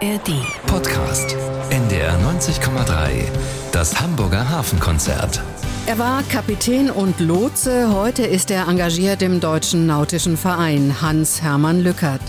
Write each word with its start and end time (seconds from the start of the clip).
ARD. 0.00 0.30
Podcast. 0.66 1.36
NDR 1.70 2.16
90,3. 2.20 3.24
Das 3.72 4.00
Hamburger 4.00 4.48
Hafenkonzert. 4.48 5.42
Er 5.86 5.98
war 5.98 6.22
Kapitän 6.22 6.88
und 6.88 7.18
Lotse, 7.18 7.92
heute 7.92 8.24
ist 8.24 8.52
er 8.52 8.68
engagiert 8.68 9.22
im 9.22 9.40
Deutschen 9.40 9.86
Nautischen 9.86 10.36
Verein 10.36 11.02
Hans-Hermann 11.02 11.80
Lückert. 11.80 12.20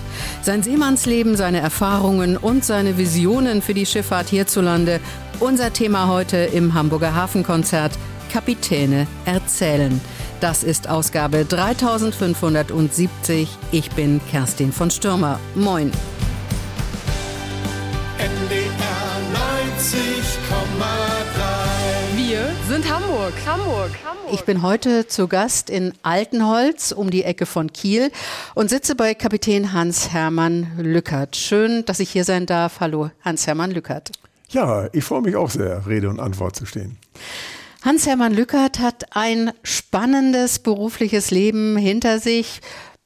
Sein 0.41 0.63
Seemannsleben, 0.63 1.36
seine 1.36 1.59
Erfahrungen 1.59 2.38
und 2.38 2.66
seine 2.66 2.97
Visionen 2.97 3.61
für 3.61 3.75
die 3.75 3.86
Schifffahrt 3.86 4.29
hierzulande. 4.29 4.99
Unser 5.39 5.71
Thema 5.71 6.07
heute 6.07 6.38
im 6.38 6.73
Hamburger 6.73 7.13
Hafenkonzert. 7.13 7.91
Kapitäne 8.31 9.05
erzählen. 9.25 10.01
Das 10.39 10.63
ist 10.63 10.89
Ausgabe 10.89 11.45
3570. 11.45 13.47
Ich 13.71 13.91
bin 13.91 14.21
Kerstin 14.31 14.71
von 14.71 14.89
Stürmer. 14.89 15.39
Moin. 15.54 15.91
Sind 22.79 22.93
Hamburg, 22.93 23.33
Hamburg, 23.45 23.91
Hamburg. 24.05 24.33
Ich 24.33 24.45
bin 24.45 24.61
heute 24.61 25.05
zu 25.05 25.27
Gast 25.27 25.69
in 25.69 25.91
Altenholz 26.01 26.93
um 26.93 27.09
die 27.09 27.25
Ecke 27.25 27.45
von 27.45 27.73
Kiel 27.73 28.09
und 28.55 28.69
sitze 28.69 28.95
bei 28.95 29.15
Kapitän 29.15 29.73
Hans-Hermann 29.73 30.77
Lückert. 30.77 31.35
Schön, 31.35 31.83
dass 31.83 31.99
ich 31.99 32.09
hier 32.09 32.23
sein 32.23 32.45
darf. 32.45 32.79
Hallo, 32.79 33.11
Hans-Hermann 33.21 33.71
Lückert. 33.71 34.13
Ja, 34.47 34.88
ich 34.93 35.03
freue 35.03 35.23
mich 35.23 35.35
auch 35.35 35.49
sehr, 35.49 35.88
Rede 35.88 36.07
und 36.07 36.21
Antwort 36.21 36.55
zu 36.55 36.65
stehen. 36.65 36.97
Hans-Hermann 37.83 38.33
Lückert 38.33 38.80
hat 38.80 39.13
ein 39.13 39.52
spannendes 39.61 40.59
berufliches 40.59 41.31
Leben 41.31 41.75
hinter 41.75 42.19
sich. 42.19 42.61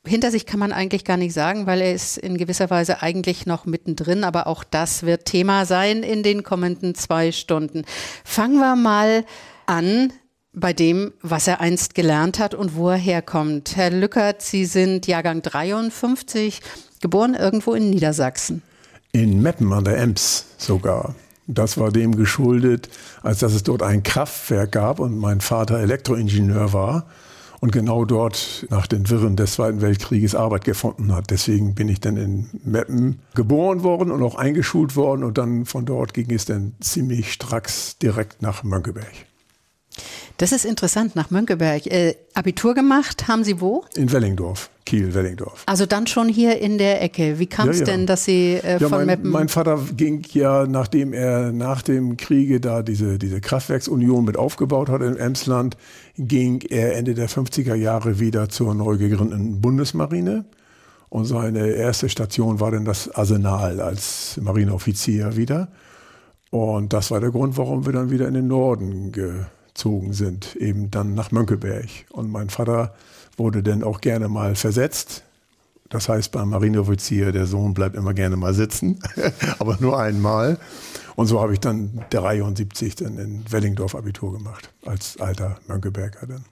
Hinter 0.05 0.29
sich 0.29 0.45
kann 0.45 0.59
man 0.59 0.71
eigentlich 0.71 1.03
gar 1.03 1.17
nicht 1.17 1.33
sagen, 1.33 1.65
weil 1.65 1.81
er 1.81 1.95
ist 1.95 2.19
in 2.19 2.37
gewisser 2.37 2.69
Weise 2.69 3.01
eigentlich 3.01 3.47
noch 3.47 3.65
mittendrin, 3.65 4.23
aber 4.23 4.45
auch 4.45 4.63
das 4.63 5.02
wird 5.02 5.25
Thema 5.25 5.65
sein 5.65 6.03
in 6.03 6.21
den 6.21 6.43
kommenden 6.43 6.93
zwei 6.93 7.31
Stunden. 7.31 7.85
Fangen 8.23 8.59
wir 8.59 8.75
mal 8.75 9.25
an 9.66 10.14
bei 10.53 10.73
dem, 10.73 11.14
was 11.22 11.47
er 11.47 11.61
einst 11.61 11.95
gelernt 11.95 12.39
hat 12.39 12.53
und 12.53 12.75
wo 12.75 12.89
er 12.89 12.97
herkommt. 12.97 13.75
Herr 13.75 13.89
Lückert, 13.89 14.42
Sie 14.42 14.66
sind 14.66 15.08
Jahrgang 15.08 15.42
53, 15.42 16.61
geboren 17.02 17.33
irgendwo 17.33 17.73
in 17.73 17.89
Niedersachsen. 17.89 18.61
In 19.11 19.42
Meppen 19.42 19.73
an 19.73 19.83
der 19.83 19.97
Ems 19.97 20.45
sogar. 20.58 21.16
Das 21.47 21.78
war 21.78 21.92
dem 21.92 22.16
geschuldet, 22.16 22.89
als 23.22 23.39
dass 23.39 23.53
es 23.53 23.64
dort 23.64 23.83
ein 23.83 24.03
Kraftwerk 24.03 24.72
gab 24.72 25.00
und 25.00 25.17
mein 25.17 25.42
Vater 25.42 25.80
Elektroingenieur 25.80 26.72
war 26.72 27.05
und 27.59 27.72
genau 27.72 28.05
dort 28.05 28.66
nach 28.70 28.88
den 28.88 29.09
Wirren 29.09 29.36
des 29.36 29.53
Zweiten 29.53 29.81
Weltkrieges 29.81 30.36
Arbeit 30.36 30.64
gefunden 30.64 31.14
hat. 31.14 31.31
Deswegen 31.31 31.75
bin 31.75 31.89
ich 31.89 32.00
dann 32.00 32.17
in 32.17 32.50
Meppen 32.64 33.20
geboren 33.36 33.83
worden 33.83 34.11
und 34.11 34.23
auch 34.23 34.36
eingeschult 34.36 34.95
worden 34.95 35.23
und 35.23 35.38
dann 35.38 35.66
von 35.66 35.86
dort 35.86 36.14
ging 36.14 36.30
es 36.31 36.45
dann 36.45 36.73
ziemlich 36.80 37.33
stracks 37.33 37.98
direkt 37.98 38.42
nach 38.42 38.64
Mönckeberg. 38.64 39.14
Das 40.44 40.52
ist 40.52 40.66
interessant, 40.66 41.16
nach 41.16 41.31
Mönckeberg. 41.31 41.88
Äh, 41.88 42.16
Abitur 42.33 42.73
gemacht, 42.73 43.30
haben 43.30 43.45
Sie 43.45 43.61
wo? 43.61 43.86
In 43.95 44.11
Wellingdorf, 44.11 44.69
Kiel, 44.86 45.13
Wellingdorf. 45.13 45.63
Also 45.67 45.86
dann 45.86 46.05
schon 46.05 46.27
hier 46.27 46.59
in 46.59 46.77
der 46.77 47.02
Ecke. 47.02 47.39
Wie 47.39 47.45
kam 47.45 47.69
es 47.69 47.80
Ja, 47.80 47.86
ja. 47.86 47.94
denn, 47.94 48.05
dass 48.08 48.25
Sie 48.25 48.55
äh, 48.55 48.73
Ja, 48.73 48.89
von 48.89 48.97
mein, 48.97 49.05
Meppen... 49.05 49.31
mein 49.31 49.47
Vater 49.47 49.80
ging 49.95 50.21
ja, 50.33 50.67
nachdem 50.67 51.14
er 51.14 51.53
nach 51.53 51.81
dem 51.81 52.17
Kriege 52.17 52.59
da 52.59 52.81
diese, 52.81 53.17
diese 53.17 53.39
Kraftwerksunion 53.39 54.25
mit 54.25 54.36
aufgebaut 54.36 54.89
hat 54.89 55.02
im 55.02 55.16
Emsland, 55.16 55.77
ging 56.17 56.59
er 56.69 56.97
Ende 56.97 57.14
der 57.14 57.30
50er 57.30 57.75
Jahre 57.75 58.19
wieder 58.19 58.49
zur 58.49 58.75
neu 58.75 58.97
gegründeten 58.97 59.61
Bundesmarine. 59.61 60.44
Und 61.08 61.23
seine 61.23 61.69
erste 61.69 62.09
Station 62.09 62.59
war 62.59 62.71
dann 62.71 62.83
das 62.83 63.09
Arsenal 63.16 63.80
als 63.80 64.38
Marineoffizier 64.41 65.38
wieder. 65.38 65.69
Und 66.49 66.91
das 66.91 67.11
war 67.11 67.21
der 67.21 67.31
Grund, 67.31 67.58
warum 67.58 67.86
wir 67.86 67.94
dann 67.94 68.11
wieder 68.11 68.27
in 68.27 68.33
den 68.33 68.47
Norden 68.47 69.14
gezogen 69.73 70.14
sind, 70.14 70.56
eben 70.56 70.92
dann 70.92 71.16
nach 71.16 71.32
Mönckeberg. 71.32 71.89
Und 72.11 72.32
mein 72.32 72.50
Vater 72.50 72.94
wurde 73.38 73.64
dann 73.64 73.84
auch 73.84 74.02
gerne 74.02 74.30
mal 74.30 74.56
versetzt. 74.56 75.23
Das 75.89 76.10
heißt, 76.10 76.32
beim 76.32 76.50
Marineoffizier, 76.50 77.32
der 77.32 77.45
Sohn 77.45 77.73
bleibt 77.73 77.95
immer 77.95 78.14
gerne 78.14 78.36
mal 78.36 78.54
sitzen, 78.54 79.00
aber 79.60 79.78
nur 79.80 80.00
einmal. 80.00 80.58
Und 81.16 81.28
so 81.28 81.42
habe 81.42 81.54
ich 81.54 81.60
dann 81.60 82.04
73 82.10 82.95
dann 82.95 83.17
in 83.20 83.52
Wellingdorf 83.52 83.95
Abitur 83.95 84.34
gemacht, 84.34 84.70
als 84.86 85.20
alter 85.20 85.60
Mönckeberger 85.67 86.26
dann. 86.26 86.45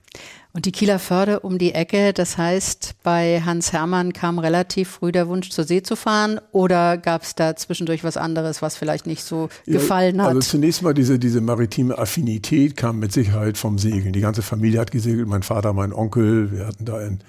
Und 0.53 0.66
die 0.66 0.73
Kieler 0.73 1.00
Förde 1.00 1.39
um 1.39 1.57
die 1.57 1.73
Ecke, 1.73 2.12
das 2.12 2.38
heißt, 2.38 2.95
bei 3.03 3.41
Hans 3.45 3.72
Hermann 3.72 4.12
kam 4.12 4.38
relativ 4.38 4.89
früh 4.89 5.13
der 5.13 5.29
Wunsch, 5.29 5.50
zur 5.50 5.63
See 5.63 5.81
zu 5.81 5.95
fahren 5.95 6.41
oder 6.51 6.97
gab 6.97 7.23
es 7.23 7.35
da 7.35 7.56
zwischendurch 7.56 8.03
was 8.03 8.17
anderes, 8.17 8.61
was 8.61 8.75
vielleicht 8.75 9.07
nicht 9.07 9.23
so 9.23 9.47
gefallen 9.66 10.22
hat? 10.22 10.28
Also 10.28 10.41
zunächst 10.41 10.81
mal 10.81 10.94
diese, 10.94 11.19
diese 11.19 11.40
maritime 11.40 11.97
Affinität 11.97 12.75
kam 12.75 13.00
mit 13.00 13.13
Sicherheit 13.13 13.57
vom 13.57 13.78
Segeln. 13.78 14.11
Die 14.11 14.19
ganze 14.19 14.41
Familie 14.41 14.81
hat 14.81 14.91
gesegelt, 14.91 15.28
mein 15.28 15.44
Vater, 15.44 15.72
mein 15.72 15.94
Onkel, 15.94 16.51
wir 16.51 16.67
hatten 16.67 16.84
da 16.84 17.01
in, 17.01 17.19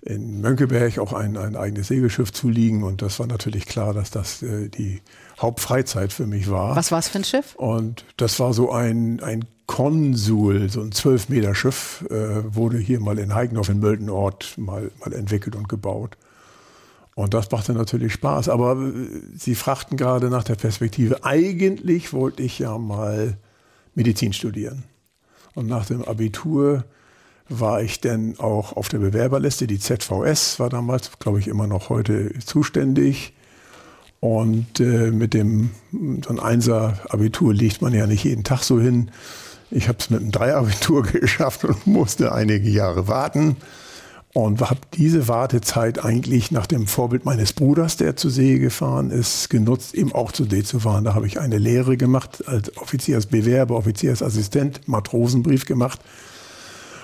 in 0.00 0.40
Mönckeberg 0.40 0.98
auch 0.98 1.12
ein, 1.12 1.36
ein 1.36 1.56
eigenes 1.56 1.88
Segelschiff 1.88 2.32
zu 2.32 2.48
liegen 2.48 2.82
und 2.82 3.02
das 3.02 3.18
war 3.20 3.26
natürlich 3.26 3.66
klar, 3.66 3.92
dass 3.92 4.10
das 4.10 4.42
äh, 4.42 4.70
die 4.70 5.02
Hauptfreizeit 5.38 6.14
für 6.14 6.26
mich 6.26 6.48
war. 6.48 6.76
was 6.76 6.92
war 6.92 6.98
es 6.98 7.08
für 7.08 7.18
ein 7.18 7.24
Schiff? 7.24 7.54
Und 7.56 8.06
das 8.16 8.40
war 8.40 8.54
so 8.54 8.70
ein, 8.70 9.20
ein 9.20 9.44
Konsul, 9.66 10.68
so 10.68 10.82
ein 10.82 10.92
12 10.92 11.28
Meter 11.30 11.54
Schiff, 11.54 12.04
äh, 12.10 12.54
wurde 12.54 12.78
hier 12.78 13.00
mal 13.00 13.18
in 13.18 13.34
Heigenhof 13.34 13.68
in 13.68 13.80
Möldenort 13.80 14.54
mal, 14.56 14.90
mal 15.00 15.12
entwickelt 15.12 15.56
und 15.56 15.68
gebaut. 15.68 16.16
Und 17.14 17.32
das 17.32 17.50
machte 17.50 17.72
natürlich 17.72 18.12
Spaß. 18.14 18.48
Aber 18.48 18.76
äh, 18.76 19.08
Sie 19.36 19.54
fragten 19.54 19.96
gerade 19.96 20.28
nach 20.28 20.44
der 20.44 20.56
Perspektive. 20.56 21.24
Eigentlich 21.24 22.12
wollte 22.12 22.42
ich 22.42 22.58
ja 22.58 22.76
mal 22.76 23.36
Medizin 23.94 24.32
studieren. 24.32 24.84
Und 25.54 25.68
nach 25.68 25.86
dem 25.86 26.04
Abitur 26.04 26.84
war 27.48 27.82
ich 27.82 28.00
dann 28.00 28.38
auch 28.38 28.74
auf 28.76 28.88
der 28.88 28.98
Bewerberliste. 28.98 29.66
Die 29.66 29.78
ZVS 29.78 30.58
war 30.58 30.70
damals, 30.70 31.10
glaube 31.18 31.38
ich, 31.38 31.48
immer 31.48 31.66
noch 31.66 31.88
heute 31.88 32.32
zuständig. 32.40 33.34
Und 34.20 34.80
äh, 34.80 35.10
mit 35.10 35.34
dem 35.34 35.70
so 35.92 36.30
ein 36.30 36.40
Einser-Abitur 36.40 37.52
legt 37.52 37.82
man 37.82 37.92
ja 37.92 38.06
nicht 38.06 38.24
jeden 38.24 38.42
Tag 38.42 38.62
so 38.62 38.80
hin. 38.80 39.10
Ich 39.70 39.88
habe 39.88 39.98
es 39.98 40.10
mit 40.10 40.20
einem 40.20 40.32
Dreier-Abitur 40.32 41.02
geschafft 41.20 41.64
und 41.64 41.86
musste 41.86 42.32
einige 42.32 42.68
Jahre 42.68 43.08
warten. 43.08 43.56
Und 44.32 44.60
habe 44.60 44.80
diese 44.94 45.28
Wartezeit 45.28 46.04
eigentlich 46.04 46.50
nach 46.50 46.66
dem 46.66 46.88
Vorbild 46.88 47.24
meines 47.24 47.52
Bruders, 47.52 47.96
der 47.96 48.16
zur 48.16 48.32
See 48.32 48.58
gefahren 48.58 49.12
ist, 49.12 49.48
genutzt, 49.48 49.94
eben 49.94 50.12
auch 50.12 50.32
zur 50.32 50.50
See 50.50 50.64
zu 50.64 50.80
fahren. 50.80 51.04
Da 51.04 51.14
habe 51.14 51.28
ich 51.28 51.38
eine 51.38 51.58
Lehre 51.58 51.96
gemacht 51.96 52.42
als 52.48 52.76
Offiziersbewerber, 52.76 53.76
Offiziersassistent, 53.76 54.88
Matrosenbrief 54.88 55.66
gemacht. 55.66 56.00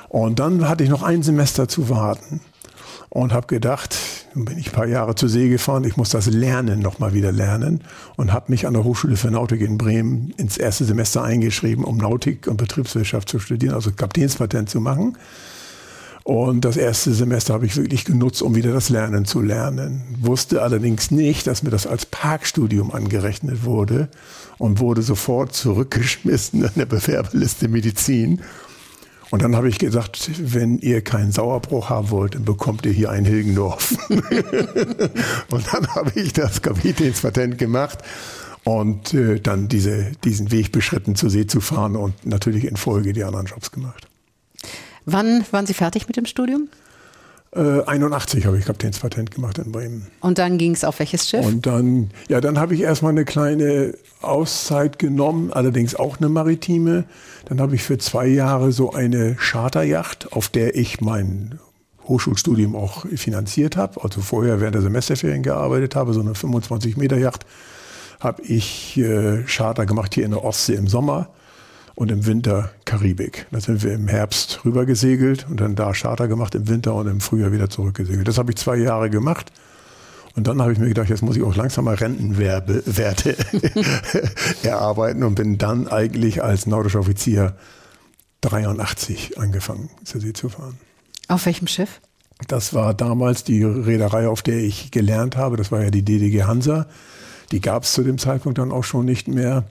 Und 0.09 0.41
dann 0.41 0.69
hatte 0.69 0.83
ich 0.83 0.91
noch 0.91 1.05
ein 1.05 1.23
Semester 1.23 1.69
zu 1.69 1.89
warten 1.89 2.41
und 3.11 3.33
habe 3.33 3.49
gedacht, 3.49 3.97
nun 4.35 4.45
bin 4.47 4.57
ich 4.57 4.69
ein 4.69 4.73
paar 4.73 4.87
Jahre 4.87 5.17
zur 5.17 5.29
See 5.29 5.49
gefahren, 5.49 5.85
ich 5.85 5.97
muss 5.97 6.11
das 6.11 6.27
Lernen 6.27 6.81
nochmal 6.81 7.13
wieder 7.13 7.33
lernen 7.33 7.83
und 8.17 8.33
habe 8.33 8.51
mich 8.51 8.67
an 8.67 8.75
der 8.75 8.85
Hochschule 8.85 9.17
für 9.17 9.31
Nautik 9.31 9.61
in 9.61 9.77
Bremen 9.77 10.33
ins 10.37 10.57
erste 10.57 10.85
Semester 10.85 11.23
eingeschrieben, 11.23 11.85
um 11.85 11.99
Nautik 11.99 12.47
und 12.47 12.57
Betriebswirtschaft 12.57 13.29
zu 13.29 13.41
studieren, 13.41 13.75
also 13.75 13.91
Kapitänspatent 13.91 14.71
zu 14.71 14.81
machen. 14.81 15.19
Und 16.23 16.65
das 16.65 16.77
erste 16.77 17.13
Semester 17.13 17.55
habe 17.55 17.67
ich 17.67 17.77
wirklich 17.77 18.05
genutzt, 18.05 18.43
um 18.43 18.55
wieder 18.55 18.73
das 18.73 18.91
Lernen 18.91 19.25
zu 19.25 19.41
lernen. 19.41 20.03
Wusste 20.21 20.63
allerdings 20.63 21.11
nicht, 21.11 21.47
dass 21.47 21.65
mir 21.65 21.71
das 21.71 21.89
als 21.89 22.07
Parkstudium 22.07 22.93
angerechnet 22.93 23.65
wurde 23.65 24.09
und 24.59 24.79
wurde 24.79 25.03
sofort 25.03 25.55
zurückgeschmissen 25.55 26.65
an 26.65 26.73
der 26.77 26.87
Bewerberliste 26.87 27.69
Medizin. 27.69 28.43
Und 29.31 29.43
dann 29.43 29.55
habe 29.55 29.69
ich 29.69 29.79
gesagt, 29.79 30.31
wenn 30.39 30.79
ihr 30.79 31.03
keinen 31.03 31.31
Sauerbruch 31.31 31.89
haben 31.89 32.11
wollt, 32.11 32.35
dann 32.35 32.45
bekommt 32.45 32.85
ihr 32.85 32.93
hier 32.93 33.11
ein 33.11 33.25
Hilgendorf. 33.25 33.95
und 34.11 35.73
dann 35.73 35.87
habe 35.95 36.13
ich 36.17 36.33
das 36.33 36.63
Kapitänspatent 36.63 37.57
gemacht 37.57 38.01
und 38.65 39.15
äh, 39.15 39.41
dann 39.41 39.69
diese, 39.69 40.13
diesen 40.25 40.51
Weg 40.51 40.73
beschritten, 40.73 41.15
zur 41.15 41.31
See 41.31 41.47
zu 41.47 41.61
fahren 41.61 41.95
und 41.97 42.27
natürlich 42.27 42.65
in 42.65 42.77
Folge 42.77 43.13
die 43.13 43.23
anderen 43.23 43.47
Jobs 43.47 43.71
gemacht. 43.71 44.09
Wann 45.07 45.45
waren 45.53 45.67
Sie 45.67 45.75
fertig 45.75 46.09
mit 46.09 46.17
dem 46.17 46.27
Studium? 46.27 46.69
Äh, 47.55 47.83
81 47.83 48.47
habe 48.47 48.59
ich 48.59 48.65
Kapitänspatent 48.65 49.33
gemacht 49.33 49.59
in 49.59 49.73
Bremen. 49.73 50.07
Und 50.21 50.39
dann 50.39 50.57
ging 50.57 50.73
es 50.73 50.85
auf 50.85 51.01
welches 51.01 51.29
Schiff? 51.29 51.45
Und 51.45 51.67
dann, 51.67 52.11
ja, 52.29 52.41
dann 52.41 52.59
habe 52.59 52.75
ich 52.75 52.83
erstmal 52.83 53.11
eine 53.11 53.25
kleine 53.25 53.95
Auszeit 54.23 55.01
genommen, 55.01 55.53
allerdings 55.53 55.97
auch 55.97 56.19
eine 56.19 56.29
maritime. 56.29 57.05
Dann 57.47 57.61
habe 57.61 57.75
ich 57.75 57.83
für 57.83 57.99
zwei 57.99 58.29
Jahre 58.29 58.71
so 58.71 58.93
eine 58.93 59.35
Charterjacht, 59.35 60.33
auf 60.33 60.49
der 60.49 60.77
ich 60.77 61.01
mein 61.01 61.59
Hochschulstudium 62.05 62.77
auch 62.77 63.07
finanziert 63.17 63.77
habe, 63.77 64.03
also 64.03 64.21
vorher 64.21 64.61
während 64.61 64.77
der 64.77 64.83
Semesterferien 64.83 65.43
gearbeitet 65.43 65.97
habe, 65.97 66.13
so 66.13 66.21
eine 66.21 66.35
25 66.35 66.97
Meter 66.97 67.19
Yacht, 67.19 67.47
habe 68.21 68.43
ich 68.43 68.97
äh, 68.97 69.43
Charter 69.45 69.87
gemacht 69.87 70.15
hier 70.15 70.25
in 70.25 70.31
der 70.31 70.45
Ostsee 70.45 70.75
im 70.75 70.87
Sommer 70.87 71.31
und 71.95 72.11
im 72.11 72.27
Winter 72.27 72.71
Karibik. 72.85 73.47
Da 73.51 73.61
sind 73.61 73.83
wir 73.83 73.93
im 73.95 74.09
Herbst 74.09 74.65
rüber 74.65 74.87
gesegelt 74.87 75.47
und 75.49 75.61
dann 75.61 75.75
da 75.75 75.93
Charter 75.93 76.29
gemacht 76.29 76.55
im 76.55 76.69
Winter 76.69 76.95
und 76.95 77.07
im 77.07 77.21
Frühjahr 77.21 77.53
wieder 77.53 77.71
zurückgesegelt. 77.71 78.27
Das 78.27 78.39
habe 78.39 78.53
ich 78.53 78.57
zwei 78.57 78.77
Jahre 78.77 79.11
gemacht 79.11 79.53
Und 80.37 80.47
dann 80.47 80.63
habe 80.63 80.73
ich 80.73 80.79
mir 80.79 80.89
gedacht, 80.89 81.09
jetzt 81.09 81.23
muss 81.23 81.37
ich 81.37 81.43
auch 81.43 81.57
langsam 81.57 81.85
mal 81.85 81.97
Rentenwerte 81.97 83.37
erarbeiten 84.63 85.23
und 85.25 85.35
bin 85.35 85.59
dann 85.59 85.89
eigentlich 85.89 86.43
als 86.43 86.67
nautischer 86.67 87.01
Offizier 87.01 87.57
83 88.43 89.39
angefangen, 89.39 89.91
zur 90.05 90.21
See 90.21 90.33
zu 90.33 90.49
fahren. 90.49 90.79
Auf 91.29 91.47
welchem 91.47 91.67
Schiff? 91.67 92.01
Das 92.49 92.73
war 92.73 92.95
damals 92.95 93.45
die 93.45 93.63
Reederei, 93.63 94.29
auf 94.29 94.43
der 94.43 94.59
ich 94.59 94.91
gelernt 94.91 95.37
habe. 95.37 95.57
Das 95.57 95.71
war 95.71 95.83
ja 95.83 95.91
die 95.91 96.03
DDG 96.03 96.45
Hansa. 96.45 96.87
Die 97.53 97.61
gab 97.61 97.83
es 97.83 97.93
zu 97.93 98.03
dem 98.03 98.17
Zeitpunkt 98.17 98.59
dann 98.59 98.73
auch 98.73 98.85
schon 98.85 99.05
nicht 99.05 99.29
mehr. 99.29 99.65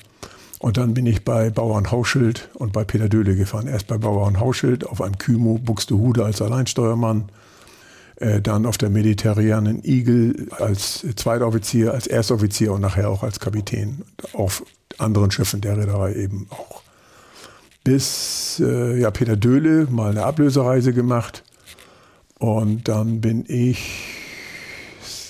Und 0.59 0.75
dann 0.75 0.93
bin 0.93 1.05
ich 1.05 1.23
bei 1.23 1.49
Bauern 1.49 1.89
Hauschild 1.89 2.49
und 2.53 2.73
bei 2.73 2.83
Peter 2.83 3.07
Döhle 3.07 3.35
gefahren. 3.35 3.67
Erst 3.67 3.87
bei 3.87 3.97
Bauern 3.97 4.41
Hauschild 4.41 4.85
auf 4.85 5.01
einem 5.01 5.17
Kymo 5.17 5.57
Buxtehude 5.57 6.25
als 6.25 6.41
Alleinsteuermann. 6.41 7.29
Äh, 8.17 8.41
dann 8.41 8.65
auf 8.65 8.77
der 8.77 8.89
mediterranen 8.89 9.83
Eagle 9.85 10.47
als 10.51 11.05
zweiter 11.15 11.47
Offizier, 11.47 11.93
als 11.93 12.07
Erstoffizier 12.07 12.73
und 12.73 12.81
nachher 12.81 13.09
auch 13.09 13.23
als 13.23 13.39
Kapitän. 13.39 14.03
Auf 14.33 14.65
anderen 14.97 15.31
Schiffen 15.31 15.61
der 15.61 15.77
Reederei 15.77 16.13
eben 16.15 16.47
auch. 16.49 16.83
Bis 17.85 18.61
äh, 18.63 18.99
ja, 18.99 19.11
Peter 19.11 19.37
Döhle 19.37 19.87
mal 19.89 20.11
eine 20.11 20.25
Ablösereise 20.25 20.91
gemacht. 20.91 21.45
Und 22.37 22.89
dann 22.89 23.21
bin 23.21 23.45
ich 23.47 24.03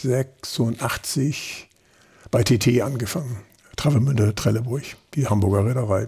86 0.01 1.67
bei 2.31 2.43
TT 2.43 2.81
angefangen. 2.81 3.48
Travemünde, 3.79 4.35
Trelleburg, 4.35 4.83
die 5.13 5.27
Hamburger 5.27 5.65
Reederei. 5.65 6.07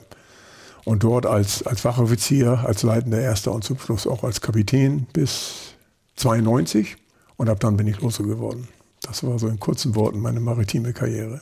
Und 0.83 1.03
dort 1.03 1.25
als, 1.25 1.65
als 1.65 1.85
Wachoffizier, 1.85 2.65
als 2.65 2.83
leitender 2.83 3.21
Erster 3.21 3.53
und 3.53 3.63
zum 3.63 3.79
Schluss 3.79 4.07
auch 4.07 4.25
als 4.25 4.41
Kapitän 4.41 5.07
bis 5.13 5.75
92. 6.17 6.97
Und 7.37 7.49
ab 7.49 7.61
dann 7.61 7.77
bin 7.77 7.87
ich 7.87 8.01
Lotse 8.01 8.23
geworden. 8.23 8.67
Das 9.03 9.23
war 9.23 9.39
so 9.39 9.47
in 9.47 9.57
kurzen 9.59 9.95
Worten 9.95 10.19
meine 10.19 10.41
maritime 10.41 10.91
Karriere. 10.91 11.41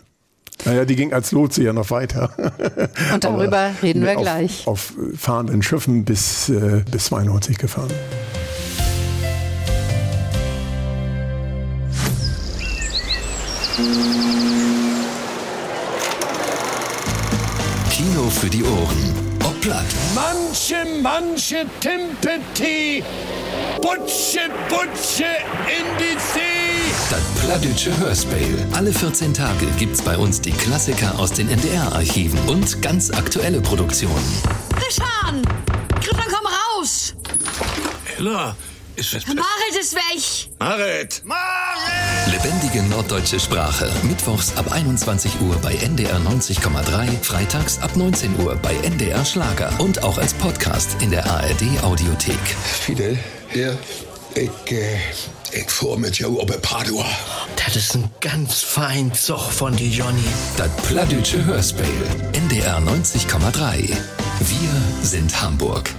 Naja, 0.66 0.86
die 0.86 0.96
ging 0.96 1.14
als 1.14 1.32
Lotse 1.32 1.64
ja 1.64 1.74
noch 1.74 1.90
weiter. 1.90 2.32
Und 3.14 3.24
darüber 3.24 3.72
reden 3.82 4.04
wir 4.04 4.16
auf, 4.16 4.22
gleich. 4.22 4.68
Auf 4.68 4.94
fahrenden 5.16 5.64
Schiffen 5.64 6.06
bis, 6.06 6.50
äh, 6.50 6.84
bis 6.92 7.06
92 7.06 7.58
gefahren. 7.58 7.90
Kino 13.76 14.29
die 18.60 18.64
Ohren. 18.64 19.14
Ob 19.46 19.60
platt 19.62 19.86
Manche, 20.14 20.76
manche 21.02 21.66
Timpeti, 21.80 23.04
Butsche, 23.82 24.50
Butsche 24.68 25.26
in 25.68 25.86
die 25.98 26.18
See. 26.20 26.92
Das 27.10 27.22
Plattdütsche 27.44 27.98
Hörspiel. 27.98 28.66
Alle 28.74 28.92
14 28.92 29.34
Tage 29.34 29.66
gibt's 29.78 30.02
bei 30.02 30.18
uns 30.18 30.42
die 30.42 30.52
Klassiker 30.52 31.18
aus 31.20 31.32
den 31.32 31.50
NDR-Archiven 31.50 32.40
und 32.48 32.82
ganz 32.82 33.12
aktuelle 33.12 33.62
Produktionen. 33.62 34.34
Christian! 34.76 35.42
Christian, 36.02 36.28
komm 36.30 36.48
raus! 36.48 37.16
Ella, 38.18 38.56
ist 39.00 39.14
es... 39.14 39.26
Marit 39.28 39.76
ist 39.80 39.96
weg! 39.96 40.50
Marit! 40.60 41.22
Marit! 41.26 42.34
Lebendige 42.34 42.84
norddeutsche 42.84 43.40
Sprache. 43.40 43.90
Mittwochs 44.04 44.56
ab 44.58 44.72
21 44.72 45.40
Uhr 45.42 45.56
bei 45.58 45.74
NDR 45.76 46.18
90,3, 46.20 47.24
freitags 47.24 47.80
ab 47.80 47.96
19 47.96 48.38
Uhr 48.40 48.56
bei 48.58 48.76
NDR 48.84 49.24
Schlager 49.24 49.72
und 49.80 50.04
auch 50.04 50.18
als 50.18 50.34
Podcast 50.34 50.98
in 51.02 51.12
der 51.12 51.26
ARD 51.26 51.64
Audiothek. 51.84 52.38
Fidel, 52.82 53.18
Ja, 53.54 53.72
ich, 54.36 54.72
äh, 54.72 54.98
ich 55.52 55.70
fuhr 55.72 55.98
mit 55.98 56.20
jou 56.20 56.40
op 56.40 56.62
Padua. 56.62 57.06
das 57.66 57.76
ist 57.78 57.96
ein 57.96 58.12
ganz 58.20 58.62
fein 58.62 59.14
Zug 59.14 59.40
von 59.52 59.76
die 59.76 59.90
Johnny. 59.92 60.24
Das 60.58 60.70
Plattdütsche 60.88 61.44
Hörspiel. 61.46 61.86
NDR 62.34 62.80
90,3. 62.80 63.96
Wir 64.40 65.04
sind 65.04 65.42
Hamburg. 65.42 65.90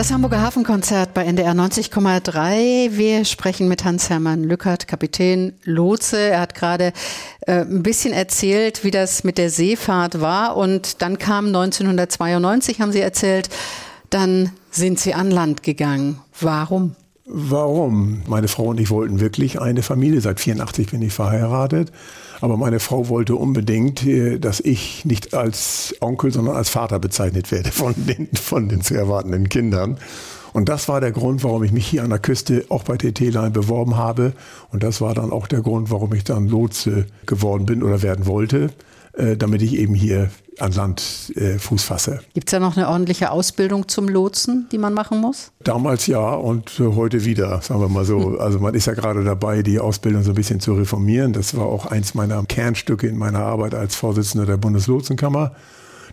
Das 0.00 0.10
Hamburger 0.10 0.40
Hafenkonzert 0.40 1.12
bei 1.12 1.26
NDR 1.26 1.52
90,3. 1.52 2.96
Wir 2.96 3.26
sprechen 3.26 3.68
mit 3.68 3.84
Hans-Hermann 3.84 4.44
Lückert, 4.44 4.88
Kapitän 4.88 5.52
Lotse. 5.64 6.18
Er 6.18 6.40
hat 6.40 6.54
gerade 6.54 6.94
äh, 7.42 7.66
ein 7.66 7.82
bisschen 7.82 8.14
erzählt, 8.14 8.82
wie 8.82 8.90
das 8.90 9.24
mit 9.24 9.36
der 9.36 9.50
Seefahrt 9.50 10.22
war. 10.22 10.56
Und 10.56 11.02
dann 11.02 11.18
kam 11.18 11.48
1992, 11.48 12.80
haben 12.80 12.92
Sie 12.92 13.00
erzählt, 13.00 13.50
dann 14.08 14.52
sind 14.70 14.98
Sie 14.98 15.12
an 15.12 15.30
Land 15.30 15.62
gegangen. 15.62 16.18
Warum? 16.40 16.96
Warum? 17.26 18.22
Meine 18.26 18.48
Frau 18.48 18.68
und 18.68 18.80
ich 18.80 18.88
wollten 18.88 19.20
wirklich 19.20 19.60
eine 19.60 19.82
Familie. 19.82 20.22
Seit 20.22 20.40
84 20.40 20.92
bin 20.92 21.02
ich 21.02 21.12
verheiratet. 21.12 21.92
Aber 22.40 22.56
meine 22.56 22.80
Frau 22.80 23.08
wollte 23.08 23.36
unbedingt, 23.36 24.06
äh, 24.06 24.38
dass 24.38 24.60
ich 24.60 25.04
nicht 25.04 25.34
als 25.34 25.94
Onkel, 26.00 26.32
sondern 26.32 26.56
als 26.56 26.70
Vater 26.70 26.98
bezeichnet 26.98 27.50
werde 27.52 27.70
von 27.72 27.94
den, 27.96 28.28
von 28.34 28.68
den 28.68 28.80
zu 28.80 28.94
erwartenden 28.94 29.48
Kindern. 29.48 29.98
Und 30.52 30.68
das 30.68 30.88
war 30.88 31.00
der 31.00 31.12
Grund, 31.12 31.44
warum 31.44 31.62
ich 31.62 31.72
mich 31.72 31.86
hier 31.86 32.02
an 32.02 32.10
der 32.10 32.18
Küste 32.18 32.64
auch 32.70 32.82
bei 32.82 32.96
TT-Line 32.96 33.50
beworben 33.50 33.96
habe. 33.96 34.32
Und 34.72 34.82
das 34.82 35.00
war 35.00 35.14
dann 35.14 35.30
auch 35.30 35.46
der 35.46 35.60
Grund, 35.60 35.90
warum 35.90 36.12
ich 36.14 36.24
dann 36.24 36.48
Lotse 36.48 37.06
geworden 37.26 37.66
bin 37.66 37.82
oder 37.82 38.02
werden 38.02 38.26
wollte, 38.26 38.70
äh, 39.20 39.36
damit 39.36 39.60
ich 39.60 39.76
eben 39.76 39.94
hier 39.94 40.30
an 40.58 40.72
Land 40.72 41.32
äh, 41.36 41.58
Fuß 41.58 41.82
fasse. 41.82 42.20
Gibt 42.32 42.48
es 42.48 42.52
da 42.52 42.58
noch 42.58 42.76
eine 42.76 42.88
ordentliche 42.88 43.30
Ausbildung 43.30 43.86
zum 43.86 44.08
Lotsen, 44.08 44.66
die 44.72 44.78
man 44.78 44.94
machen 44.94 45.20
muss? 45.20 45.52
Damals 45.62 46.06
ja 46.06 46.30
und 46.30 46.78
heute 46.78 47.24
wieder, 47.24 47.60
sagen 47.60 47.80
wir 47.80 47.88
mal 47.88 48.06
so. 48.06 48.38
Also 48.38 48.60
man 48.60 48.74
ist 48.74 48.86
ja 48.86 48.94
gerade 48.94 49.22
dabei, 49.22 49.62
die 49.62 49.78
Ausbildung 49.78 50.22
so 50.22 50.30
ein 50.30 50.34
bisschen 50.34 50.60
zu 50.60 50.72
reformieren. 50.72 51.34
Das 51.34 51.54
war 51.54 51.66
auch 51.66 51.86
eins 51.86 52.14
meiner 52.14 52.42
Kernstücke 52.44 53.08
in 53.08 53.18
meiner 53.18 53.40
Arbeit 53.40 53.74
als 53.74 53.94
Vorsitzender 53.94 54.46
der 54.46 54.56
Bundeslotsenkammer. 54.56 55.52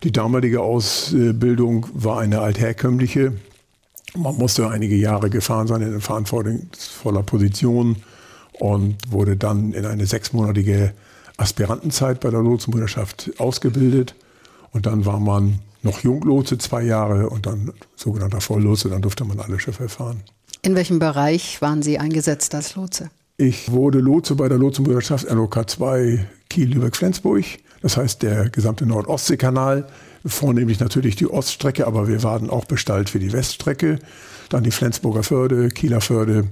Die 0.04 0.12
damalige 0.12 0.62
Ausbildung 0.62 1.88
war 1.94 2.20
eine 2.20 2.42
altherkömmliche. 2.42 3.34
Man 4.18 4.36
musste 4.36 4.70
einige 4.70 4.96
Jahre 4.96 5.30
gefahren 5.30 5.68
sein 5.68 5.82
in 5.82 6.02
verantwortungsvoller 6.02 7.24
Position 7.24 7.98
und 8.60 8.96
wurde 9.10 9.38
dann 9.38 9.72
in 9.72 9.86
eine 9.86 10.06
sechsmonatige 10.06 10.94
Aspirantenzeit 11.38 12.20
bei 12.20 12.30
der 12.30 12.42
Lotsenbrüderschaft 12.42 13.32
ausgebildet. 13.38 14.16
Und 14.72 14.86
dann 14.86 15.06
war 15.06 15.20
man 15.20 15.60
noch 15.84 16.00
Junglotse 16.04 16.58
zwei 16.58 16.84
Jahre 16.84 17.30
und 17.30 17.46
dann 17.46 17.72
sogenannter 17.96 18.42
Volllotse, 18.42 18.90
dann 18.90 19.02
durfte 19.02 19.24
man 19.24 19.40
alle 19.40 19.60
Schiffe 19.60 19.88
fahren. 19.88 20.22
In 20.62 20.76
welchem 20.76 21.00
Bereich 21.00 21.62
waren 21.62 21.82
Sie 21.82 22.00
eingesetzt 22.00 22.54
als 22.56 22.76
Lotse? 22.76 23.10
Ich 23.38 23.72
wurde 23.72 24.00
Lotse 24.00 24.36
bei 24.36 24.50
der 24.50 24.58
Lotsenbrüderschaft 24.58 25.32
NOK 25.32 25.70
2 25.70 26.28
Kiel-Lübeck-Flensburg. 26.50 27.46
Das 27.82 27.96
heißt, 27.96 28.24
der 28.24 28.50
gesamte 28.50 28.88
Nord-Ostsee-Kanal, 28.88 29.88
vornehmlich 30.26 30.80
natürlich 30.80 31.16
die 31.16 31.28
Oststrecke, 31.28 31.86
aber 31.86 32.08
wir 32.08 32.24
waren 32.24 32.50
auch 32.50 32.66
bestellt 32.66 33.10
für 33.10 33.20
die 33.20 33.32
Weststrecke. 33.32 34.00
Dann 34.50 34.64
die 34.64 34.72
Flensburger 34.72 35.24
Förde, 35.24 35.70
Kieler 35.70 36.02
Förde 36.02 36.46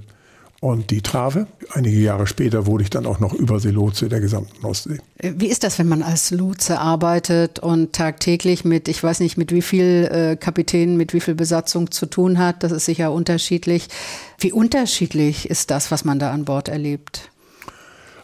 und 0.60 0.90
die 0.90 1.02
Trave. 1.02 1.46
Einige 1.72 1.98
Jahre 1.98 2.26
später 2.26 2.66
wurde 2.66 2.84
ich 2.84 2.90
dann 2.90 3.06
auch 3.06 3.20
noch 3.20 3.34
Überseelotse 3.34 4.08
der 4.08 4.20
gesamten 4.20 4.64
Ostsee. 4.64 4.98
Wie 5.20 5.46
ist 5.46 5.64
das, 5.64 5.78
wenn 5.78 5.88
man 5.88 6.02
als 6.02 6.30
Lotse 6.30 6.78
arbeitet 6.78 7.58
und 7.58 7.92
tagtäglich 7.92 8.64
mit, 8.64 8.88
ich 8.88 9.02
weiß 9.02 9.20
nicht, 9.20 9.36
mit 9.36 9.52
wie 9.52 9.62
viel 9.62 10.08
äh, 10.10 10.36
Kapitänen, 10.36 10.96
mit 10.96 11.12
wie 11.12 11.20
viel 11.20 11.34
Besatzung 11.34 11.90
zu 11.90 12.06
tun 12.06 12.38
hat? 12.38 12.62
Das 12.62 12.72
ist 12.72 12.86
sicher 12.86 13.12
unterschiedlich. 13.12 13.88
Wie 14.38 14.52
unterschiedlich 14.52 15.50
ist 15.50 15.70
das, 15.70 15.90
was 15.90 16.04
man 16.04 16.18
da 16.18 16.32
an 16.32 16.44
Bord 16.44 16.68
erlebt? 16.68 17.30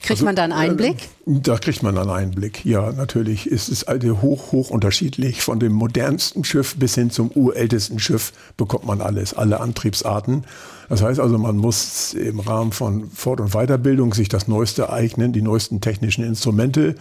Kriegt 0.02 0.10
Also, 0.18 0.24
man 0.24 0.36
da 0.36 0.44
einen 0.44 0.52
Einblick? 0.52 0.96
Äh, 1.26 1.40
Da 1.40 1.56
kriegt 1.58 1.82
man 1.82 1.96
einen 1.96 2.10
Einblick. 2.10 2.64
Ja, 2.64 2.92
natürlich 2.92 3.46
ist 3.46 3.68
es 3.68 3.84
also 3.84 4.20
hoch, 4.20 4.50
hoch 4.50 4.70
unterschiedlich. 4.70 5.42
Von 5.42 5.60
dem 5.60 5.72
modernsten 5.72 6.42
Schiff 6.44 6.74
bis 6.76 6.96
hin 6.96 7.10
zum 7.10 7.30
urältesten 7.30 8.00
Schiff 8.00 8.32
bekommt 8.56 8.84
man 8.84 9.00
alles, 9.00 9.32
alle 9.32 9.60
Antriebsarten. 9.60 10.44
Das 10.88 11.02
heißt 11.02 11.20
also, 11.20 11.38
man 11.38 11.56
muss 11.56 12.12
im 12.14 12.40
Rahmen 12.40 12.72
von 12.72 13.10
Fort- 13.10 13.40
und 13.40 13.52
Weiterbildung 13.52 14.12
sich 14.12 14.28
das 14.28 14.48
Neueste 14.48 14.92
eignen, 14.92 15.32
die 15.32 15.40
neuesten 15.40 15.80
technischen 15.80 16.24
Instrumente. 16.24 16.96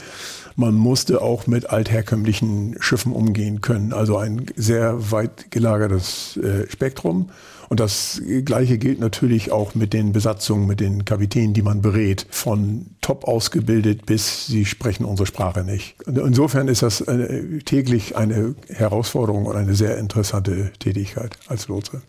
Man 0.55 0.75
musste 0.75 1.21
auch 1.21 1.47
mit 1.47 1.69
altherkömmlichen 1.71 2.77
Schiffen 2.79 3.11
umgehen 3.13 3.61
können. 3.61 3.93
Also 3.93 4.17
ein 4.17 4.45
sehr 4.55 5.11
weit 5.11 5.49
gelagertes 5.49 6.37
äh, 6.37 6.69
Spektrum. 6.69 7.29
Und 7.71 7.79
das 7.79 8.21
Gleiche 8.43 8.77
gilt 8.77 8.99
natürlich 8.99 9.53
auch 9.53 9.75
mit 9.75 9.93
den 9.93 10.11
Besatzungen, 10.11 10.67
mit 10.67 10.81
den 10.81 11.05
Kapitänen, 11.05 11.53
die 11.53 11.61
man 11.61 11.81
berät. 11.81 12.27
Von 12.29 12.87
top 12.99 13.23
ausgebildet 13.23 14.05
bis 14.05 14.45
sie 14.45 14.65
sprechen 14.65 15.05
unsere 15.05 15.25
Sprache 15.25 15.63
nicht. 15.63 15.95
Insofern 16.05 16.67
ist 16.67 16.81
das 16.81 17.01
täglich 17.63 18.17
eine 18.17 18.55
Herausforderung 18.67 19.45
und 19.45 19.55
eine 19.55 19.73
sehr 19.73 19.97
interessante 19.99 20.73
Tätigkeit 20.79 21.37
als 21.47 21.69
Lotse. 21.69 22.01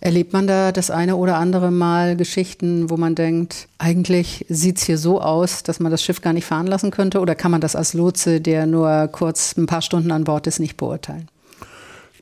Erlebt 0.00 0.32
man 0.32 0.46
da 0.46 0.72
das 0.72 0.90
eine 0.90 1.16
oder 1.16 1.36
andere 1.36 1.70
Mal 1.70 2.16
Geschichten, 2.16 2.88
wo 2.88 2.96
man 2.96 3.14
denkt, 3.14 3.68
eigentlich 3.76 4.46
sieht 4.48 4.78
es 4.78 4.84
hier 4.84 4.96
so 4.96 5.20
aus, 5.20 5.62
dass 5.62 5.78
man 5.78 5.92
das 5.92 6.02
Schiff 6.02 6.22
gar 6.22 6.32
nicht 6.32 6.46
fahren 6.46 6.66
lassen 6.66 6.90
könnte? 6.90 7.20
Oder 7.20 7.34
kann 7.34 7.50
man 7.50 7.60
das 7.60 7.76
als 7.76 7.92
Lotse, 7.92 8.40
der 8.40 8.64
nur 8.64 9.08
kurz 9.08 9.58
ein 9.58 9.66
paar 9.66 9.82
Stunden 9.82 10.10
an 10.10 10.24
Bord 10.24 10.46
ist, 10.46 10.58
nicht 10.58 10.78
beurteilen? 10.78 11.28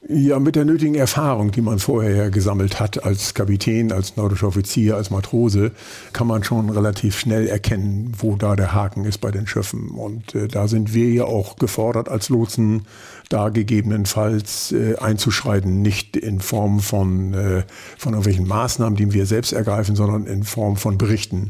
Ja, 0.07 0.39
mit 0.39 0.55
der 0.55 0.67
nötigen 0.67 0.97
Erfahrung, 0.97 1.51
die 1.51 1.63
man 1.63 1.79
vorher 1.79 2.31
gesammelt 2.31 2.79
hat 2.79 3.05
als 3.05 3.33
Kapitän, 3.33 3.91
als 3.91 4.17
nordischer 4.17 4.49
Offizier, 4.49 4.97
als 4.97 5.09
Matrose, 5.09 5.73
kann 6.13 6.27
man 6.27 6.45
schon 6.45 6.69
relativ 6.69 7.19
schnell 7.19 7.47
erkennen, 7.47 8.13
wo 8.19 8.37
da 8.37 8.55
der 8.55 8.75
Haken 8.75 9.07
ist 9.07 9.23
bei 9.23 9.31
den 9.31 9.47
Schiffen. 9.47 9.89
Und 9.89 10.35
äh, 10.35 10.47
da 10.47 10.69
sind 10.69 10.93
wir 10.93 11.09
ja 11.11 11.25
auch 11.25 11.57
gefordert 11.57 12.11
als 12.11 12.29
Lotsen, 12.29 12.83
da 13.31 13.49
gegebenenfalls 13.49 14.73
äh, 14.73 14.97
einzuschreiten, 14.97 15.81
nicht 15.81 16.19
in 16.19 16.41
Form 16.41 16.81
von, 16.81 17.33
äh, 17.33 17.63
von 17.97 18.13
irgendwelchen 18.13 18.47
Maßnahmen, 18.47 18.97
die 18.97 19.11
wir 19.15 19.25
selbst 19.25 19.55
ergreifen, 19.55 19.97
sondern 19.97 20.27
in 20.27 20.45
Form 20.45 20.77
von 20.77 20.99
Berichten. 20.99 21.49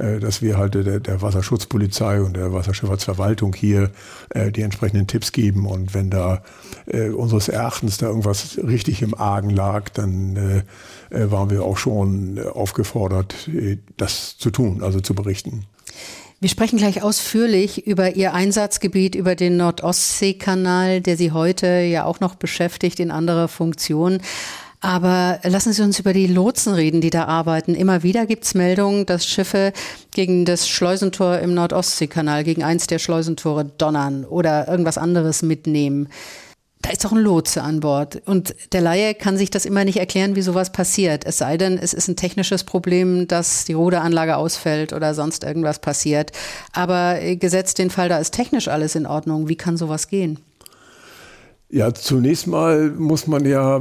Äh, 0.00 0.18
dass 0.18 0.40
wir 0.40 0.56
halt 0.56 0.74
der, 0.74 1.00
der 1.00 1.22
Wasserschutzpolizei 1.22 2.22
und 2.22 2.34
der 2.34 2.52
Wasserschifffahrtsverwaltung 2.52 3.54
hier 3.54 3.90
äh, 4.30 4.50
die 4.50 4.62
entsprechenden 4.62 5.06
Tipps 5.06 5.32
geben. 5.32 5.66
Und 5.66 5.92
wenn 5.92 6.08
da 6.08 6.42
äh, 6.86 7.10
unseres 7.10 7.48
Erachtens 7.48 7.98
da 7.98 8.06
irgendwas 8.06 8.58
richtig 8.58 9.02
im 9.02 9.14
Argen 9.14 9.50
lag, 9.50 9.88
dann 9.90 10.62
waren 11.10 11.50
wir 11.50 11.64
auch 11.64 11.76
schon 11.76 12.38
aufgefordert, 12.38 13.50
das 13.96 14.38
zu 14.38 14.50
tun, 14.50 14.82
also 14.82 15.00
zu 15.00 15.14
berichten. 15.14 15.64
Wir 16.38 16.48
sprechen 16.48 16.78
gleich 16.78 17.02
ausführlich 17.02 17.86
über 17.86 18.14
Ihr 18.14 18.32
Einsatzgebiet, 18.32 19.14
über 19.14 19.34
den 19.34 19.56
Nordostseekanal, 19.56 21.00
der 21.00 21.16
Sie 21.16 21.32
heute 21.32 21.66
ja 21.66 22.04
auch 22.04 22.20
noch 22.20 22.36
beschäftigt 22.36 23.00
in 23.00 23.10
anderer 23.10 23.48
Funktion. 23.48 24.20
Aber 24.80 25.40
lassen 25.42 25.74
Sie 25.74 25.82
uns 25.82 25.98
über 25.98 26.14
die 26.14 26.26
Lotsen 26.26 26.72
reden, 26.72 27.02
die 27.02 27.10
da 27.10 27.26
arbeiten. 27.26 27.74
Immer 27.74 28.02
wieder 28.02 28.24
gibt 28.24 28.44
es 28.44 28.54
Meldungen, 28.54 29.04
dass 29.04 29.26
Schiffe 29.26 29.74
gegen 30.12 30.46
das 30.46 30.68
Schleusentor 30.68 31.38
im 31.40 31.52
Nordostseekanal, 31.52 32.44
gegen 32.44 32.62
eins 32.62 32.86
der 32.86 32.98
Schleusentore 32.98 33.66
donnern 33.66 34.24
oder 34.24 34.68
irgendwas 34.68 34.96
anderes 34.96 35.42
mitnehmen. 35.42 36.08
Da 36.82 36.90
ist 36.90 37.04
doch 37.04 37.12
ein 37.12 37.18
Lotse 37.18 37.62
an 37.62 37.80
Bord. 37.80 38.22
Und 38.24 38.54
der 38.72 38.80
Laie 38.80 39.14
kann 39.14 39.36
sich 39.36 39.50
das 39.50 39.66
immer 39.66 39.84
nicht 39.84 39.98
erklären, 39.98 40.34
wie 40.34 40.40
sowas 40.40 40.72
passiert. 40.72 41.26
Es 41.26 41.36
sei 41.36 41.58
denn, 41.58 41.76
es 41.76 41.92
ist 41.92 42.08
ein 42.08 42.16
technisches 42.16 42.64
Problem, 42.64 43.28
dass 43.28 43.66
die 43.66 43.74
Ruderanlage 43.74 44.38
ausfällt 44.38 44.94
oder 44.94 45.12
sonst 45.12 45.44
irgendwas 45.44 45.80
passiert. 45.80 46.32
Aber 46.72 47.18
gesetzt 47.36 47.76
den 47.76 47.90
Fall, 47.90 48.08
da 48.08 48.16
ist 48.16 48.32
technisch 48.32 48.68
alles 48.68 48.94
in 48.94 49.06
Ordnung. 49.06 49.48
Wie 49.48 49.56
kann 49.56 49.76
sowas 49.76 50.08
gehen? 50.08 50.38
Ja, 51.72 51.94
zunächst 51.94 52.48
mal 52.48 52.90
muss 52.90 53.28
man 53.28 53.44
ja 53.44 53.80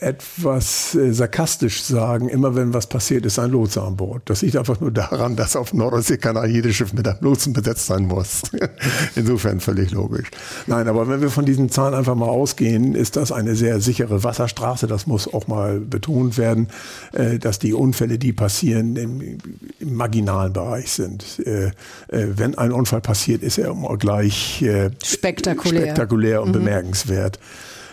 etwas 0.00 0.96
äh, 0.96 1.12
sarkastisch 1.12 1.84
sagen, 1.84 2.28
immer 2.28 2.56
wenn 2.56 2.74
was 2.74 2.88
passiert, 2.88 3.24
ist 3.26 3.38
ein 3.38 3.52
Lotse 3.52 3.80
an 3.80 3.94
Bord. 3.96 4.22
Das 4.24 4.42
liegt 4.42 4.56
einfach 4.56 4.80
nur 4.80 4.90
daran, 4.90 5.36
dass 5.36 5.54
auf 5.54 5.72
Nordostseekanal 5.72 6.50
jedes 6.50 6.74
Schiff 6.74 6.92
mit 6.92 7.06
einem 7.06 7.18
Lotsen 7.20 7.52
besetzt 7.52 7.86
sein 7.86 8.06
muss. 8.06 8.42
Insofern 9.14 9.60
völlig 9.60 9.92
logisch. 9.92 10.32
Nein, 10.66 10.88
aber 10.88 11.06
wenn 11.06 11.20
wir 11.20 11.30
von 11.30 11.44
diesen 11.44 11.70
Zahlen 11.70 11.94
einfach 11.94 12.16
mal 12.16 12.26
ausgehen, 12.26 12.96
ist 12.96 13.14
das 13.14 13.30
eine 13.30 13.54
sehr 13.54 13.80
sichere 13.80 14.24
Wasserstraße. 14.24 14.88
Das 14.88 15.06
muss 15.06 15.32
auch 15.32 15.46
mal 15.46 15.78
betont 15.78 16.38
werden, 16.38 16.66
äh, 17.12 17.38
dass 17.38 17.60
die 17.60 17.72
Unfälle, 17.72 18.18
die 18.18 18.32
passieren, 18.32 18.96
im, 18.96 19.38
im 19.78 19.94
marginalen 19.94 20.52
Bereich 20.52 20.90
sind. 20.90 21.38
Äh, 21.46 21.66
äh, 21.66 21.70
wenn 22.08 22.58
ein 22.58 22.72
Unfall 22.72 23.00
passiert, 23.00 23.44
ist 23.44 23.58
er 23.58 23.70
immer 23.70 23.96
gleich 23.96 24.60
äh, 24.62 24.90
spektakulär, 25.04 25.82
spektakulär 25.82 26.42
und 26.42 26.48
mhm. 26.48 26.54
bemerkenswert 26.54 27.27
wird. 27.28 27.38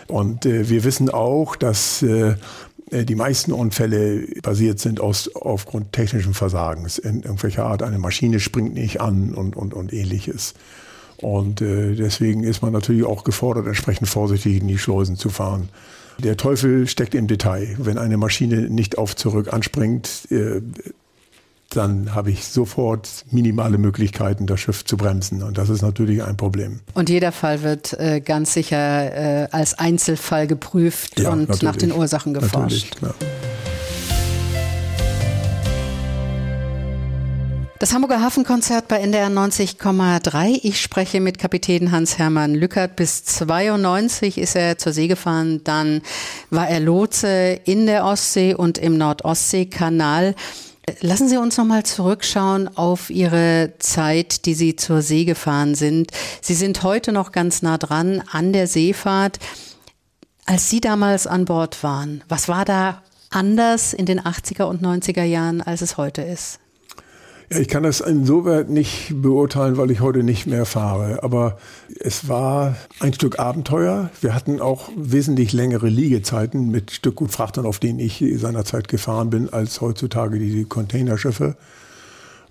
Und 0.08 0.46
äh, 0.46 0.68
wir 0.68 0.84
wissen 0.84 1.10
auch, 1.10 1.56
dass 1.56 2.02
äh, 2.02 2.36
die 2.90 3.16
meisten 3.16 3.52
Unfälle 3.52 4.26
basiert 4.42 4.78
sind 4.78 5.00
aus, 5.00 5.34
aufgrund 5.34 5.92
technischen 5.92 6.34
Versagens. 6.34 6.98
In 6.98 7.22
irgendwelcher 7.22 7.66
Art, 7.66 7.82
eine 7.82 7.98
Maschine 7.98 8.38
springt 8.38 8.74
nicht 8.74 9.00
an 9.00 9.34
und, 9.34 9.56
und, 9.56 9.74
und 9.74 9.92
ähnliches. 9.92 10.54
Und 11.20 11.60
äh, 11.60 11.94
deswegen 11.94 12.44
ist 12.44 12.62
man 12.62 12.72
natürlich 12.72 13.04
auch 13.04 13.24
gefordert, 13.24 13.66
entsprechend 13.66 14.08
vorsichtig 14.08 14.60
in 14.60 14.68
die 14.68 14.78
Schleusen 14.78 15.16
zu 15.16 15.30
fahren. 15.30 15.68
Der 16.18 16.36
Teufel 16.36 16.86
steckt 16.86 17.14
im 17.14 17.26
Detail. 17.26 17.74
Wenn 17.78 17.98
eine 17.98 18.16
Maschine 18.16 18.70
nicht 18.70 18.98
auf 18.98 19.16
zurück 19.16 19.52
anspringt, 19.52 20.28
äh, 20.30 20.60
dann 21.70 22.14
habe 22.14 22.30
ich 22.30 22.44
sofort 22.44 23.24
minimale 23.30 23.78
Möglichkeiten, 23.78 24.46
das 24.46 24.60
Schiff 24.60 24.84
zu 24.84 24.96
bremsen. 24.96 25.42
Und 25.42 25.58
das 25.58 25.68
ist 25.68 25.82
natürlich 25.82 26.22
ein 26.22 26.36
Problem. 26.36 26.80
Und 26.94 27.08
jeder 27.08 27.32
Fall 27.32 27.62
wird 27.62 27.92
äh, 27.94 28.20
ganz 28.20 28.52
sicher 28.52 29.44
äh, 29.44 29.48
als 29.50 29.78
Einzelfall 29.78 30.46
geprüft 30.46 31.20
ja, 31.20 31.30
und 31.30 31.40
natürlich. 31.40 31.62
nach 31.62 31.76
den 31.76 31.92
Ursachen 31.92 32.34
geforscht. 32.34 32.96
Das 37.78 37.92
Hamburger 37.92 38.22
Hafenkonzert 38.22 38.88
bei 38.88 39.00
NDR 39.00 39.28
90,3. 39.28 40.60
Ich 40.62 40.80
spreche 40.80 41.20
mit 41.20 41.38
Kapitän 41.38 41.92
Hans-Hermann 41.92 42.54
Lückert. 42.54 42.96
Bis 42.96 43.24
92 43.24 44.38
ist 44.38 44.56
er 44.56 44.78
zur 44.78 44.94
See 44.94 45.08
gefahren. 45.08 45.60
Dann 45.62 46.00
war 46.48 46.68
er 46.68 46.80
Lotse 46.80 47.60
in 47.64 47.84
der 47.84 48.06
Ostsee 48.06 48.54
und 48.54 48.78
im 48.78 48.96
Nordostseekanal. 48.96 50.34
Lassen 51.00 51.28
Sie 51.28 51.36
uns 51.36 51.56
nochmal 51.56 51.82
zurückschauen 51.82 52.68
auf 52.76 53.10
Ihre 53.10 53.72
Zeit, 53.80 54.46
die 54.46 54.54
Sie 54.54 54.76
zur 54.76 55.02
See 55.02 55.24
gefahren 55.24 55.74
sind. 55.74 56.12
Sie 56.40 56.54
sind 56.54 56.84
heute 56.84 57.10
noch 57.10 57.32
ganz 57.32 57.60
nah 57.60 57.76
dran 57.76 58.22
an 58.30 58.52
der 58.52 58.68
Seefahrt. 58.68 59.40
Als 60.44 60.70
Sie 60.70 60.80
damals 60.80 61.26
an 61.26 61.44
Bord 61.44 61.82
waren, 61.82 62.22
was 62.28 62.46
war 62.46 62.64
da 62.64 63.02
anders 63.30 63.94
in 63.94 64.06
den 64.06 64.20
80er 64.20 64.62
und 64.64 64.80
90er 64.80 65.24
Jahren, 65.24 65.60
als 65.60 65.80
es 65.80 65.96
heute 65.96 66.22
ist? 66.22 66.60
Ja, 67.50 67.58
ich 67.58 67.68
kann 67.68 67.84
das 67.84 68.00
insoweit 68.00 68.68
nicht 68.70 69.12
beurteilen, 69.22 69.76
weil 69.76 69.92
ich 69.92 70.00
heute 70.00 70.24
nicht 70.24 70.46
mehr 70.46 70.66
fahre. 70.66 71.22
Aber 71.22 71.58
es 72.00 72.28
war 72.28 72.74
ein 72.98 73.14
Stück 73.14 73.38
Abenteuer. 73.38 74.10
Wir 74.20 74.34
hatten 74.34 74.60
auch 74.60 74.90
wesentlich 74.96 75.52
längere 75.52 75.88
Liegezeiten 75.88 76.70
mit 76.70 76.90
Stückgutfrachtern, 76.90 77.64
auf 77.64 77.78
denen 77.78 78.00
ich 78.00 78.24
seinerzeit 78.34 78.88
gefahren 78.88 79.30
bin, 79.30 79.52
als 79.52 79.80
heutzutage 79.80 80.40
die 80.40 80.64
Containerschiffe. 80.64 81.56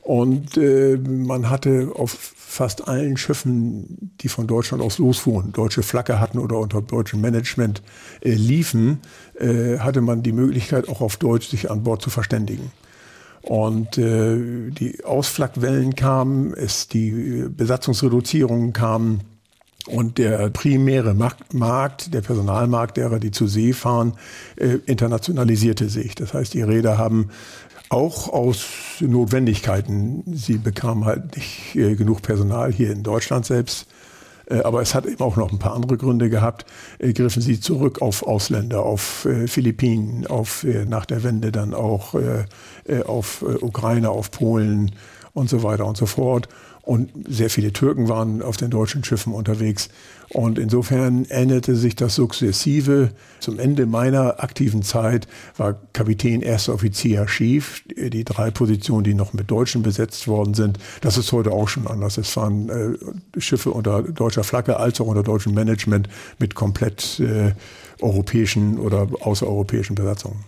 Und 0.01 0.55
äh, 0.55 0.97
man 0.97 1.49
hatte 1.49 1.91
auf 1.95 2.11
fast 2.11 2.87
allen 2.87 3.17
Schiffen, 3.17 4.13
die 4.21 4.29
von 4.29 4.47
Deutschland 4.47 4.81
aus 4.81 4.97
losfuhren, 4.99 5.51
deutsche 5.51 5.83
Flagge 5.83 6.21
hatten 6.21 6.37
oder 6.37 6.57
unter 6.57 6.81
deutschem 6.81 7.19
Management 7.19 7.81
äh, 8.21 8.31
liefen, 8.31 8.99
äh, 9.39 9.79
hatte 9.79 9.99
man 9.99 10.23
die 10.23 10.31
Möglichkeit, 10.31 10.87
auch 10.87 11.01
auf 11.01 11.17
Deutsch 11.17 11.49
sich 11.49 11.69
an 11.69 11.83
Bord 11.83 12.01
zu 12.01 12.09
verständigen. 12.09 12.71
Und 13.45 13.99
äh, 13.99 14.71
die 14.71 15.05
Ausflagwellen 15.05 15.95
kamen, 15.95 16.53
es 16.55 16.87
die 16.87 17.45
Besatzungsreduzierungen 17.47 18.73
kamen 18.73 19.21
und 19.87 20.17
der 20.17 20.49
primäre 20.49 21.13
Markt, 21.13 22.13
der 22.13 22.21
Personalmarkt 22.21 22.97
derer, 22.97 23.19
die 23.19 23.29
zu 23.29 23.45
See 23.45 23.73
fahren, 23.73 24.13
äh, 24.55 24.79
internationalisierte 24.87 25.89
sich. 25.89 26.15
Das 26.15 26.33
heißt, 26.33 26.55
die 26.55 26.63
Räder 26.63 26.97
haben 26.97 27.29
auch 27.89 28.29
aus 28.29 28.65
Notwendigkeiten, 28.99 30.23
sie 30.33 30.57
bekamen 30.57 31.05
halt 31.05 31.35
nicht 31.35 31.75
äh, 31.75 31.95
genug 31.95 32.23
Personal 32.23 32.73
hier 32.73 32.91
in 32.91 33.03
Deutschland 33.03 33.45
selbst, 33.45 33.85
aber 34.63 34.81
es 34.81 34.93
hat 34.93 35.05
eben 35.05 35.21
auch 35.21 35.35
noch 35.35 35.51
ein 35.51 35.59
paar 35.59 35.73
andere 35.73 35.97
Gründe 35.97 36.29
gehabt. 36.29 36.65
Äh, 36.99 37.13
griffen 37.13 37.41
sie 37.41 37.59
zurück 37.59 38.01
auf 38.01 38.23
Ausländer, 38.23 38.83
auf 38.83 39.25
äh, 39.25 39.47
Philippinen, 39.47 40.27
auf 40.27 40.65
nach 40.87 41.05
der 41.05 41.23
Wende 41.23 41.51
dann 41.51 41.73
auch 41.73 42.15
auf 43.05 43.41
Ukraine, 43.61 44.09
auf 44.09 44.31
Polen 44.31 44.91
und 45.35 45.49
so 45.49 45.61
weiter 45.61 45.85
und 45.85 45.97
so 45.97 46.07
fort. 46.07 46.47
Und 46.81 47.09
sehr 47.27 47.49
viele 47.49 47.73
Türken 47.73 48.09
waren 48.09 48.43
auf 48.43 48.57
den 48.57 48.69
deutschen 48.69 49.03
Schiffen 49.03 49.33
unterwegs. 49.33 49.89
Und 50.29 50.59
insofern 50.59 51.25
änderte 51.25 51.75
sich 51.75 51.95
das 51.95 52.15
sukzessive. 52.15 53.09
Zum 53.39 53.59
Ende 53.59 53.85
meiner 53.85 54.43
aktiven 54.43 54.81
Zeit 54.83 55.27
war 55.57 55.75
Kapitän, 55.93 56.41
erster 56.41 56.75
Offizier, 56.75 57.25
Chief, 57.25 57.83
die 57.97 58.23
drei 58.23 58.51
Positionen, 58.51 59.03
die 59.03 59.15
noch 59.15 59.33
mit 59.33 59.49
Deutschen 59.49 59.81
besetzt 59.81 60.27
worden 60.27 60.53
sind. 60.53 60.77
Das 61.01 61.17
ist 61.17 61.31
heute 61.31 61.51
auch 61.51 61.67
schon 61.67 61.87
anders. 61.87 62.17
Es 62.17 62.35
waren 62.37 62.69
äh, 62.69 63.41
Schiffe 63.41 63.71
unter 63.71 64.03
deutscher 64.03 64.43
Flagge 64.43 64.77
als 64.77 65.01
auch 65.01 65.07
unter 65.07 65.23
deutschem 65.23 65.53
Management 65.53 66.07
mit 66.37 66.53
komplett 66.55 67.19
äh, 67.19 67.53
europäischen 67.99 68.77
oder 68.77 69.07
außereuropäischen 69.21 69.95
Besatzungen. 69.95 70.39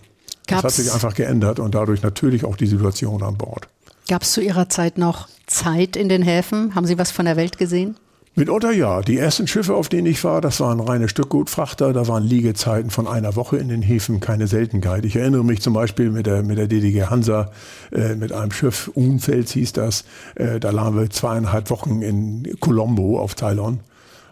Gab's 0.46 0.62
das 0.62 0.78
hat 0.78 0.84
sich 0.84 0.94
einfach 0.94 1.14
geändert 1.14 1.58
und 1.58 1.74
dadurch 1.74 2.02
natürlich 2.02 2.44
auch 2.44 2.56
die 2.56 2.66
Situation 2.66 3.22
an 3.22 3.36
Bord. 3.36 3.68
Gab 4.08 4.22
es 4.22 4.32
zu 4.32 4.40
Ihrer 4.40 4.70
Zeit 4.70 4.96
noch 4.96 5.28
Zeit 5.46 5.94
in 5.94 6.08
den 6.08 6.22
Häfen? 6.22 6.74
Haben 6.74 6.86
Sie 6.86 6.96
was 6.96 7.10
von 7.10 7.26
der 7.26 7.36
Welt 7.36 7.58
gesehen? 7.58 7.96
Mitunter 8.34 8.72
ja. 8.72 9.02
Die 9.02 9.18
ersten 9.18 9.46
Schiffe, 9.46 9.74
auf 9.74 9.90
denen 9.90 10.06
ich 10.06 10.24
war, 10.24 10.40
das 10.40 10.60
waren 10.60 10.80
reine 10.80 11.10
Stückgutfrachter. 11.10 11.92
Da 11.92 12.08
waren 12.08 12.24
Liegezeiten 12.24 12.90
von 12.90 13.06
einer 13.06 13.36
Woche 13.36 13.58
in 13.58 13.68
den 13.68 13.82
Häfen 13.82 14.20
keine 14.20 14.46
Seltenheit. 14.46 15.04
Ich 15.04 15.16
erinnere 15.16 15.44
mich 15.44 15.60
zum 15.60 15.74
Beispiel 15.74 16.10
mit 16.10 16.24
der, 16.24 16.42
mit 16.42 16.56
der 16.56 16.68
DDG 16.68 17.04
Hansa, 17.04 17.50
äh, 17.92 18.14
mit 18.14 18.32
einem 18.32 18.50
Schiff, 18.50 18.90
Unfels 18.94 19.52
hieß 19.52 19.74
das. 19.74 20.04
Äh, 20.36 20.58
da 20.58 20.70
lagen 20.70 20.96
wir 20.96 21.10
zweieinhalb 21.10 21.68
Wochen 21.68 22.00
in 22.00 22.56
Colombo 22.60 23.20
auf 23.20 23.36
Ceylon. 23.36 23.80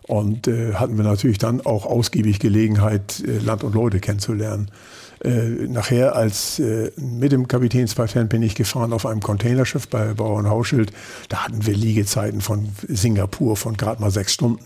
Und 0.05 0.47
äh, 0.47 0.75
hatten 0.75 0.97
wir 0.97 1.05
natürlich 1.05 1.39
dann 1.39 1.61
auch 1.61 1.85
ausgiebig 1.85 2.39
Gelegenheit, 2.39 3.23
äh, 3.27 3.39
Land 3.39 3.63
und 3.63 3.75
Leute 3.75 4.01
kennenzulernen. 4.01 4.71
Äh, 5.27 5.67
nachher 5.67 6.15
als 6.15 6.61
äh, 6.61 6.93
mit 6.97 7.33
dem 7.33 7.49
Kapitänspatent 7.49 8.29
bin 8.29 8.43
ich 8.43 8.55
gefahren 8.55 8.93
auf 8.93 9.07
einem 9.07 9.21
Containerschiff 9.21 9.89
bei 9.89 10.15
Bauern 10.15 10.49
Hauschild. 10.49 10.93
Da 11.29 11.45
hatten 11.45 11.67
wir 11.67 11.75
Liegezeiten 11.75 12.41
von 12.41 12.69
Singapur 12.87 13.57
von 13.57 13.77
gerade 13.77 14.01
mal 14.01 14.13
sechs 14.13 14.35
Stunden. 14.35 14.65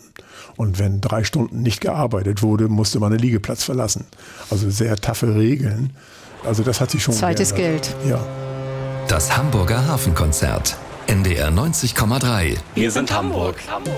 Und 0.56 0.78
wenn 0.78 1.00
drei 1.00 1.24
Stunden 1.24 1.62
nicht 1.62 1.80
gearbeitet 1.80 2.42
wurde, 2.42 2.68
musste 2.68 3.00
man 3.00 3.10
den 3.10 3.20
Liegeplatz 3.20 3.64
verlassen. 3.64 4.04
Also 4.50 4.68
sehr 4.68 4.96
taffe 4.96 5.34
Regeln. 5.34 5.94
Also 6.44 6.62
das 6.62 6.82
hat 6.82 6.90
sich 6.90 7.02
schon 7.02 7.14
Zeit 7.14 7.40
ist 7.40 7.56
Geld. 7.56 7.94
Ja. 8.06 8.22
Das 9.08 9.34
Hamburger 9.34 9.86
Hafenkonzert. 9.86 10.76
NDR 11.06 11.48
90,3. 11.50 12.58
Wir 12.74 12.90
sind 12.90 13.10
Hamburg. 13.10 13.56
Hamburg. 13.70 13.94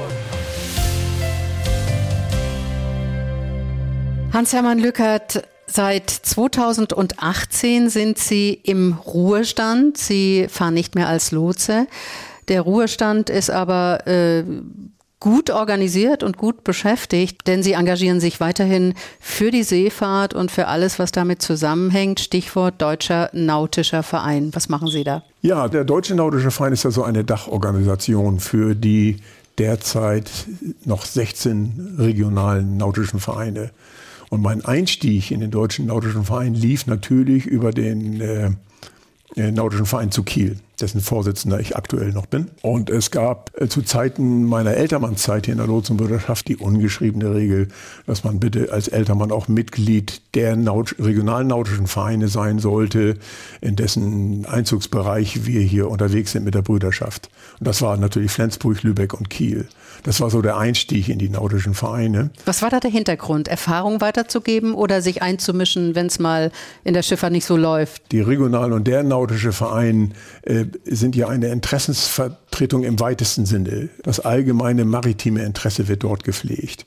Hans-Hermann 4.33 4.79
Lückert, 4.79 5.43
seit 5.73 6.11
2018 6.11 7.89
sind 7.89 8.19
Sie 8.19 8.53
im 8.53 8.95
Ruhestand. 8.95 9.97
Sie 9.99 10.47
fahren 10.49 10.75
nicht 10.75 10.95
mehr 10.95 11.09
als 11.09 11.31
Lotse. 11.31 11.87
Der 12.49 12.63
Ruhestand 12.63 13.31
ist 13.31 13.51
aber 13.51 14.07
äh, 14.07 14.45
gut 15.23 15.51
organisiert 15.51 16.25
und 16.25 16.37
gut 16.37 16.65
beschäftigt, 16.65 17.47
denn 17.47 17.63
sie 17.63 17.75
engagieren 17.75 18.19
sich 18.19 18.41
weiterhin 18.41 18.95
für 19.21 19.53
die 19.53 19.63
Seefahrt 19.63 20.35
und 20.35 20.51
für 20.51 20.67
alles, 20.67 20.99
was 20.99 21.13
damit 21.13 21.41
zusammenhängt. 21.41 22.19
Stichwort 22.19 22.83
Deutscher 22.83 23.31
Nautischer 23.33 24.03
Verein. 24.03 24.51
Was 24.53 24.69
machen 24.69 24.89
Sie 24.89 25.05
da? 25.05 25.23
Ja, 25.41 25.69
der 25.69 25.85
Deutsche 25.85 26.17
Nautische 26.17 26.51
Verein 26.51 26.73
ist 26.73 26.83
ja 26.83 26.91
so 26.91 27.05
eine 27.05 27.23
Dachorganisation 27.23 28.41
für 28.41 28.75
die 28.75 29.19
derzeit 29.59 30.29
noch 30.85 31.05
16 31.05 31.97
regionalen 32.01 32.77
nautischen 32.77 33.21
Vereine. 33.21 33.71
Und 34.33 34.41
mein 34.41 34.65
Einstieg 34.65 35.31
in 35.31 35.41
den 35.41 35.51
Deutschen 35.51 35.85
Nautischen 35.85 36.25
Verein 36.25 36.55
lief 36.55 36.87
natürlich 36.87 37.45
über 37.45 37.71
den 37.71 38.19
äh, 38.23 38.51
äh 39.37 39.53
Nautischen 39.53 39.85
Verein 39.85 40.11
zu 40.11 40.23
Kiel 40.23 40.57
dessen 40.83 41.01
Vorsitzender 41.01 41.61
ich 41.61 41.77
aktuell 41.77 42.13
noch 42.13 42.27
bin. 42.27 42.51
Und 42.61 42.91
es 42.91 43.11
gab 43.11 43.53
äh, 43.59 43.69
zu 43.69 43.83
Zeiten 43.83 44.45
meiner 44.45 44.73
Eltermannszeit 44.73 45.47
hier 45.47 45.53
in 45.53 45.59
der 45.59 45.69
Lotsenbürgerschaft 45.69 46.49
die 46.49 46.57
ungeschriebene 46.57 47.35
Regel, 47.35 47.69
dass 48.07 48.25
man 48.25 48.41
bitte 48.41 48.73
als 48.73 48.89
Eltermann 48.89 49.31
auch 49.31 49.49
Mitglied 49.49 50.21
der 50.35 50.57
Naut 50.57 50.97
regionalen 50.99 51.47
nautischen 51.47 51.87
Vereine 51.87 52.29
sein 52.29 52.59
sollte, 52.59 53.17
in 53.61 53.77
dessen 53.77 54.45
Einzugsbereich 54.45 55.47
wir 55.47 55.61
hier 55.61 55.89
unterwegs 55.89 56.33
sind 56.33 56.45
mit 56.45 56.55
der 56.55 56.63
Brüderschaft. 56.63 57.31
Und 57.61 57.69
das 57.69 57.81
war 57.81 57.97
natürlich 57.97 58.33
Flensburg, 58.33 58.83
Lübeck 58.83 59.15
und 59.15 59.31
Kiel. 59.31 59.69
Das 60.03 60.21
war 60.21 60.31
so 60.31 60.43
der 60.43 60.57
Einstieg 60.57 61.09
in 61.09 61.19
die 61.19 61.29
nautischen 61.29 61.75
Vereine. 61.75 62.31
Was 62.45 62.63
war 62.63 62.71
da 62.71 62.81
der 62.81 62.91
Hintergrund? 62.91 63.49
Erfahrung 63.49 64.01
weiterzugeben 64.01 64.75
oder 64.75 65.01
sich 65.01 65.23
einzumischen, 65.23 65.95
wenn 65.95 66.07
es 66.07 66.19
mal 66.19 66.51
in 66.85 66.95
der 66.95 67.03
Schifffahrt 67.03 67.33
nicht 67.33 67.47
so 67.47 67.57
läuft? 67.57 68.11
Die 68.11 68.21
regionalen 68.21 68.73
und 68.73 68.87
der 68.87 69.03
nautische 69.03 69.53
Verein 69.53 70.15
äh, 70.43 70.65
sind 70.85 71.15
ja 71.15 71.29
eine 71.29 71.49
Interessensvertretung 71.49 72.83
im 72.83 72.99
weitesten 73.01 73.47
Sinne. 73.47 73.91
Das 74.03 74.21
allgemeine 74.21 74.85
maritime 74.85 75.45
Interesse 75.45 75.89
wird 75.89 76.03
dort 76.03 76.25
gepflegt 76.25 76.85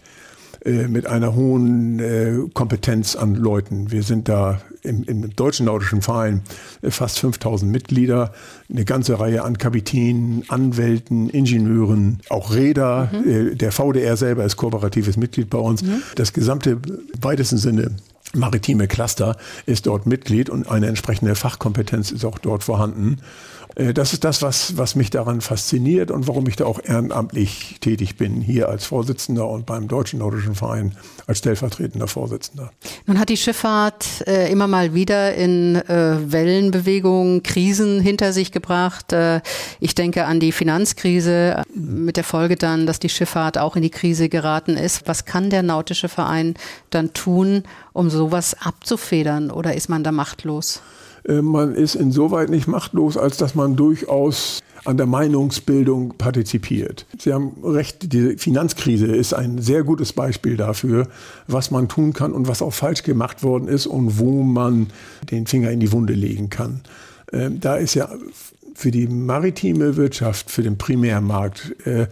äh, 0.66 0.88
mit 0.88 1.06
einer 1.06 1.36
hohen 1.36 2.00
äh, 2.00 2.40
Kompetenz 2.54 3.16
an 3.16 3.36
Leuten. 3.36 3.92
Wir 3.92 4.02
sind 4.02 4.28
da 4.28 4.62
im, 4.82 5.04
im 5.04 5.36
Deutschen 5.36 5.68
Nautischen 5.68 6.02
Verein 6.02 6.42
äh, 6.82 6.90
fast 6.90 7.20
5000 7.20 7.72
Mitglieder, 7.72 8.34
eine 8.70 8.84
ganze 8.84 9.20
Reihe 9.20 9.44
an 9.44 9.60
Kapitänen, 9.60 10.44
Anwälten, 10.48 11.30
Ingenieuren, 11.30 12.20
auch 12.30 12.54
Räder. 12.54 13.12
Mhm. 13.14 13.60
Der 13.60 13.72
VDR 13.72 14.18
selber 14.18 14.44
ist 14.44 14.58
kooperatives 14.58 15.18
Mitglied 15.18 15.52
bei 15.52 15.60
uns. 15.60 15.84
Mhm. 15.84 16.02
Das 16.16 16.34
gesamte 16.34 16.80
weitesten 17.22 17.58
Sinne 17.58 17.92
maritime 18.34 18.88
Cluster 18.88 19.38
ist 19.66 19.86
dort 19.86 20.06
Mitglied 20.08 20.50
und 20.50 20.68
eine 20.68 20.88
entsprechende 20.88 21.36
Fachkompetenz 21.36 22.12
ist 22.12 22.26
auch 22.26 22.40
dort 22.40 22.64
vorhanden. 22.64 23.18
Äh, 23.76 23.94
das 23.94 24.14
ist 24.14 24.24
das, 24.24 24.42
was, 24.42 24.78
was 24.78 24.96
mich 24.96 25.10
daran 25.10 25.42
fasziniert 25.42 26.12
und 26.12 26.28
warum 26.28 26.48
ich 26.48 26.56
da 26.56 26.66
auch 26.66 26.80
ehrenamtlich 26.84 27.78
tätig 27.82 28.18
bin, 28.18 28.42
hier 28.42 28.70
als 28.70 28.86
Vorsitzender 28.86 29.48
und 29.48 29.66
beim 29.66 29.88
Deutschen 29.88 30.20
Nordischen 30.20 30.56
Verein 30.56 30.96
als 31.28 31.40
stellvertretender 31.40 32.08
Vorsitzender. 32.08 32.72
Nun 33.06 33.20
hat 33.20 33.30
die 33.30 33.38
Schifffahrt 33.38 34.28
äh, 34.28 34.52
immer 34.52 34.68
mal 34.68 34.94
wieder 34.94 35.36
in 35.36 35.76
äh, 35.76 36.18
Wellenbewegungen, 36.32 37.44
Krisen 37.44 38.00
hinter 38.00 38.34
sich 38.34 38.52
gebracht. 38.52 39.14
Äh, 39.14 39.42
ich 39.80 39.96
denke 39.96 40.26
an 40.26 40.40
die 40.40 40.52
Finanzkrise 40.52 41.64
mit 41.74 42.18
der 42.18 42.24
Folge 42.24 42.56
dann, 42.56 42.88
dass 42.88 43.00
die 43.00 43.10
Schifffahrt 43.10 43.58
auch 43.58 43.76
in 43.76 43.82
die 43.82 43.90
Krise 43.90 44.30
geraten 44.30 44.78
ist. 44.78 45.08
Was 45.08 45.26
kann 45.26 45.50
der 45.50 45.64
Nautische 45.64 46.10
Verein 46.10 46.56
dann 46.90 47.14
tun, 47.14 47.64
um 47.94 48.10
sowas 48.10 48.56
abzufedern 48.60 49.52
oder 49.52 49.76
ist 49.76 49.90
man 49.90 50.04
da 50.04 50.12
machtlos? 50.12 50.82
Äh, 51.28 51.42
man 51.42 51.76
ist 51.76 51.96
insoweit 51.96 52.50
nicht 52.50 52.68
machtlos, 52.68 53.18
als 53.18 53.38
dass 53.38 53.56
man 53.56 53.76
durchaus 53.76 54.62
an 54.86 54.98
der 54.98 55.08
Meinungsbildung 55.08 56.14
partizipiert. 56.18 57.08
Sie 57.18 57.34
haben 57.34 57.54
recht, 57.64 58.14
die 58.14 58.38
Finanzkrise 58.38 59.08
ist 59.08 59.34
ein 59.34 59.60
sehr 59.60 59.84
gutes 59.84 60.14
Beispiel 60.14 60.58
dafür, 60.58 61.08
was 61.48 61.72
man 61.72 61.90
tun 61.90 62.14
kann 62.14 62.32
und 62.34 62.48
was 62.48 62.62
auch 62.62 62.74
falsch 62.74 63.04
gemacht 63.04 63.44
worden 63.44 63.68
ist 63.68 63.88
und 63.88 64.20
wo 64.20 64.44
man 64.44 64.88
den 65.32 65.48
Finger 65.48 65.72
in 65.72 65.80
die 65.80 65.92
Wunde 65.92 66.14
legen 66.14 66.50
kann. 66.50 66.82
Ähm, 67.34 67.60
da 67.60 67.78
ist 67.78 67.96
ja 67.96 68.10
für 68.76 68.92
die 68.92 69.08
maritime 69.08 69.96
Wirtschaft, 69.96 70.52
für 70.52 70.62
den 70.62 70.78
Primärmarkt, 70.78 71.76
äh, 71.88 72.08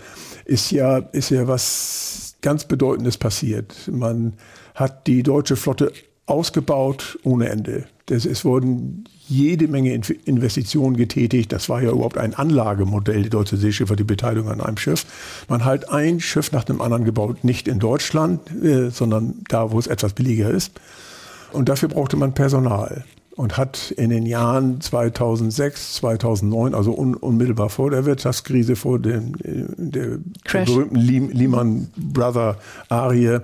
ist 0.45 0.71
ja, 0.71 0.97
ist 0.97 1.29
ja 1.29 1.47
was 1.47 2.35
ganz 2.41 2.65
Bedeutendes 2.65 3.17
passiert. 3.17 3.75
Man 3.91 4.33
hat 4.73 5.05
die 5.05 5.21
deutsche 5.21 5.55
Flotte 5.55 5.91
ausgebaut 6.25 7.19
ohne 7.23 7.49
Ende. 7.49 7.85
Das, 8.07 8.25
es 8.25 8.43
wurden 8.43 9.05
jede 9.27 9.67
Menge 9.69 9.93
Investitionen 9.93 10.97
getätigt. 10.97 11.53
Das 11.53 11.69
war 11.69 11.81
ja 11.81 11.91
überhaupt 11.91 12.17
ein 12.17 12.33
Anlagemodell, 12.33 13.23
die 13.23 13.29
Deutsche 13.29 13.55
Seeschiffer, 13.55 13.95
die 13.95 14.03
Beteiligung 14.03 14.49
an 14.49 14.59
einem 14.59 14.77
Schiff. 14.77 15.05
Man 15.47 15.63
hat 15.63 15.89
ein 15.89 16.19
Schiff 16.19 16.51
nach 16.51 16.65
dem 16.65 16.81
anderen 16.81 17.05
gebaut, 17.05 17.43
nicht 17.43 17.67
in 17.67 17.79
Deutschland, 17.79 18.41
äh, 18.61 18.89
sondern 18.89 19.43
da, 19.47 19.71
wo 19.71 19.79
es 19.79 19.87
etwas 19.87 20.13
billiger 20.13 20.49
ist. 20.49 20.73
Und 21.53 21.69
dafür 21.69 21.87
brauchte 21.87 22.17
man 22.17 22.33
Personal 22.33 23.05
und 23.35 23.57
hat 23.57 23.91
in 23.91 24.11
den 24.11 24.25
Jahren 24.25 24.79
2006, 24.79 25.95
2009, 25.95 26.75
also 26.75 26.95
un, 26.95 27.15
unmittelbar 27.15 27.69
vor 27.69 27.89
der 27.89 28.05
Wirtschaftskrise, 28.05 28.75
vor 28.75 28.99
dem, 28.99 29.33
äh, 29.43 29.65
der, 29.75 30.17
der 30.53 30.65
berühmten 30.65 30.95
Lehman 30.95 31.87
Brother 31.95 32.57
Arie, 32.89 33.39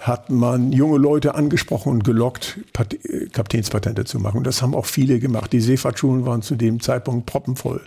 hat 0.00 0.30
man 0.30 0.72
junge 0.72 0.98
Leute 0.98 1.36
angesprochen 1.36 1.90
und 1.90 2.04
gelockt, 2.04 2.58
Pat 2.72 2.94
äh, 2.94 3.26
Kapitänspatente 3.26 4.04
zu 4.04 4.18
machen. 4.18 4.38
Und 4.38 4.46
das 4.46 4.60
haben 4.60 4.74
auch 4.74 4.86
viele 4.86 5.20
gemacht. 5.20 5.52
Die 5.52 5.60
Seefahrtschulen 5.60 6.26
waren 6.26 6.42
zu 6.42 6.56
dem 6.56 6.80
Zeitpunkt 6.80 7.26
proppenvoll. 7.26 7.80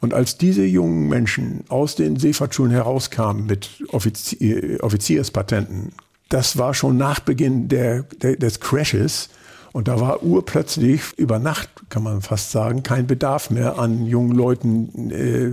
Und 0.00 0.14
als 0.14 0.38
diese 0.38 0.64
jungen 0.64 1.08
Menschen 1.08 1.64
aus 1.68 1.96
den 1.96 2.16
Seefahrtschulen 2.18 2.70
herauskamen 2.70 3.46
mit 3.46 3.84
Offizier, 3.90 4.82
Offizierspatenten, 4.82 5.92
das 6.30 6.56
war 6.56 6.72
schon 6.72 6.96
nach 6.96 7.20
Beginn 7.20 7.68
der, 7.68 8.04
der, 8.22 8.36
des 8.36 8.60
Crashes, 8.60 9.28
und 9.72 9.88
da 9.88 10.00
war 10.00 10.22
urplötzlich 10.22 11.12
über 11.16 11.38
Nacht, 11.38 11.68
kann 11.88 12.02
man 12.02 12.22
fast 12.22 12.50
sagen, 12.50 12.82
kein 12.82 13.06
Bedarf 13.06 13.50
mehr 13.50 13.78
an 13.78 14.06
jungen 14.06 14.32
Leuten, 14.32 15.10
äh, 15.10 15.50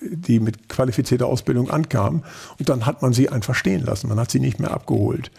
die 0.00 0.40
mit 0.40 0.68
qualifizierter 0.68 1.26
Ausbildung 1.26 1.70
ankamen. 1.70 2.22
Und 2.58 2.68
dann 2.68 2.86
hat 2.86 3.02
man 3.02 3.12
sie 3.12 3.28
einfach 3.28 3.54
stehen 3.54 3.84
lassen. 3.84 4.08
Man 4.08 4.20
hat 4.20 4.30
sie 4.30 4.40
nicht 4.40 4.60
mehr 4.60 4.70
abgeholt. 4.70 5.30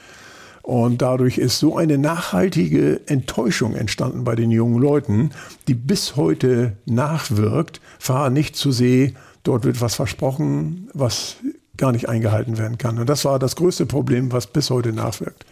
Und 0.62 1.02
dadurch 1.02 1.38
ist 1.38 1.60
so 1.60 1.78
eine 1.78 1.98
nachhaltige 1.98 3.00
Enttäuschung 3.08 3.74
entstanden 3.74 4.26
bei 4.26 4.36
den 4.36 4.52
jungen 4.52 4.82
Leuten, 4.82 5.30
die 5.70 5.74
bis 5.74 6.18
heute 6.18 6.74
nachwirkt. 6.86 7.80
Fahr 8.00 8.30
nicht 8.30 8.58
zu 8.58 8.74
See, 8.74 9.14
dort 9.44 9.64
wird 9.64 9.80
was 9.80 9.96
versprochen, 9.96 10.90
was 10.94 11.38
gar 11.78 11.94
nicht 11.94 12.10
eingehalten 12.10 12.58
werden 12.58 12.78
kann. 12.78 13.00
Und 13.00 13.08
das 13.08 13.24
war 13.24 13.40
das 13.40 13.56
größte 13.56 13.86
Problem, 13.86 14.32
was 14.34 14.48
bis 14.48 14.70
heute 14.70 14.92
nachwirkt. 14.92 15.46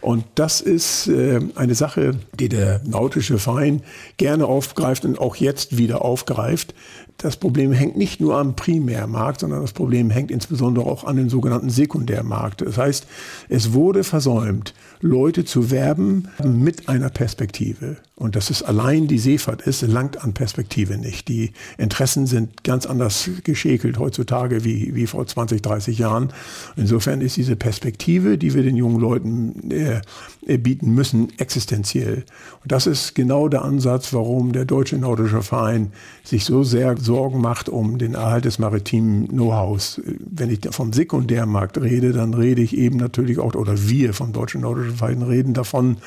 Und 0.00 0.24
das 0.34 0.60
ist 0.60 1.06
äh, 1.06 1.40
eine 1.54 1.76
Sache, 1.76 2.16
die 2.38 2.48
der 2.48 2.80
nautische 2.84 3.38
Verein 3.38 3.82
gerne 4.16 4.46
aufgreift 4.46 5.04
und 5.04 5.20
auch 5.20 5.36
jetzt 5.36 5.78
wieder 5.78 6.04
aufgreift. 6.04 6.74
Das 7.18 7.36
Problem 7.36 7.70
hängt 7.72 7.96
nicht 7.96 8.20
nur 8.20 8.36
am 8.36 8.56
Primärmarkt, 8.56 9.40
sondern 9.40 9.60
das 9.60 9.72
Problem 9.72 10.10
hängt 10.10 10.32
insbesondere 10.32 10.86
auch 10.86 11.04
an 11.04 11.16
den 11.16 11.28
sogenannten 11.28 11.70
Sekundärmarkt. 11.70 12.62
Das 12.62 12.78
heißt, 12.78 13.06
es 13.48 13.72
wurde 13.72 14.02
versäumt, 14.02 14.74
Leute 15.00 15.44
zu 15.44 15.70
werben 15.70 16.28
mit 16.42 16.88
einer 16.88 17.10
Perspektive. 17.10 17.98
Und 18.16 18.36
dass 18.36 18.50
es 18.50 18.62
allein 18.62 19.08
die 19.08 19.18
Seefahrt 19.18 19.62
ist, 19.62 19.82
langt 19.82 20.22
an 20.22 20.32
Perspektive 20.32 20.96
nicht. 20.96 21.28
Die 21.28 21.52
Interessen 21.78 22.26
sind 22.26 22.62
ganz 22.62 22.86
anders 22.86 23.28
geschäkelt 23.42 23.98
heutzutage 23.98 24.64
wie, 24.64 24.94
wie 24.94 25.06
vor 25.06 25.26
20, 25.26 25.62
30 25.62 25.98
Jahren. 25.98 26.32
Insofern 26.76 27.20
ist 27.20 27.36
diese 27.36 27.56
Perspektive, 27.56 28.38
die 28.38 28.54
wir 28.54 28.62
den 28.62 28.76
jungen 28.76 29.00
Leuten 29.00 29.51
äh, 29.70 30.58
bieten 30.58 30.92
müssen, 30.94 31.28
existenziell. 31.38 32.24
Und 32.62 32.72
das 32.72 32.86
ist 32.86 33.14
genau 33.14 33.48
der 33.48 33.62
Ansatz, 33.62 34.12
warum 34.12 34.52
der 34.52 34.64
Deutsche 34.64 34.96
Nordische 34.96 35.42
Verein 35.42 35.92
sich 36.24 36.44
so 36.44 36.62
sehr 36.62 36.96
Sorgen 36.96 37.40
macht 37.40 37.68
um 37.68 37.98
den 37.98 38.14
Erhalt 38.14 38.44
des 38.44 38.58
maritimen 38.58 39.28
Know-hows. 39.28 40.00
Wenn 40.18 40.50
ich 40.50 40.60
vom 40.70 40.92
Sekundärmarkt 40.92 41.78
rede, 41.78 42.12
dann 42.12 42.34
rede 42.34 42.62
ich 42.62 42.76
eben 42.76 42.96
natürlich 42.96 43.38
auch, 43.38 43.54
oder 43.54 43.88
wir 43.88 44.14
vom 44.14 44.32
Deutschen 44.32 44.62
Nordischen 44.62 44.96
Verein 44.96 45.22
reden 45.22 45.54
davon, 45.54 45.98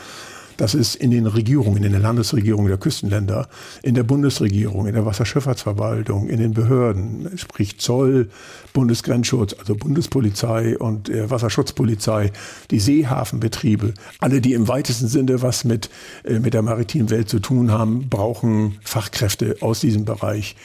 Das 0.57 0.73
ist 0.73 0.95
in 0.95 1.11
den 1.11 1.27
Regierungen, 1.27 1.83
in 1.83 1.91
der 1.91 2.01
Landesregierung 2.01 2.67
der 2.67 2.77
Küstenländer, 2.77 3.47
in 3.83 3.95
der 3.95 4.03
Bundesregierung, 4.03 4.87
in 4.87 4.93
der 4.93 5.05
Wasserschifffahrtsverwaltung, 5.05 6.29
in 6.29 6.39
den 6.39 6.53
Behörden, 6.53 7.29
sprich 7.37 7.79
Zoll, 7.79 8.29
Bundesgrenzschutz, 8.73 9.55
also 9.57 9.75
Bundespolizei 9.75 10.77
und 10.77 11.09
äh, 11.09 11.29
Wasserschutzpolizei, 11.29 12.31
die 12.71 12.79
Seehafenbetriebe, 12.79 13.93
alle, 14.19 14.41
die 14.41 14.53
im 14.53 14.67
weitesten 14.67 15.07
Sinne 15.07 15.41
was 15.41 15.65
mit, 15.65 15.89
äh, 16.23 16.39
mit 16.39 16.53
der 16.53 16.61
maritimen 16.61 17.09
Welt 17.09 17.29
zu 17.29 17.39
tun 17.39 17.71
haben, 17.71 18.09
brauchen 18.09 18.77
Fachkräfte 18.83 19.57
aus 19.61 19.79
diesem 19.81 20.05
Bereich. 20.05 20.55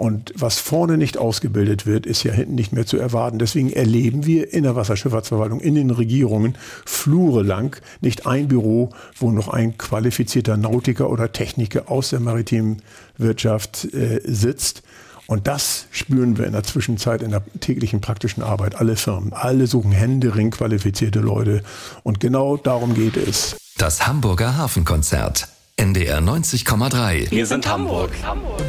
Und 0.00 0.32
was 0.34 0.58
vorne 0.58 0.96
nicht 0.96 1.18
ausgebildet 1.18 1.84
wird, 1.84 2.06
ist 2.06 2.22
ja 2.22 2.32
hinten 2.32 2.54
nicht 2.54 2.72
mehr 2.72 2.86
zu 2.86 2.96
erwarten. 2.96 3.38
Deswegen 3.38 3.70
erleben 3.70 4.24
wir 4.24 4.50
in 4.50 4.62
der 4.62 4.74
Wasserschifffahrtsverwaltung, 4.74 5.60
in 5.60 5.74
den 5.74 5.90
Regierungen, 5.90 6.56
Flure 6.86 7.42
lang 7.42 7.78
nicht 8.00 8.26
ein 8.26 8.48
Büro, 8.48 8.90
wo 9.18 9.30
noch 9.40 9.48
ein 9.48 9.78
qualifizierter 9.78 10.56
Nautiker 10.58 11.08
oder 11.08 11.32
Techniker 11.32 11.90
aus 11.90 12.10
der 12.10 12.20
maritimen 12.20 12.82
Wirtschaft 13.16 13.86
äh, 13.94 14.20
sitzt. 14.24 14.82
Und 15.26 15.46
das 15.46 15.86
spüren 15.92 16.36
wir 16.36 16.46
in 16.46 16.52
der 16.52 16.64
Zwischenzeit 16.64 17.22
in 17.22 17.30
der 17.30 17.42
täglichen 17.60 18.00
praktischen 18.00 18.42
Arbeit. 18.42 18.74
Alle 18.74 18.96
Firmen, 18.96 19.32
alle 19.32 19.66
suchen 19.66 19.92
händeringend 19.92 20.56
qualifizierte 20.56 21.20
Leute. 21.20 21.62
Und 22.02 22.20
genau 22.20 22.56
darum 22.56 22.94
geht 22.94 23.16
es. 23.16 23.56
Das 23.78 24.06
Hamburger 24.06 24.56
Hafenkonzert. 24.56 25.48
NDR 25.76 26.18
90,3. 26.18 27.30
Wir 27.30 27.46
sind 27.46 27.66
Hamburg. 27.66 28.10
Hamburg. 28.22 28.60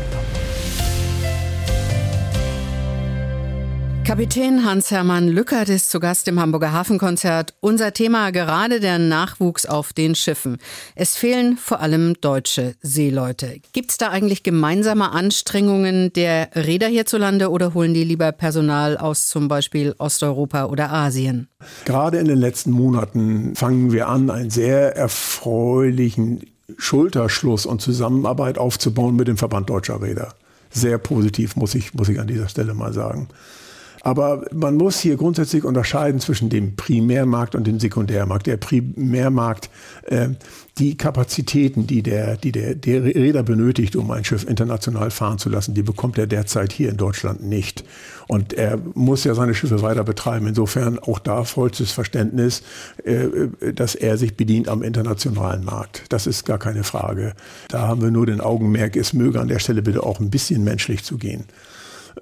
Kapitän 4.03 4.65
Hans-Hermann 4.65 5.27
Lückert 5.29 5.69
ist 5.69 5.91
zu 5.91 5.99
Gast 5.99 6.27
im 6.27 6.39
Hamburger 6.39 6.73
Hafenkonzert. 6.73 7.53
Unser 7.59 7.93
Thema 7.93 8.31
gerade 8.31 8.79
der 8.79 8.97
Nachwuchs 8.97 9.65
auf 9.65 9.93
den 9.93 10.15
Schiffen. 10.15 10.57
Es 10.95 11.15
fehlen 11.15 11.55
vor 11.55 11.81
allem 11.81 12.15
deutsche 12.19 12.73
Seeleute. 12.81 13.59
Gibt 13.73 13.91
es 13.91 13.97
da 13.97 14.09
eigentlich 14.09 14.43
gemeinsame 14.43 15.11
Anstrengungen 15.11 16.11
der 16.13 16.49
Räder 16.55 16.87
hierzulande 16.87 17.51
oder 17.51 17.73
holen 17.73 17.93
die 17.93 18.03
lieber 18.03 18.31
Personal 18.31 18.97
aus 18.97 19.27
zum 19.27 19.47
Beispiel 19.47 19.93
Osteuropa 19.99 20.65
oder 20.65 20.91
Asien? 20.91 21.47
Gerade 21.85 22.17
in 22.17 22.27
den 22.27 22.39
letzten 22.39 22.71
Monaten 22.71 23.55
fangen 23.55 23.91
wir 23.91 24.09
an, 24.09 24.29
einen 24.29 24.49
sehr 24.49 24.97
erfreulichen 24.97 26.41
Schulterschluss 26.77 27.65
und 27.65 27.81
Zusammenarbeit 27.81 28.57
aufzubauen 28.57 29.15
mit 29.15 29.27
dem 29.27 29.37
Verband 29.37 29.69
Deutscher 29.69 30.01
Räder. 30.01 30.33
Sehr 30.71 30.97
positiv, 30.97 31.55
muss 31.55 31.75
ich, 31.75 31.93
muss 31.93 32.09
ich 32.09 32.19
an 32.19 32.27
dieser 32.27 32.49
Stelle 32.49 32.73
mal 32.73 32.93
sagen. 32.93 33.27
Aber 34.03 34.45
man 34.51 34.77
muss 34.77 34.99
hier 34.99 35.15
grundsätzlich 35.15 35.63
unterscheiden 35.63 36.19
zwischen 36.19 36.49
dem 36.49 36.75
Primärmarkt 36.75 37.53
und 37.53 37.67
dem 37.67 37.79
Sekundärmarkt. 37.79 38.47
Der 38.47 38.57
Primärmarkt, 38.57 39.69
äh, 40.05 40.29
die 40.79 40.97
Kapazitäten, 40.97 41.85
die 41.85 42.01
der, 42.01 42.37
die 42.37 42.51
der, 42.51 42.73
der 42.73 43.03
Räder 43.03 43.43
benötigt, 43.43 43.95
um 43.95 44.09
ein 44.09 44.25
Schiff 44.25 44.47
international 44.47 45.11
fahren 45.11 45.37
zu 45.37 45.49
lassen, 45.49 45.75
die 45.75 45.83
bekommt 45.83 46.17
er 46.17 46.25
derzeit 46.25 46.73
hier 46.73 46.89
in 46.89 46.97
Deutschland 46.97 47.43
nicht. 47.43 47.83
Und 48.27 48.53
er 48.53 48.79
muss 48.95 49.23
ja 49.23 49.35
seine 49.35 49.53
Schiffe 49.53 49.81
weiter 49.83 50.03
betreiben. 50.03 50.47
Insofern 50.47 50.97
auch 50.97 51.19
da 51.19 51.43
vollstes 51.43 51.91
Verständnis, 51.91 52.63
äh, 53.03 53.71
dass 53.73 53.93
er 53.93 54.17
sich 54.17 54.35
bedient 54.35 54.67
am 54.67 54.81
internationalen 54.81 55.63
Markt. 55.63 56.05
Das 56.09 56.25
ist 56.25 56.45
gar 56.45 56.57
keine 56.57 56.83
Frage. 56.83 57.33
Da 57.67 57.87
haben 57.87 58.01
wir 58.01 58.09
nur 58.09 58.25
den 58.25 58.41
Augenmerk, 58.41 58.95
es 58.95 59.13
möge 59.13 59.39
an 59.39 59.47
der 59.47 59.59
Stelle 59.59 59.83
bitte 59.83 60.01
auch 60.01 60.19
ein 60.19 60.31
bisschen 60.31 60.63
menschlich 60.63 61.03
zu 61.03 61.17
gehen 61.17 61.45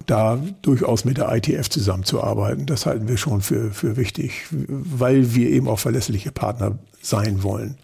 da 0.06 0.38
durchaus 0.62 1.04
mit 1.04 1.18
der 1.18 1.34
ITF 1.34 1.68
zusammenzuarbeiten. 1.68 2.66
Das 2.66 2.86
halten 2.86 3.08
wir 3.08 3.16
schon 3.16 3.40
für, 3.40 3.70
für 3.70 3.96
wichtig, 3.96 4.46
weil 4.50 5.34
wir 5.34 5.50
eben 5.50 5.68
auch 5.68 5.78
verlässliche 5.78 6.32
Partner 6.32 6.78
sein 7.02 7.42
wollen. 7.42 7.76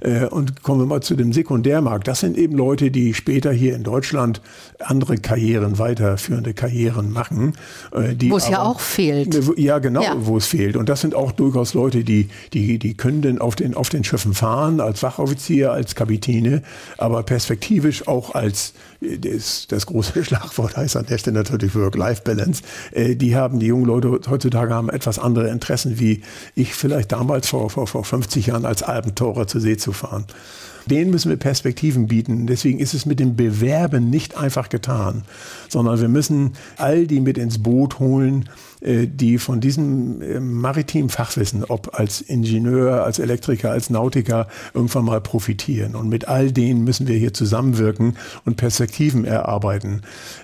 Äh, 0.00 0.26
und 0.26 0.62
kommen 0.62 0.80
wir 0.80 0.86
mal 0.86 1.02
zu 1.02 1.14
dem 1.14 1.32
Sekundärmarkt. 1.32 2.08
Das 2.08 2.20
sind 2.20 2.36
eben 2.36 2.56
Leute, 2.56 2.90
die 2.90 3.14
später 3.14 3.52
hier 3.52 3.74
in 3.74 3.82
Deutschland 3.82 4.40
andere 4.78 5.16
Karrieren, 5.16 5.78
weiterführende 5.78 6.54
Karrieren 6.54 7.12
machen. 7.12 7.54
Äh, 7.92 8.14
wo 8.30 8.36
es 8.36 8.48
ja 8.48 8.62
auch 8.62 8.80
fehlt. 8.80 9.38
Ja, 9.58 9.78
genau, 9.78 10.02
ja. 10.02 10.14
wo 10.18 10.36
es 10.36 10.46
fehlt. 10.46 10.76
Und 10.76 10.88
das 10.88 11.02
sind 11.02 11.14
auch 11.14 11.32
durchaus 11.32 11.74
Leute, 11.74 12.04
die, 12.04 12.28
die, 12.52 12.78
die 12.78 12.94
können 12.94 13.22
denn 13.22 13.40
auf 13.40 13.56
den, 13.56 13.74
auf 13.74 13.88
den 13.88 14.04
Schiffen 14.04 14.34
fahren, 14.34 14.80
als 14.80 15.02
Wachoffizier, 15.02 15.72
als 15.72 15.94
Kapitäne, 15.94 16.62
aber 16.96 17.22
perspektivisch 17.22 18.08
auch 18.08 18.34
als, 18.34 18.72
das, 19.00 19.66
das 19.68 19.86
große 19.86 20.24
Schlagwort 20.24 20.76
heißt 20.76 20.96
an 20.96 21.06
der 21.06 21.18
Stelle 21.18 21.38
natürlich 21.38 21.74
Work-Life-Balance. 21.74 22.62
Äh, 22.92 23.16
die 23.16 23.34
haben, 23.36 23.58
die 23.58 23.66
jungen 23.66 23.86
Leute 23.86 24.20
heutzutage 24.28 24.74
haben 24.74 24.90
etwas 24.90 25.18
andere 25.18 25.48
Interessen, 25.48 25.98
wie 25.98 26.22
ich 26.54 26.74
vielleicht 26.74 27.12
damals 27.12 27.48
vor, 27.48 27.70
vor, 27.70 27.86
vor 27.86 28.04
50 28.04 28.46
Jahren 28.46 28.64
als 28.64 28.82
Abenteurer 28.82 29.46
zur 29.46 29.60
See 29.60 29.76
zu 29.76 29.92
fahren. 29.92 30.26
Denen 30.90 31.10
müssen 31.10 31.30
wir 31.30 31.36
Perspektiven 31.36 32.08
bieten. 32.08 32.46
Deswegen 32.46 32.80
ist 32.80 32.94
es 32.94 33.06
mit 33.06 33.20
dem 33.20 33.36
Bewerben 33.36 34.10
nicht 34.10 34.36
einfach 34.36 34.68
getan, 34.68 35.22
sondern 35.68 36.00
wir 36.00 36.08
müssen 36.08 36.52
all 36.76 37.06
die 37.06 37.20
mit 37.20 37.38
ins 37.38 37.62
Boot 37.62 37.98
holen, 38.00 38.48
äh, 38.80 39.06
die 39.06 39.38
von 39.38 39.60
diesem 39.60 40.20
äh, 40.20 40.40
maritimen 40.40 41.08
Fachwissen, 41.08 41.64
ob 41.64 41.98
als 41.98 42.20
Ingenieur, 42.20 43.04
als 43.04 43.18
Elektriker, 43.18 43.70
als 43.70 43.90
Nautiker, 43.90 44.48
irgendwann 44.74 45.04
mal 45.04 45.20
profitieren. 45.20 45.94
Und 45.94 46.08
mit 46.08 46.28
all 46.28 46.50
denen 46.50 46.84
müssen 46.84 47.06
wir 47.06 47.16
hier 47.16 47.32
zusammenwirken 47.32 48.16
und 48.44 48.56
Perspektiven 48.56 49.24
erarbeiten. 49.24 50.02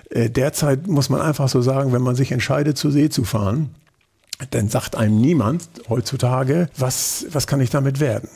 Äh, 0.09 0.29
derzeit 0.29 0.87
muss 0.87 1.09
man 1.09 1.21
einfach 1.21 1.49
so 1.49 1.61
sagen, 1.61 1.91
wenn 1.91 2.01
man 2.01 2.15
sich 2.15 2.31
entscheidet, 2.31 2.77
zur 2.77 2.91
See 2.91 3.09
zu 3.09 3.23
fahren, 3.23 3.71
dann 4.51 4.69
sagt 4.69 4.95
einem 4.95 5.19
niemand 5.19 5.67
heutzutage, 5.89 6.69
was, 6.77 7.25
was 7.31 7.47
kann 7.47 7.59
ich 7.59 7.69
damit 7.69 7.99
werden? 7.99 8.29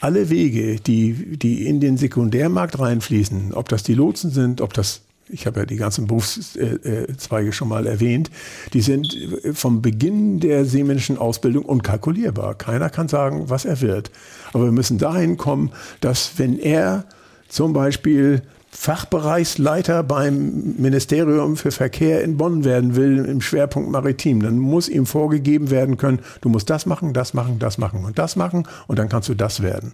Alle 0.00 0.30
Wege, 0.30 0.76
die, 0.76 1.36
die 1.36 1.66
in 1.66 1.80
den 1.80 1.96
Sekundärmarkt 1.96 2.78
reinfließen, 2.78 3.52
ob 3.54 3.68
das 3.68 3.82
die 3.82 3.94
Lotsen 3.94 4.30
sind, 4.30 4.60
ob 4.60 4.72
das 4.72 5.02
ich 5.32 5.46
habe 5.46 5.60
ja 5.60 5.66
die 5.66 5.76
ganzen 5.76 6.08
Berufszweige 6.08 7.52
schon 7.52 7.68
mal 7.68 7.86
erwähnt, 7.86 8.32
die 8.72 8.80
sind 8.80 9.16
vom 9.52 9.80
Beginn 9.80 10.40
der 10.40 10.64
seemännischen 10.64 11.18
Ausbildung 11.18 11.64
unkalkulierbar. 11.64 12.56
Keiner 12.56 12.90
kann 12.90 13.06
sagen, 13.06 13.48
was 13.48 13.64
er 13.64 13.80
wird. 13.80 14.10
Aber 14.52 14.64
wir 14.64 14.72
müssen 14.72 14.98
dahin 14.98 15.36
kommen, 15.36 15.70
dass 16.00 16.32
wenn 16.38 16.58
er 16.58 17.04
zum 17.48 17.72
Beispiel 17.72 18.42
Fachbereichsleiter 18.70 20.02
beim 20.02 20.74
Ministerium 20.78 21.56
für 21.56 21.72
Verkehr 21.72 22.22
in 22.22 22.36
Bonn 22.36 22.64
werden 22.64 22.94
will, 22.94 23.24
im 23.24 23.40
Schwerpunkt 23.40 23.90
Maritim, 23.90 24.42
dann 24.42 24.58
muss 24.58 24.88
ihm 24.88 25.06
vorgegeben 25.06 25.70
werden 25.70 25.96
können, 25.96 26.20
du 26.40 26.48
musst 26.48 26.70
das 26.70 26.86
machen, 26.86 27.12
das 27.12 27.34
machen, 27.34 27.58
das 27.58 27.78
machen 27.78 28.04
und 28.04 28.18
das 28.18 28.36
machen 28.36 28.66
und 28.86 28.98
dann 28.98 29.08
kannst 29.08 29.28
du 29.28 29.34
das 29.34 29.60
werden. 29.60 29.92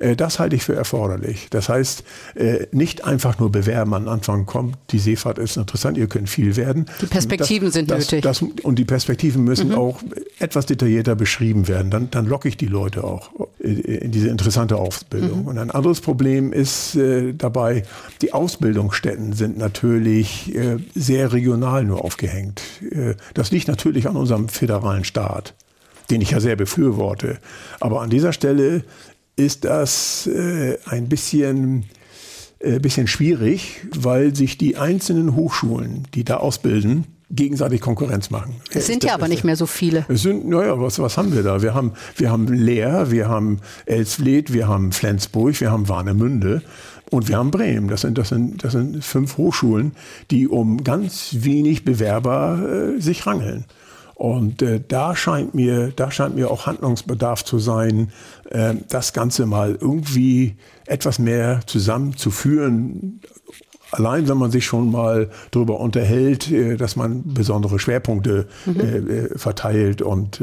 Äh, 0.00 0.16
das 0.16 0.38
halte 0.38 0.56
ich 0.56 0.64
für 0.64 0.74
erforderlich. 0.74 1.48
Das 1.50 1.68
heißt, 1.68 2.02
äh, 2.34 2.66
nicht 2.72 3.04
einfach 3.04 3.38
nur 3.38 3.52
bewerben 3.52 3.94
an 3.94 4.08
Anfang 4.08 4.46
kommt, 4.46 4.76
die 4.90 4.98
Seefahrt 4.98 5.38
ist 5.38 5.56
interessant, 5.56 5.96
ihr 5.98 6.08
könnt 6.08 6.28
viel 6.28 6.56
werden. 6.56 6.86
Die 7.00 7.06
Perspektiven 7.06 7.68
das, 7.68 7.74
sind 7.74 7.90
das, 7.90 7.98
nötig. 8.10 8.22
Das, 8.22 8.42
und 8.42 8.78
die 8.78 8.84
Perspektiven 8.84 9.44
müssen 9.44 9.68
mhm. 9.68 9.74
auch 9.74 10.00
etwas 10.38 10.66
detaillierter 10.66 11.14
beschrieben 11.14 11.68
werden. 11.68 11.90
Dann, 11.90 12.10
dann 12.10 12.26
locke 12.26 12.48
ich 12.48 12.56
die 12.56 12.66
Leute 12.66 13.04
auch 13.04 13.30
in 13.58 14.10
diese 14.10 14.28
interessante 14.28 14.76
Ausbildung. 14.76 15.42
Mhm. 15.42 15.48
Und 15.48 15.58
ein 15.58 15.70
anderes 15.70 16.00
Problem 16.00 16.52
ist 16.52 16.96
äh, 16.96 17.34
dabei, 17.34 17.82
die 18.22 18.32
Ausbildungsstätten 18.32 19.34
sind 19.34 19.58
natürlich 19.58 20.54
äh, 20.54 20.78
sehr 20.94 21.32
regional 21.32 21.84
nur 21.84 22.04
aufgehängt. 22.04 22.62
Äh, 22.90 23.14
das 23.34 23.50
liegt 23.50 23.68
natürlich 23.68 24.08
an 24.08 24.16
unserem 24.16 24.48
föderalen 24.48 25.04
Staat 25.04 25.54
den 26.10 26.20
ich 26.20 26.32
ja 26.32 26.40
sehr 26.40 26.56
befürworte. 26.56 27.38
Aber 27.78 28.02
an 28.02 28.10
dieser 28.10 28.32
Stelle 28.32 28.82
ist 29.40 29.64
das 29.64 30.26
äh, 30.26 30.76
ein 30.84 31.08
bisschen, 31.08 31.86
äh, 32.58 32.78
bisschen 32.78 33.06
schwierig, 33.06 33.86
weil 33.96 34.34
sich 34.36 34.58
die 34.58 34.76
einzelnen 34.76 35.34
Hochschulen, 35.34 36.06
die 36.14 36.24
da 36.24 36.36
ausbilden, 36.36 37.06
gegenseitig 37.30 37.80
Konkurrenz 37.80 38.30
machen. 38.30 38.56
Es 38.72 38.86
sind 38.86 39.04
ja 39.04 39.14
aber 39.14 39.28
nicht 39.28 39.44
mehr 39.44 39.56
so 39.56 39.66
viele. 39.66 40.04
Es 40.08 40.22
sind, 40.22 40.48
naja, 40.48 40.78
was, 40.80 40.98
was 40.98 41.16
haben 41.16 41.32
wir 41.32 41.42
da? 41.42 41.62
Wir 41.62 41.74
haben, 41.74 41.92
wir 42.16 42.30
haben 42.30 42.48
Leer, 42.48 43.10
wir 43.10 43.28
haben 43.28 43.60
Elsfleth, 43.86 44.52
wir 44.52 44.68
haben 44.68 44.92
Flensburg, 44.92 45.58
wir 45.60 45.70
haben 45.70 45.88
Warnemünde 45.88 46.62
und 47.10 47.28
wir 47.28 47.38
haben 47.38 47.50
Bremen. 47.50 47.88
Das 47.88 48.02
sind, 48.02 48.18
das 48.18 48.30
sind, 48.30 48.62
das 48.64 48.72
sind 48.72 49.02
fünf 49.04 49.36
Hochschulen, 49.36 49.92
die 50.30 50.48
um 50.48 50.82
ganz 50.82 51.36
wenig 51.38 51.84
Bewerber 51.84 52.94
äh, 52.96 53.00
sich 53.00 53.26
rangeln. 53.26 53.64
Und 54.20 54.60
äh, 54.60 54.82
da 54.86 55.16
scheint 55.16 55.54
mir, 55.54 55.94
da 55.96 56.10
scheint 56.10 56.34
mir 56.34 56.50
auch 56.50 56.66
Handlungsbedarf 56.66 57.42
zu 57.42 57.58
sein, 57.58 58.12
äh, 58.50 58.74
das 58.90 59.14
Ganze 59.14 59.46
mal 59.46 59.78
irgendwie 59.80 60.56
etwas 60.86 61.18
mehr 61.18 61.60
zusammenzuführen, 61.64 63.22
allein 63.90 64.28
wenn 64.28 64.38
man 64.38 64.50
sich 64.50 64.64
schon 64.64 64.90
mal 64.90 65.30
darüber 65.50 65.80
unterhält, 65.80 66.50
äh, 66.50 66.76
dass 66.76 66.96
man 66.96 67.22
besondere 67.24 67.78
Schwerpunkte 67.78 68.46
mhm. 68.66 68.80
Äh, 68.80 68.84
äh, 68.84 69.38
verteilt 69.38 70.02
und 70.02 70.40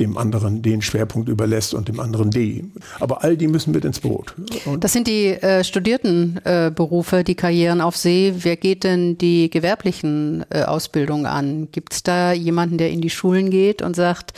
dem 0.00 0.16
anderen 0.16 0.62
den 0.62 0.82
Schwerpunkt 0.82 1.28
überlässt 1.28 1.74
und 1.74 1.88
dem 1.88 2.00
anderen 2.00 2.30
den. 2.30 2.72
Aber 3.00 3.24
all 3.24 3.36
die 3.36 3.48
müssen 3.48 3.72
mit 3.72 3.84
ins 3.84 4.00
Boot. 4.00 4.34
Und 4.64 4.84
das 4.84 4.92
sind 4.92 5.06
die 5.06 5.28
äh, 5.28 5.64
studierten 5.64 6.40
äh, 6.44 6.70
Berufe, 6.74 7.24
die 7.24 7.34
Karrieren 7.34 7.80
auf 7.80 7.96
See. 7.96 8.34
Wer 8.38 8.56
geht 8.56 8.84
denn 8.84 9.18
die 9.18 9.50
gewerblichen 9.50 10.44
äh, 10.50 10.62
Ausbildungen 10.62 11.26
an? 11.26 11.68
Gibt 11.72 11.92
es 11.92 12.02
da 12.02 12.32
jemanden, 12.32 12.78
der 12.78 12.90
in 12.90 13.00
die 13.00 13.10
Schulen 13.10 13.50
geht 13.50 13.82
und 13.82 13.96
sagt, 13.96 14.32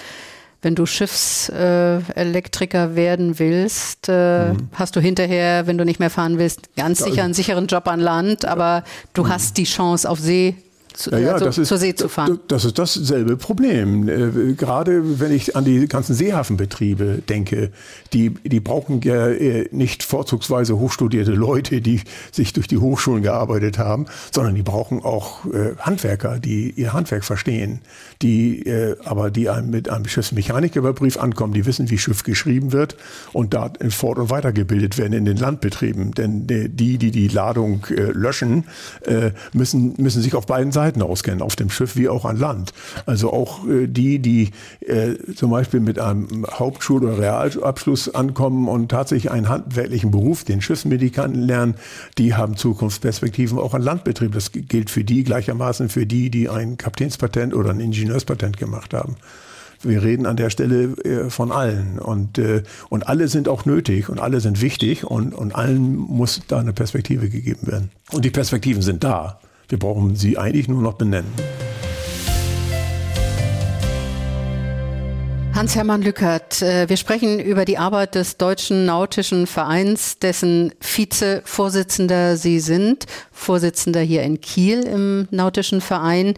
wenn 0.63 0.75
du 0.75 0.87
Schiffselektriker 0.87 2.93
äh, 2.93 2.97
werden 2.97 3.39
willst, 3.39 4.09
äh, 4.09 4.53
mhm. 4.53 4.69
hast 4.75 4.97
du 4.97 5.01
hinterher, 5.01 5.67
wenn 5.67 5.79
du 5.79 5.85
nicht 5.85 6.01
mehr 6.01 6.11
fahren 6.11 6.39
willst, 6.39 6.75
ganz 6.77 7.03
sicher 7.03 7.25
einen 7.25 7.35
sicheren 7.35 7.67
Job 7.67 7.89
an 7.89 8.01
Land, 8.01 8.45
aber 8.45 8.85
du 9.15 9.25
mhm. 9.25 9.31
hast 9.31 9.57
die 9.57 9.65
Chance 9.65 10.09
auf 10.09 10.19
See 10.19 10.57
zu, 10.95 11.11
ja, 11.11 11.19
ja, 11.19 11.33
also 11.35 11.45
das 11.47 11.59
ist, 11.59 11.69
zur 11.69 11.79
See 11.79 11.95
zu 11.95 12.09
fahren. 12.09 12.41
Das 12.49 12.65
ist 12.65 12.79
dasselbe 12.79 13.37
Problem. 13.37 14.09
Äh, 14.09 14.55
gerade 14.55 15.21
wenn 15.21 15.33
ich 15.33 15.57
an 15.57 15.65
die 15.65 15.87
ganzen 15.87 16.15
Seehafenbetriebe 16.15 17.23
denke, 17.29 17.71
die, 18.13 18.31
die 18.31 18.61
brauchen 18.61 19.01
ja 19.03 19.29
äh, 19.29 19.69
nicht 19.71 20.03
vorzugsweise 20.03 20.79
hochstudierte 20.79 21.33
Leute, 21.33 21.81
die 21.81 22.01
sich 22.33 22.53
durch 22.53 22.67
die 22.67 22.79
Hochschulen 22.79 23.23
gearbeitet 23.23 23.79
haben, 23.79 24.07
sondern 24.35 24.55
die 24.55 24.63
brauchen 24.63 25.03
auch 25.03 25.45
äh, 25.47 25.77
Handwerker, 25.79 26.39
die 26.39 26.71
ihr 26.71 26.93
Handwerk 26.93 27.25
verstehen, 27.25 27.81
die 28.23 28.65
aber 29.05 29.31
die 29.31 29.49
einem 29.49 29.71
mit 29.71 29.89
einem 29.89 30.07
Schiffsmechanikerbrief 30.07 31.19
ankommen, 31.19 31.55
die 31.55 31.67
wissen, 31.67 31.91
wie 31.91 31.99
Schiff 31.99 32.23
geschrieben 32.23 32.73
wird 32.73 32.97
und 33.33 33.55
da 33.55 33.73
fort- 33.89 34.19
und 34.19 34.31
weitergebildet 34.31 34.99
werden 34.99 35.13
in 35.13 35.25
den 35.25 35.37
Landbetrieben. 35.37 36.13
Denn 36.13 36.47
die, 36.47 36.99
die 36.99 37.11
die 37.11 37.29
Ladung 37.29 37.87
löschen, 37.89 38.65
müssen, 39.53 39.95
müssen 39.97 40.23
sich 40.23 40.35
auf 40.35 40.47
beiden 40.47 40.73
Seiten 40.73 40.80
Seiten 40.81 41.03
auskennen, 41.03 41.43
auf 41.43 41.57
dem 41.57 41.69
Schiff 41.69 41.95
wie 41.97 42.09
auch 42.09 42.25
an 42.25 42.39
Land. 42.39 42.73
Also 43.05 43.33
auch 43.33 43.69
äh, 43.69 43.87
die, 43.87 44.19
die 44.19 44.51
äh, 44.81 45.15
zum 45.35 45.51
Beispiel 45.51 45.81
mit 45.81 45.99
einem 45.99 46.47
Hauptschul- 46.47 47.03
oder 47.03 47.19
Realabschluss 47.19 48.15
ankommen 48.15 48.67
und 48.67 48.89
tatsächlich 48.89 49.31
einen 49.31 49.51
handwerklichen 49.51 50.11
Beruf, 50.11 50.45
den 50.45 50.63
Schiffsmedikanten 50.63 51.43
lernen, 51.43 51.75
die 52.17 52.35
haben 52.35 52.57
Zukunftsperspektiven 52.57 53.59
auch 53.59 53.75
an 53.75 53.83
Landbetrieb. 53.83 54.33
Das 54.33 54.53
gilt 54.53 54.89
für 54.89 55.05
die 55.05 55.23
gleichermaßen 55.23 55.91
für 55.91 56.07
die, 56.07 56.31
die 56.31 56.49
ein 56.49 56.79
Kapitänspatent 56.79 57.55
oder 57.55 57.71
ein 57.71 57.81
Ingenieurspatent 57.81 58.57
gemacht 58.57 58.95
haben. 58.95 59.17
Wir 59.83 60.03
reden 60.03 60.25
an 60.25 60.37
der 60.37 60.49
Stelle 60.49 60.95
äh, 61.05 61.29
von 61.29 61.53
allen 61.53 61.99
und, 61.99 62.39
äh, 62.39 62.63
und 62.89 63.07
alle 63.07 63.29
sind 63.29 63.49
auch 63.49 63.67
nötig 63.67 64.09
und 64.09 64.19
alle 64.19 64.41
sind 64.41 64.63
wichtig 64.63 65.05
und, 65.05 65.35
und 65.35 65.55
allen 65.55 65.97
muss 65.97 66.41
da 66.49 66.59
eine 66.59 66.73
Perspektive 66.73 67.29
gegeben 67.29 67.67
werden. 67.67 67.91
Und 68.13 68.25
die 68.25 68.31
Perspektiven 68.31 68.83
sind 68.83 69.05
da. 69.05 69.41
Wir 69.71 69.79
brauchen 69.79 70.17
sie 70.17 70.37
eigentlich 70.37 70.67
nur 70.67 70.83
noch 70.83 70.95
benennen. 70.95 71.33
Hans-Hermann 75.55 76.03
Lückert, 76.03 76.63
äh, 76.63 76.89
wir 76.89 76.97
sprechen 76.97 77.39
über 77.39 77.65
die 77.65 77.79
Arbeit 77.79 78.15
des 78.15 78.37
Deutschen 78.37 78.87
Nautischen 78.87 79.47
Vereins, 79.47 80.19
dessen 80.19 80.73
Vizevorsitzender 80.81 82.37
Sie 82.37 82.61
sind, 82.61 83.07
Vorsitzender 83.31 84.01
hier 84.01 84.23
in 84.23 84.41
Kiel 84.41 84.81
im 84.81 85.29
Nautischen 85.31 85.81
Verein. 85.81 86.35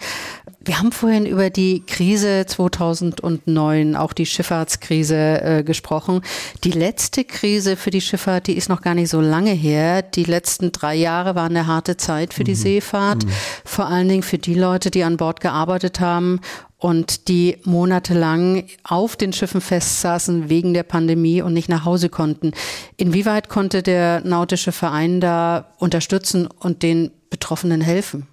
Wir 0.64 0.78
haben 0.78 0.92
vorhin 0.92 1.26
über 1.26 1.50
die 1.50 1.84
Krise 1.84 2.44
2009, 2.46 3.96
auch 3.96 4.12
die 4.12 4.26
Schifffahrtskrise 4.26 5.42
äh, 5.42 5.62
gesprochen. 5.64 6.20
Die 6.62 6.70
letzte 6.70 7.24
Krise 7.24 7.76
für 7.76 7.90
die 7.90 8.00
Schifffahrt, 8.00 8.46
die 8.46 8.56
ist 8.56 8.68
noch 8.68 8.80
gar 8.80 8.94
nicht 8.94 9.08
so 9.08 9.20
lange 9.20 9.50
her. 9.50 10.02
Die 10.02 10.24
letzten 10.24 10.70
drei 10.70 10.94
Jahre 10.94 11.34
waren 11.34 11.56
eine 11.56 11.66
harte 11.66 11.96
Zeit 11.96 12.32
für 12.32 12.44
die 12.44 12.52
mhm. 12.52 12.56
Seefahrt, 12.56 13.24
mhm. 13.24 13.30
vor 13.64 13.86
allen 13.86 14.08
Dingen 14.08 14.22
für 14.22 14.38
die 14.38 14.54
Leute, 14.54 14.92
die 14.92 15.02
an 15.02 15.16
Bord 15.16 15.40
gearbeitet 15.40 15.98
haben 15.98 16.40
und 16.78 17.28
die 17.28 17.58
monatelang 17.64 18.64
auf 18.84 19.16
den 19.16 19.32
Schiffen 19.32 19.60
festsaßen 19.60 20.48
wegen 20.48 20.74
der 20.74 20.82
Pandemie 20.84 21.42
und 21.42 21.54
nicht 21.54 21.68
nach 21.68 21.84
Hause 21.84 22.08
konnten. 22.08 22.52
Inwieweit 22.96 23.48
konnte 23.48 23.82
der 23.82 24.20
nautische 24.20 24.72
Verein 24.72 25.20
da 25.20 25.72
unterstützen 25.78 26.46
und 26.46 26.82
den 26.82 27.10
Betroffenen 27.30 27.80
helfen? 27.80 28.28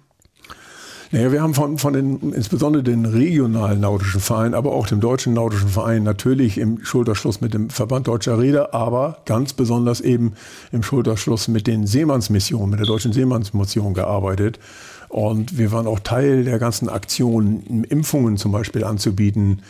Naja, 1.12 1.32
wir 1.32 1.42
haben 1.42 1.54
von, 1.54 1.76
von 1.76 1.92
den, 1.92 2.32
insbesondere 2.32 2.84
den 2.84 3.04
regionalen 3.04 3.80
nautischen 3.80 4.20
Vereinen, 4.20 4.54
aber 4.54 4.70
auch 4.70 4.86
dem 4.86 5.00
deutschen 5.00 5.34
nautischen 5.34 5.68
Verein 5.68 6.04
natürlich 6.04 6.56
im 6.56 6.84
Schulterschluss 6.84 7.40
mit 7.40 7.52
dem 7.52 7.68
Verband 7.68 8.06
Deutscher 8.06 8.38
Räder, 8.38 8.74
aber 8.74 9.18
ganz 9.24 9.52
besonders 9.52 10.00
eben 10.00 10.34
im 10.70 10.84
Schulterschluss 10.84 11.48
mit 11.48 11.66
den 11.66 11.88
Seemannsmissionen, 11.88 12.70
mit 12.70 12.78
der 12.78 12.86
deutschen 12.86 13.12
Seemannsmission 13.12 13.92
gearbeitet. 13.92 14.60
Und 15.08 15.58
wir 15.58 15.72
waren 15.72 15.88
auch 15.88 15.98
Teil 15.98 16.44
der 16.44 16.60
ganzen 16.60 16.88
Aktion, 16.88 17.84
Impfungen 17.88 18.36
zum 18.36 18.52
Beispiel 18.52 18.84
anzubieten. 18.84 19.62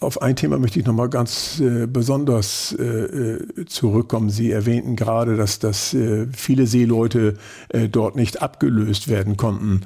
Auf 0.00 0.20
ein 0.20 0.34
Thema 0.34 0.58
möchte 0.58 0.80
ich 0.80 0.86
nochmal 0.86 1.10
ganz 1.10 1.60
äh, 1.60 1.86
besonders 1.86 2.74
äh, 2.76 2.82
äh, 2.82 3.66
zurückkommen. 3.66 4.30
Sie 4.30 4.50
erwähnten 4.50 4.96
gerade, 4.96 5.36
dass, 5.36 5.60
dass 5.60 5.94
äh, 5.94 6.26
viele 6.32 6.66
Seeleute 6.66 7.36
äh, 7.68 7.88
dort 7.88 8.16
nicht 8.16 8.42
abgelöst 8.42 9.06
werden 9.06 9.36
konnten 9.36 9.82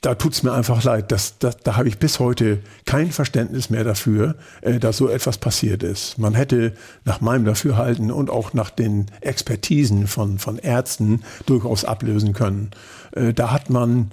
da 0.00 0.14
tut's 0.14 0.42
mir 0.42 0.52
einfach 0.52 0.82
leid. 0.84 1.10
Das, 1.10 1.38
das, 1.38 1.56
da 1.58 1.76
habe 1.76 1.88
ich 1.88 1.98
bis 1.98 2.20
heute 2.20 2.60
kein 2.84 3.10
Verständnis 3.10 3.68
mehr 3.68 3.84
dafür, 3.84 4.36
äh, 4.60 4.78
dass 4.78 4.96
so 4.96 5.08
etwas 5.08 5.38
passiert 5.38 5.82
ist. 5.82 6.18
Man 6.18 6.34
hätte 6.34 6.72
nach 7.04 7.20
meinem 7.20 7.44
Dafürhalten 7.44 8.10
und 8.12 8.30
auch 8.30 8.52
nach 8.54 8.70
den 8.70 9.06
Expertisen 9.20 10.06
von, 10.06 10.38
von 10.38 10.58
Ärzten 10.58 11.22
durchaus 11.46 11.84
ablösen 11.84 12.32
können. 12.32 12.70
Äh, 13.12 13.34
da 13.34 13.50
hat 13.50 13.70
man, 13.70 14.12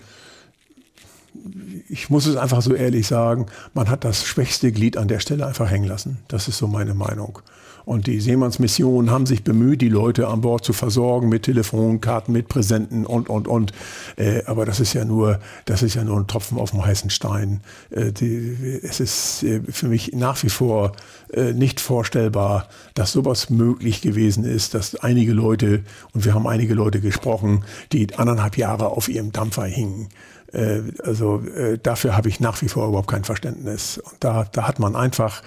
ich 1.87 2.09
muss 2.09 2.25
es 2.25 2.35
einfach 2.35 2.63
so 2.63 2.73
ehrlich 2.73 3.05
sagen, 3.05 3.45
man 3.75 3.89
hat 3.89 4.03
das 4.03 4.25
schwächste 4.25 4.71
Glied 4.71 4.97
an 4.97 5.07
der 5.07 5.19
Stelle 5.19 5.45
einfach 5.45 5.69
hängen 5.69 5.87
lassen. 5.87 6.17
Das 6.27 6.47
ist 6.47 6.57
so 6.57 6.65
meine 6.67 6.95
Meinung. 6.95 7.39
Und 7.85 8.07
die 8.07 8.19
Seemannsmissionen 8.19 9.11
haben 9.11 9.25
sich 9.27 9.43
bemüht, 9.43 9.81
die 9.81 9.89
Leute 9.89 10.27
an 10.27 10.41
Bord 10.41 10.65
zu 10.65 10.73
versorgen 10.73 11.29
mit 11.29 11.43
Telefonkarten, 11.43 12.33
mit 12.33 12.47
Präsenten 12.47 13.05
und, 13.05 13.29
und, 13.29 13.47
und. 13.47 13.71
Äh, 14.15 14.43
aber 14.45 14.65
das 14.65 14.79
ist 14.79 14.93
ja 14.93 15.05
nur, 15.05 15.39
das 15.65 15.83
ist 15.83 15.93
ja 15.93 16.03
nur 16.03 16.17
ein 16.17 16.27
Tropfen 16.27 16.57
auf 16.57 16.71
dem 16.71 16.83
heißen 16.83 17.11
Stein. 17.11 17.61
Äh, 17.91 18.11
die, 18.11 18.79
es 18.81 18.99
ist 18.99 19.43
äh, 19.43 19.61
für 19.69 19.87
mich 19.87 20.13
nach 20.13 20.41
wie 20.43 20.49
vor 20.49 20.93
äh, 21.31 21.53
nicht 21.53 21.79
vorstellbar, 21.79 22.67
dass 22.95 23.11
sowas 23.11 23.51
möglich 23.51 24.01
gewesen 24.01 24.43
ist, 24.43 24.73
dass 24.73 24.95
einige 24.95 25.33
Leute, 25.33 25.83
und 26.13 26.25
wir 26.25 26.33
haben 26.33 26.47
einige 26.47 26.73
Leute 26.73 27.01
gesprochen, 27.01 27.63
die 27.91 28.15
anderthalb 28.15 28.57
Jahre 28.57 28.89
auf 28.89 29.07
ihrem 29.09 29.31
Dampfer 29.31 29.65
hingen. 29.65 30.09
Äh, 30.51 30.81
also 31.03 31.41
äh, 31.41 31.77
dafür 31.77 32.17
habe 32.17 32.29
ich 32.29 32.39
nach 32.39 32.61
wie 32.61 32.67
vor 32.67 32.87
überhaupt 32.87 33.09
kein 33.09 33.23
Verständnis. 33.23 33.99
Und 33.99 34.15
da, 34.21 34.47
da 34.51 34.67
hat 34.67 34.79
man 34.79 34.95
einfach 34.95 35.43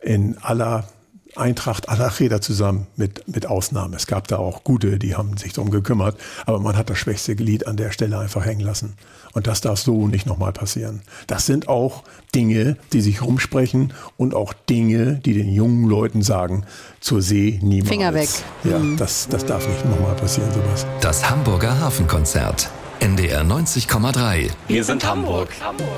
in 0.00 0.38
aller 0.38 0.88
Eintracht 1.38 1.88
aller 1.88 2.18
Räder 2.18 2.40
zusammen 2.40 2.86
mit, 2.96 3.26
mit 3.28 3.46
Ausnahme. 3.46 3.96
Es 3.96 4.06
gab 4.06 4.28
da 4.28 4.38
auch 4.38 4.64
gute, 4.64 4.98
die 4.98 5.16
haben 5.16 5.36
sich 5.36 5.52
darum 5.52 5.70
gekümmert, 5.70 6.16
aber 6.46 6.58
man 6.60 6.76
hat 6.76 6.90
das 6.90 6.98
schwächste 6.98 7.36
Glied 7.36 7.66
an 7.66 7.76
der 7.76 7.90
Stelle 7.90 8.18
einfach 8.18 8.44
hängen 8.44 8.60
lassen. 8.60 8.94
Und 9.32 9.46
das 9.46 9.60
darf 9.60 9.78
so 9.78 10.08
nicht 10.08 10.26
nochmal 10.26 10.52
passieren. 10.52 11.02
Das 11.26 11.46
sind 11.46 11.68
auch 11.68 12.02
Dinge, 12.34 12.76
die 12.92 13.00
sich 13.00 13.22
rumsprechen 13.22 13.92
und 14.16 14.34
auch 14.34 14.52
Dinge, 14.52 15.16
die 15.16 15.34
den 15.34 15.52
jungen 15.52 15.88
Leuten 15.88 16.22
sagen, 16.22 16.64
zur 17.00 17.22
See 17.22 17.58
niemals. 17.62 17.88
Finger 17.88 18.14
weg. 18.14 18.28
Ja, 18.64 18.78
mhm. 18.78 18.96
das, 18.96 19.28
das 19.28 19.46
darf 19.46 19.66
nicht 19.66 19.84
nochmal 19.84 20.14
passieren, 20.16 20.50
sowas. 20.52 20.86
Das 21.00 21.28
Hamburger 21.28 21.78
Hafenkonzert. 21.80 22.70
NDR 23.00 23.44
90,3. 23.44 24.50
Wir 24.66 24.82
sind 24.82 25.06
Hamburg. 25.06 25.48
Hamburg. 25.60 25.88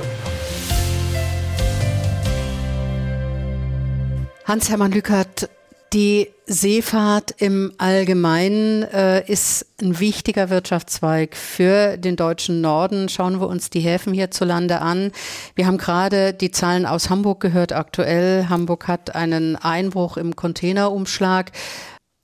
Hans-Hermann 4.51 4.91
Lückert, 4.91 5.49
die 5.93 6.27
Seefahrt 6.45 7.37
im 7.39 7.73
Allgemeinen 7.79 8.83
äh, 8.83 9.25
ist 9.31 9.65
ein 9.81 10.01
wichtiger 10.01 10.51
Wirtschaftszweig 10.51 11.37
für 11.37 11.97
den 11.97 12.17
deutschen 12.17 12.61
Norden. 12.61 13.09
Schauen 13.09 13.41
wir 13.41 13.47
uns 13.47 13.71
die 13.71 13.79
Häfen 13.79 14.13
hierzulande 14.13 14.81
an. 14.81 15.13
Wir 15.55 15.69
haben 15.69 15.79
gerade 15.79 16.35
die 16.35 16.51
Zahlen 16.51 16.85
aus 16.85 17.11
Hamburg 17.11 17.39
gehört 17.39 17.71
aktuell. 17.73 18.49
Hamburg 18.49 18.89
hat 18.89 19.15
einen 19.15 19.55
Einbruch 19.55 20.17
im 20.17 20.35
Containerumschlag. 20.35 21.53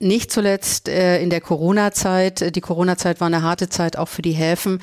Nicht 0.00 0.32
zuletzt 0.32 0.88
äh, 0.88 1.22
in 1.22 1.30
der 1.30 1.40
Corona-Zeit. 1.40 2.56
Die 2.56 2.60
Corona-Zeit 2.60 3.20
war 3.20 3.28
eine 3.28 3.42
harte 3.42 3.68
Zeit 3.68 3.96
auch 3.96 4.08
für 4.08 4.22
die 4.22 4.32
Häfen. 4.32 4.80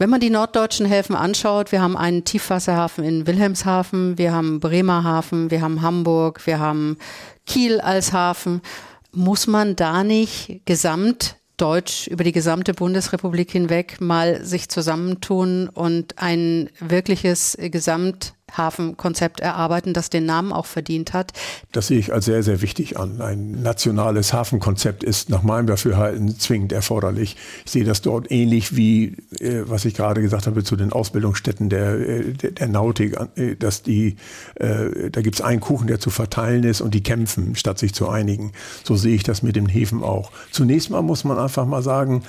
Wenn 0.00 0.10
man 0.10 0.20
die 0.20 0.30
norddeutschen 0.30 0.86
Häfen 0.86 1.16
anschaut, 1.16 1.72
wir 1.72 1.82
haben 1.82 1.96
einen 1.96 2.22
Tiefwasserhafen 2.22 3.02
in 3.02 3.26
Wilhelmshaven, 3.26 4.16
wir 4.16 4.32
haben 4.32 4.60
Bremerhaven, 4.60 5.50
wir 5.50 5.60
haben 5.60 5.82
Hamburg, 5.82 6.46
wir 6.46 6.60
haben 6.60 6.98
Kiel 7.46 7.80
als 7.80 8.12
Hafen. 8.12 8.62
Muss 9.10 9.48
man 9.48 9.74
da 9.74 10.04
nicht 10.04 10.60
gesamt 10.66 11.34
Deutsch 11.56 12.06
über 12.06 12.22
die 12.22 12.30
gesamte 12.30 12.74
Bundesrepublik 12.74 13.50
hinweg 13.50 14.00
mal 14.00 14.44
sich 14.44 14.68
zusammentun 14.68 15.68
und 15.68 16.16
ein 16.18 16.70
wirkliches 16.78 17.58
Gesamt 17.60 18.34
Hafenkonzept 18.56 19.40
erarbeiten, 19.40 19.92
das 19.92 20.10
den 20.10 20.26
Namen 20.26 20.52
auch 20.52 20.66
verdient 20.66 21.12
hat. 21.12 21.32
Das 21.72 21.88
sehe 21.88 21.98
ich 21.98 22.12
als 22.12 22.24
sehr, 22.24 22.42
sehr 22.42 22.62
wichtig 22.62 22.98
an. 22.98 23.20
Ein 23.20 23.62
nationales 23.62 24.32
Hafenkonzept 24.32 25.04
ist 25.04 25.30
nach 25.30 25.42
meinem 25.42 25.66
Dafürhalten 25.66 26.38
zwingend 26.38 26.72
erforderlich. 26.72 27.36
Ich 27.64 27.72
sehe 27.72 27.84
das 27.84 28.02
dort 28.02 28.30
ähnlich 28.30 28.76
wie, 28.76 29.16
äh, 29.40 29.62
was 29.64 29.84
ich 29.84 29.94
gerade 29.94 30.20
gesagt 30.20 30.46
habe, 30.46 30.64
zu 30.64 30.76
den 30.76 30.92
Ausbildungsstätten 30.92 31.68
der, 31.68 31.94
äh, 31.94 32.32
der, 32.32 32.50
der 32.52 32.68
Nautik, 32.68 33.16
äh, 33.36 33.56
dass 33.56 33.82
die, 33.82 34.16
da 34.58 35.20
gibt 35.20 35.36
es 35.36 35.40
einen 35.40 35.60
Kuchen, 35.60 35.86
der 35.86 36.00
zu 36.00 36.10
verteilen 36.10 36.64
ist 36.64 36.80
und 36.80 36.94
die 36.94 37.02
kämpfen, 37.02 37.54
statt 37.54 37.78
sich 37.78 37.94
zu 37.94 38.08
einigen. 38.08 38.52
So 38.84 38.96
sehe 38.96 39.14
ich 39.14 39.22
das 39.22 39.42
mit 39.42 39.56
den 39.56 39.66
Häfen 39.66 40.02
auch. 40.02 40.30
Zunächst 40.50 40.90
mal 40.90 41.02
muss 41.02 41.24
man 41.24 41.38
einfach 41.38 41.66
mal 41.66 41.82
sagen, 41.82 42.22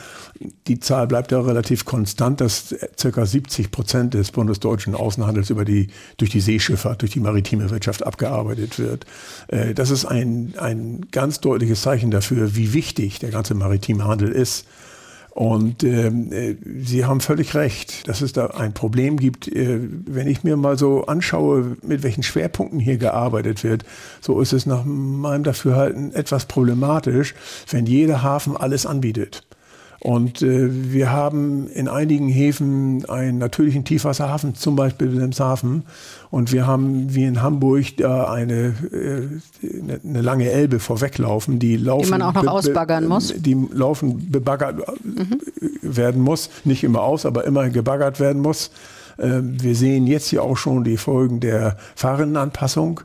die 0.68 0.80
Zahl 0.80 1.08
bleibt 1.08 1.32
ja 1.32 1.42
relativ 1.42 1.86
konstant, 1.86 2.40
dass 2.42 2.74
circa 2.98 3.26
70 3.26 3.72
Prozent 3.72 4.14
des 4.14 4.32
bundesdeutschen 4.32 4.96
Außenhandels 4.96 5.50
über 5.50 5.66
die 5.66 5.88
durch 6.18 6.32
die 6.32 6.40
Seeschifffahrt, 6.40 7.02
durch 7.02 7.12
die 7.12 7.20
maritime 7.20 7.70
Wirtschaft 7.70 8.06
abgearbeitet 8.06 8.80
wird. 8.80 9.06
Äh, 9.48 9.74
das 9.74 9.90
ist 9.90 10.06
ein, 10.06 10.54
ein 10.58 11.08
ganz 11.12 11.42
deutliches 11.42 11.82
Zeichen 11.82 12.12
dafür, 12.12 12.56
wie 12.56 12.74
wichtig 12.74 13.20
der 13.20 13.32
ganze 13.32 13.54
maritime 13.54 14.06
Handel 14.06 14.30
ist. 14.30 14.66
Und 15.32 15.84
ähm, 15.84 16.32
äh, 16.32 16.56
Sie 16.84 17.06
haben 17.06 17.22
völlig 17.22 17.54
recht, 17.56 18.08
dass 18.08 18.22
es 18.22 18.34
da 18.34 18.48
ein 18.48 18.74
Problem 18.74 19.18
gibt. 19.18 19.48
Äh, 19.48 19.80
wenn 20.06 20.28
ich 20.28 20.44
mir 20.44 20.58
mal 20.58 20.78
so 20.78 21.06
anschaue, 21.06 21.78
mit 21.82 22.04
welchen 22.04 22.24
Schwerpunkten 22.24 22.80
hier 22.80 22.98
gearbeitet 22.98 23.64
wird, 23.64 23.86
so 24.22 24.42
ist 24.42 24.54
es 24.54 24.66
nach 24.66 24.84
meinem 24.86 25.44
Dafürhalten 25.44 26.14
etwas 26.14 26.46
problematisch, 26.46 27.36
wenn 27.70 27.86
jeder 27.86 28.24
Hafen 28.24 28.58
alles 28.58 28.86
anbietet. 28.86 29.44
Und 30.02 30.42
äh, 30.42 30.70
wir 30.94 31.12
haben 31.12 31.68
in 31.68 31.90
einigen 31.90 32.30
Häfen 32.30 33.08
einen 33.10 33.38
natürlichen 33.38 33.84
Tiefwasserhafen, 33.84 34.56
zum 34.56 34.76
Beispiel 34.76 35.12
Wilhelmshaven. 35.12 35.84
Und 36.32 36.54
wir 36.54 36.66
haben 36.68 37.14
wie 37.14 37.26
in 37.26 37.42
Hamburg 37.42 37.98
da 37.98 38.32
eine, 38.32 38.74
äh, 38.94 39.28
eine 40.08 40.22
lange 40.22 40.50
Elbe 40.50 40.80
vorweglaufen, 40.80 41.60
die 41.60 41.76
laufen. 41.76 42.06
Die 42.06 42.12
man 42.12 42.22
auch 42.22 42.34
noch 42.34 42.48
ausbaggern 42.48 43.08
muss. 43.08 43.34
Die 43.36 43.58
laufen 43.74 44.32
bebaggert 44.32 44.78
mhm. 45.04 45.40
werden 45.82 46.22
muss. 46.22 46.50
Nicht 46.64 46.84
immer 46.84 47.02
aus, 47.02 47.26
aber 47.26 47.44
immer 47.44 47.70
gebaggert 47.70 48.22
werden 48.22 48.42
muss. 48.42 48.72
Äh, 49.18 49.42
wir 49.42 49.76
sehen 49.76 50.08
jetzt 50.08 50.28
hier 50.28 50.44
auch 50.44 50.58
schon 50.58 50.86
die 50.86 50.98
Folgen 50.98 51.42
der 51.42 51.76
Fahrerinnenanpassung, 51.96 53.02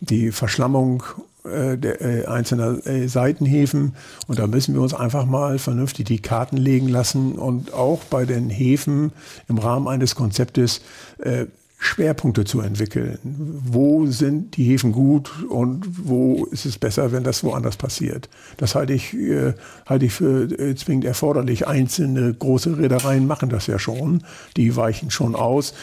die 0.00 0.30
Verschlammung 0.30 1.02
äh, 1.46 1.78
der 1.78 2.00
äh, 2.00 2.26
einzelner 2.26 2.84
äh, 2.86 3.08
Seitenhäfen. 3.08 3.94
Und 4.26 4.38
da 4.38 4.46
müssen 4.46 4.74
wir 4.74 4.80
uns 4.80 4.94
einfach 4.94 5.24
mal 5.26 5.58
vernünftig 5.58 6.06
die 6.06 6.20
Karten 6.20 6.56
legen 6.56 6.88
lassen 6.88 7.32
und 7.32 7.72
auch 7.72 8.04
bei 8.04 8.24
den 8.24 8.50
Häfen 8.50 9.12
im 9.48 9.58
Rahmen 9.58 9.88
eines 9.88 10.14
Konzeptes 10.14 10.82
äh, 11.18 11.46
Schwerpunkte 11.86 12.44
zu 12.44 12.60
entwickeln. 12.60 13.18
Wo 13.22 14.06
sind 14.06 14.56
die 14.56 14.64
Häfen 14.64 14.92
gut 14.92 15.30
und 15.48 15.86
wo 16.04 16.44
ist 16.46 16.66
es 16.66 16.78
besser, 16.78 17.12
wenn 17.12 17.24
das 17.24 17.44
woanders 17.44 17.76
passiert? 17.76 18.28
Das 18.56 18.74
halte 18.74 18.92
ich, 18.92 19.14
äh, 19.14 19.54
halte 19.86 20.06
ich 20.06 20.12
für 20.12 20.50
äh, 20.50 20.74
zwingend 20.74 21.04
erforderlich. 21.04 21.66
Einzelne 21.66 22.34
große 22.34 22.76
Reedereien 22.76 23.26
machen 23.26 23.48
das 23.48 23.68
ja 23.68 23.78
schon. 23.78 24.24
Die 24.56 24.74
weichen 24.76 25.10
schon 25.10 25.34
aus. 25.36 25.74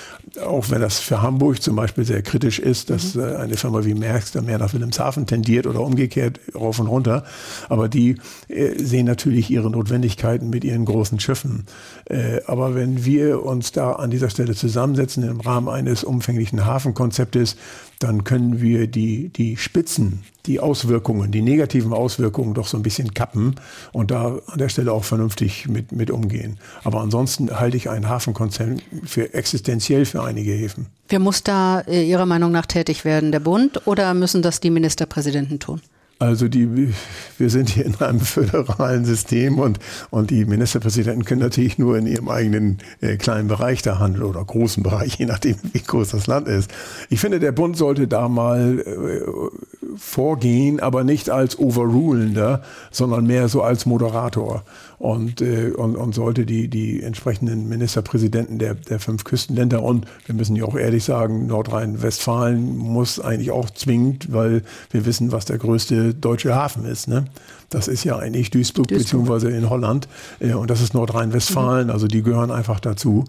Auch 0.46 0.70
wenn 0.70 0.82
das 0.82 1.00
für 1.00 1.22
Hamburg 1.22 1.62
zum 1.62 1.76
Beispiel 1.78 2.04
sehr 2.04 2.22
kritisch 2.22 2.60
ist, 2.60 2.90
dass 2.90 3.16
mhm. 3.16 3.22
äh, 3.22 3.36
eine 3.38 3.56
Firma 3.56 3.86
wie 3.86 3.94
Merckx 3.94 4.34
da 4.34 4.42
mehr 4.42 4.60
nach 4.60 4.74
Wilhelmshaven 4.74 5.26
tendiert 5.26 5.68
oder 5.68 5.80
umgekehrt 5.80 6.40
rauf 6.54 6.80
und 6.80 6.88
runter. 6.88 7.24
Aber 7.70 7.88
die 7.88 8.18
äh, 8.50 8.78
sehen 8.78 9.06
natürlich 9.06 9.50
ihre 9.50 9.72
Notwendigkeiten 9.72 10.50
mit 10.50 10.66
ihren 10.66 10.84
großen 10.84 11.20
Schiffen. 11.20 11.66
Äh, 12.06 12.42
aber 12.46 12.76
wenn 12.76 13.06
wir 13.06 13.44
uns 13.44 13.72
da 13.72 13.94
an 13.94 14.12
dieser 14.12 14.30
Stelle 14.30 14.54
zusammensetzen 14.54 15.24
im 15.24 15.40
Rahmen 15.40 15.70
eines 15.70 15.93
eines 15.94 16.04
umfänglichen 16.04 16.66
Hafenkonzeptes, 16.66 17.56
dann 18.00 18.24
können 18.24 18.60
wir 18.62 18.88
die, 18.88 19.30
die 19.30 19.58
Spitzen, 19.58 20.24
die 20.48 20.60
Auswirkungen, 20.60 21.32
die 21.32 21.44
negativen 21.44 21.94
Auswirkungen 21.94 22.56
doch 22.56 22.66
so 22.68 22.78
ein 22.78 22.84
bisschen 22.84 23.14
kappen 23.14 23.56
und 23.92 24.10
da 24.10 24.40
an 24.48 24.58
der 24.58 24.70
Stelle 24.70 24.92
auch 24.92 25.04
vernünftig 25.04 25.68
mit, 25.68 25.92
mit 25.92 26.10
umgehen. 26.10 26.58
Aber 26.84 27.02
ansonsten 27.02 27.60
halte 27.60 27.78
ich 27.78 27.90
ein 27.92 28.10
Hafenkonzept 28.10 28.82
für 29.04 29.34
existenziell 29.36 30.06
für 30.06 30.24
einige 30.24 30.52
Häfen. 30.52 30.88
Wer 31.10 31.20
muss 31.20 31.44
da 31.44 31.82
äh, 31.82 32.04
Ihrer 32.04 32.26
Meinung 32.26 32.52
nach 32.52 32.66
tätig 32.66 33.06
werden? 33.06 33.32
Der 33.32 33.40
Bund 33.40 33.86
oder 33.86 34.16
müssen 34.16 34.42
das 34.42 34.60
die 34.60 34.72
Ministerpräsidenten 34.72 35.60
tun? 35.60 35.82
Also 36.24 36.48
die, 36.48 36.94
wir 37.38 37.50
sind 37.50 37.68
hier 37.68 37.86
in 37.86 37.96
einem 37.96 38.22
föderalen 38.22 39.04
System 39.04 39.60
und, 39.60 39.78
und 40.10 40.30
die 40.30 40.46
Ministerpräsidenten 40.46 41.26
können 41.26 41.42
natürlich 41.42 41.78
nur 41.78 41.98
in 41.98 42.08
ihrem 42.08 42.30
eigenen 42.30 42.78
äh, 43.02 43.18
kleinen 43.18 43.50
Bereich 43.50 43.82
da 43.82 44.00
handeln 44.00 44.24
oder 44.24 44.44
großen 44.44 44.84
Bereich, 44.84 45.16
je 45.16 45.26
nachdem, 45.26 45.58
wie 45.74 45.82
groß 45.82 46.12
das 46.12 46.28
Land 46.28 46.48
ist. 46.48 46.72
Ich 47.10 47.20
finde, 47.20 47.42
der 47.42 47.52
Bund 47.52 47.76
sollte 47.76 48.08
da 48.08 48.30
mal 48.30 48.80
äh, 48.80 49.83
vorgehen, 49.98 50.80
aber 50.80 51.04
nicht 51.04 51.30
als 51.30 51.58
Overrulender, 51.58 52.62
sondern 52.92 53.26
mehr 53.26 53.48
so 53.48 53.62
als 53.62 53.86
Moderator 53.86 54.64
und, 55.00 55.42
äh, 55.42 55.72
und, 55.72 55.96
und 55.96 56.16
sollte 56.16 56.46
die, 56.46 56.70
die 56.70 57.04
entsprechenden 57.04 57.68
Ministerpräsidenten 57.68 58.60
der, 58.60 58.76
der 58.76 59.00
fünf 59.00 59.24
Küstenländer 59.24 59.84
und 59.84 60.06
wir 60.26 60.36
müssen 60.36 60.56
ja 60.56 60.66
auch 60.66 60.76
ehrlich 60.76 61.04
sagen, 61.04 61.48
Nordrhein-Westfalen 61.48 62.78
muss 62.78 63.20
eigentlich 63.20 63.52
auch 63.52 63.70
zwingend, 63.70 64.32
weil 64.32 64.64
wir 64.92 65.06
wissen, 65.06 65.32
was 65.32 65.46
der 65.46 65.58
größte 65.58 66.14
deutsche 66.14 66.56
Hafen 66.56 66.86
ist. 66.86 67.08
Ne? 67.08 67.26
Das 67.70 67.88
ist 67.88 68.04
ja 68.04 68.18
eigentlich 68.18 68.50
Duisburg, 68.52 68.88
Duisburg. 68.88 69.04
beziehungsweise 69.04 69.50
in 69.50 69.70
Holland 69.70 70.08
äh, 70.40 70.54
und 70.54 70.70
das 70.70 70.82
ist 70.82 70.94
Nordrhein-Westfalen, 70.94 71.88
mhm. 71.88 71.94
also 71.94 72.08
die 72.08 72.24
gehören 72.24 72.52
einfach 72.52 72.80
dazu. 72.80 73.26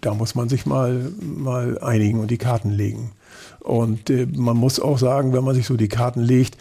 Da 0.00 0.14
muss 0.14 0.34
man 0.34 0.48
sich 0.48 0.66
mal, 0.66 1.10
mal 1.20 1.78
einigen 1.80 2.20
und 2.20 2.30
die 2.30 2.38
Karten 2.38 2.70
legen. 2.70 3.12
Und 3.60 4.10
äh, 4.10 4.26
man 4.26 4.56
muss 4.56 4.80
auch 4.80 4.98
sagen, 4.98 5.32
wenn 5.32 5.44
man 5.44 5.54
sich 5.54 5.66
so 5.66 5.76
die 5.76 5.88
Karten 5.88 6.20
legt, 6.20 6.56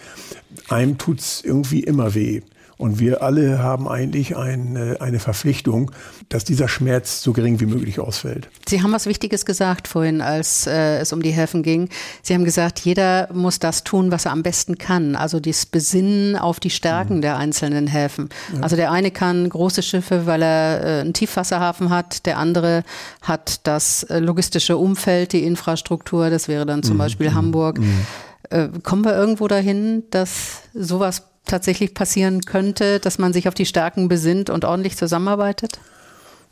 einem 0.69 0.97
tut 0.97 1.19
es 1.19 1.43
irgendwie 1.43 1.81
immer 1.81 2.13
weh. 2.15 2.41
Und 2.77 2.99
wir 2.99 3.23
alle 3.23 3.57
haben 3.59 3.87
eigentlich 3.87 4.37
eine, 4.37 4.97
eine 5.01 5.19
Verpflichtung, 5.19 5.91
dass 6.29 6.43
dieser 6.43 6.67
Schmerz 6.67 7.23
so 7.23 7.33
gering 7.33 7.59
wie 7.59 7.65
möglich 7.65 7.99
ausfällt. 7.99 8.49
Sie 8.67 8.83
haben 8.83 8.91
was 8.91 9.07
Wichtiges 9.07 9.45
gesagt 9.45 9.87
vorhin, 9.87 10.21
als 10.21 10.67
äh, 10.67 10.99
es 10.99 11.11
um 11.11 11.23
die 11.23 11.31
Häfen 11.31 11.63
ging. 11.63 11.89
Sie 12.21 12.35
haben 12.35 12.45
gesagt, 12.45 12.79
jeder 12.79 13.29
muss 13.33 13.57
das 13.57 13.83
tun, 13.83 14.11
was 14.11 14.25
er 14.25 14.31
am 14.31 14.43
besten 14.43 14.77
kann. 14.77 15.15
Also 15.15 15.39
das 15.39 15.65
Besinnen 15.65 16.35
auf 16.35 16.59
die 16.59 16.69
Stärken 16.69 17.17
mhm. 17.17 17.21
der 17.21 17.37
einzelnen 17.37 17.87
Häfen. 17.87 18.29
Ja. 18.53 18.61
Also 18.61 18.75
der 18.75 18.91
eine 18.91 19.09
kann 19.09 19.49
große 19.49 19.81
Schiffe, 19.81 20.27
weil 20.27 20.43
er 20.43 20.83
äh, 20.83 21.01
einen 21.01 21.13
Tiefwasserhafen 21.13 21.89
hat. 21.89 22.27
Der 22.27 22.37
andere 22.37 22.83
hat 23.21 23.65
das 23.65 24.03
äh, 24.03 24.19
logistische 24.19 24.77
Umfeld, 24.77 25.33
die 25.33 25.43
Infrastruktur. 25.43 26.29
Das 26.29 26.47
wäre 26.47 26.67
dann 26.67 26.83
zum 26.83 26.95
mhm. 26.95 26.99
Beispiel 26.99 27.29
mhm. 27.31 27.35
Hamburg. 27.35 27.79
Mhm. 27.79 28.05
Äh, 28.51 28.69
kommen 28.83 29.03
wir 29.03 29.15
irgendwo 29.15 29.47
dahin, 29.47 30.03
dass 30.11 30.61
sowas 30.73 31.23
tatsächlich 31.47 31.93
passieren 31.93 32.41
könnte, 32.41 32.99
dass 32.99 33.17
man 33.17 33.33
sich 33.33 33.47
auf 33.47 33.53
die 33.53 33.65
Stärken 33.65 34.07
besinnt 34.07 34.49
und 34.49 34.65
ordentlich 34.65 34.97
zusammenarbeitet? 34.97 35.79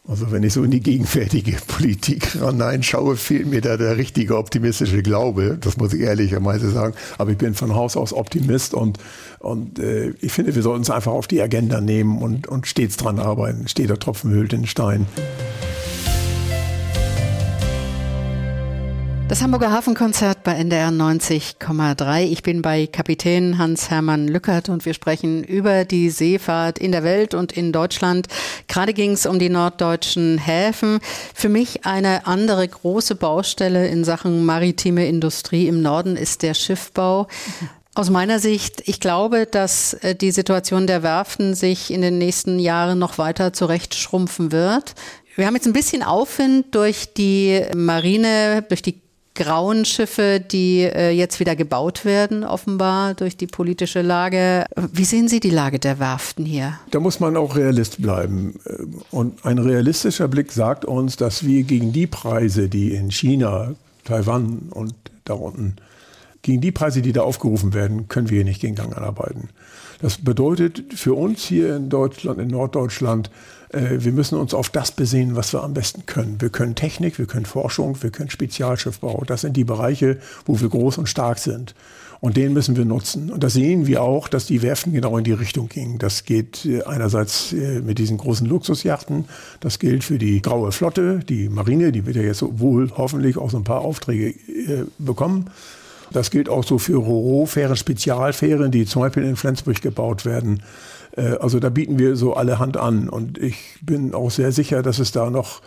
Also 0.08 0.32
wenn 0.32 0.44
ich 0.44 0.54
so 0.54 0.64
in 0.64 0.70
die 0.70 0.82
gegenwärtige 0.82 1.58
Politik 1.68 2.34
hineinschaue, 2.34 3.16
fehlt 3.16 3.48
mir 3.48 3.62
da 3.62 3.76
der 3.76 3.98
richtige 3.98 4.38
optimistische 4.38 5.02
Glaube. 5.02 5.58
Das 5.60 5.78
muss 5.78 5.94
ich 5.94 6.02
ehrlicherweise 6.02 6.70
sagen. 6.70 6.94
Aber 7.18 7.32
ich 7.32 7.38
bin 7.38 7.56
von 7.56 7.74
Haus 7.74 7.98
aus 7.98 8.14
Optimist 8.14 8.74
und, 8.74 9.00
und 9.40 9.80
äh, 9.80 10.14
ich 10.22 10.32
finde, 10.32 10.54
wir 10.54 10.62
sollten 10.62 10.84
es 10.84 10.92
einfach 10.92 11.12
auf 11.12 11.28
die 11.28 11.42
Agenda 11.42 11.82
nehmen 11.82 12.20
und, 12.22 12.48
und 12.48 12.68
stets 12.68 12.98
dran 12.98 13.20
arbeiten. 13.20 13.68
Steht 13.68 13.90
der 13.90 14.00
Tropfen 14.00 14.32
hüllt 14.32 14.52
den 14.52 14.68
Stein. 14.68 15.08
Das 19.28 19.42
Hamburger 19.42 19.72
Hafenkonzert 19.72 20.44
bei 20.44 20.54
NDR 20.54 20.90
90,3. 20.90 22.26
Ich 22.26 22.44
bin 22.44 22.62
bei 22.62 22.86
Kapitän 22.86 23.58
Hans-Hermann 23.58 24.28
Lückert 24.28 24.70
und 24.70 24.86
wir 24.86 24.94
sprechen 24.94 25.44
über 25.44 25.84
die 25.84 26.12
Seefahrt 26.12 26.78
in 26.78 26.92
der 26.92 27.04
Welt 27.04 27.34
und 27.34 27.52
in 27.52 27.72
Deutschland. 27.72 28.28
Gerade 28.68 28.94
ging 28.94 29.14
es 29.14 29.26
um 29.26 29.40
die 29.40 29.50
norddeutschen 29.50 30.38
Häfen. 30.38 31.00
Für 31.34 31.50
mich 31.50 31.88
eine 31.88 32.28
andere 32.28 32.68
große 32.68 33.16
Baustelle 33.16 33.88
in 33.88 34.04
Sachen 34.04 34.46
maritime 34.46 35.08
Industrie 35.08 35.68
im 35.68 35.82
Norden 35.82 36.18
ist 36.18 36.44
der 36.44 36.54
Schiffbau. 36.54 37.28
Aus 37.96 38.12
meiner 38.12 38.38
Sicht, 38.40 38.84
ich 38.86 39.00
glaube, 39.00 39.48
dass 39.48 39.96
äh, 39.96 40.14
die 40.16 40.32
Situation 40.32 40.86
der 40.86 41.02
Werften 41.02 41.56
sich 41.56 41.92
in 41.92 42.02
den 42.02 42.20
nächsten 42.20 42.60
Jahren 42.60 43.00
noch 43.00 43.18
weiter 43.18 43.54
zurechtschrumpfen 43.54 44.52
wird. 44.52 44.94
Wir 45.36 45.48
haben 45.48 45.56
jetzt 45.56 45.66
ein 45.66 45.74
bisschen 45.74 46.04
Aufwind 46.04 46.76
durch 46.76 47.14
die 47.14 47.62
Marine, 47.74 48.64
durch 48.70 48.82
die 48.82 49.05
grauen 49.36 49.86
Schiffe, 49.86 50.40
die 50.40 50.82
äh, 50.82 51.12
jetzt 51.12 51.40
wieder 51.40 51.56
gebaut 51.56 52.06
werden, 52.06 52.44
offenbar 52.44 53.14
durch 53.14 53.38
die 53.38 53.48
politische 53.48 54.02
Lage. 54.02 54.66
Wie 54.92 55.06
sehen 55.06 55.28
Sie 55.28 55.40
die 55.40 55.50
Lage 55.50 55.78
der 55.78 56.00
Werften 56.00 56.46
hier? 56.46 56.80
Da 56.92 57.00
muss 57.00 57.20
man 57.20 57.38
auch 57.38 57.56
realist 57.56 58.02
bleiben. 58.02 58.60
Und 59.12 59.46
ein 59.46 59.60
realistischer 59.60 60.28
Blick 60.28 60.52
sagt 60.52 60.86
uns, 60.86 61.18
dass 61.18 61.46
wir 61.46 61.64
gegen 61.64 61.94
die 61.94 62.08
Preise, 62.08 62.70
die 62.70 62.94
in 62.94 63.12
China, 63.12 63.76
Taiwan 64.06 64.70
und 64.72 64.96
da 65.26 65.34
unten, 65.34 65.76
gegen 66.42 66.62
die 66.62 66.72
Preise, 66.72 67.02
die 67.02 67.12
da 67.12 67.22
aufgerufen 67.22 67.74
werden, 67.74 68.08
können 68.08 68.30
wir 68.30 68.44
nicht 68.44 68.62
gegen 68.62 68.76
Gang 68.76 68.96
anarbeiten. 68.96 69.50
Das 70.02 70.18
bedeutet 70.18 70.94
für 70.94 71.14
uns 71.14 71.44
hier 71.44 71.76
in 71.76 71.90
Deutschland, 71.90 72.40
in 72.40 72.50
Norddeutschland, 72.50 73.28
äh, 73.28 73.55
wir 73.76 74.12
müssen 74.12 74.38
uns 74.38 74.54
auf 74.54 74.70
das 74.70 74.92
besehen, 74.92 75.36
was 75.36 75.52
wir 75.54 75.64
am 75.64 75.74
besten 75.74 76.06
können. 76.06 76.38
Wir 76.40 76.50
können 76.50 76.76
Technik, 76.76 77.20
wir 77.20 77.26
können 77.26 77.46
Forschung, 77.46 78.02
wir 78.02 78.10
können 78.10 78.30
Spezialschiffbau. 78.30 79.24
Das 79.28 79.42
sind 79.42 79.58
die 79.58 79.66
Bereiche, 79.66 80.18
wo 80.46 80.60
wir 80.60 80.70
groß 80.70 80.98
und 80.98 81.08
stark 81.08 81.40
sind. 81.40 81.76
Und 82.22 82.38
den 82.38 82.54
müssen 82.54 82.76
wir 82.76 82.86
nutzen. 82.86 83.30
Und 83.30 83.44
da 83.44 83.50
sehen 83.50 83.86
wir 83.88 84.02
auch, 84.02 84.28
dass 84.28 84.46
die 84.46 84.62
Werften 84.62 84.94
genau 84.94 85.18
in 85.18 85.24
die 85.24 85.34
Richtung 85.34 85.70
gingen. 85.70 86.00
Das 86.00 86.24
geht 86.24 86.66
äh, 86.66 86.84
einerseits 86.84 87.54
äh, 87.54 87.82
mit 87.82 88.00
diesen 88.00 88.18
großen 88.18 88.48
Luxusjachten. 88.48 89.26
Das 89.60 89.80
gilt 89.80 90.04
für 90.04 90.18
die 90.18 90.42
graue 90.42 90.72
Flotte, 90.72 91.20
die 91.20 91.50
Marine, 91.50 91.92
die 91.92 92.06
wird 92.06 92.16
ja 92.16 92.24
jetzt 92.24 92.44
wohl 92.60 92.92
hoffentlich 92.96 93.38
auch 93.38 93.52
so 93.52 93.58
ein 93.58 93.64
paar 93.64 93.82
Aufträge 93.82 94.34
bekommen. 94.98 95.52
Das 96.12 96.32
gilt 96.32 96.50
auch 96.50 96.64
so 96.64 96.78
für 96.78 96.96
Roro-Fähren, 96.96 97.76
Spezialfähren, 97.76 98.72
die 98.72 98.86
zum 98.86 99.02
Beispiel 99.02 99.24
in 99.24 99.36
Flensburg 99.36 99.82
gebaut 99.82 100.26
werden. 100.26 100.64
Äh, 101.16 101.38
also 101.40 101.60
da 101.60 101.70
bieten 101.70 102.00
wir 102.00 102.16
so 102.16 102.34
alle 102.34 102.60
Hand 102.60 102.78
an. 102.78 103.10
Und 103.10 103.38
ich 103.38 103.78
bin 103.82 104.14
auch 104.14 104.32
sehr 104.32 104.52
sicher, 104.52 104.84
dass 104.84 105.00
es 105.00 105.12
da 105.12 105.30
noch 105.30 105.62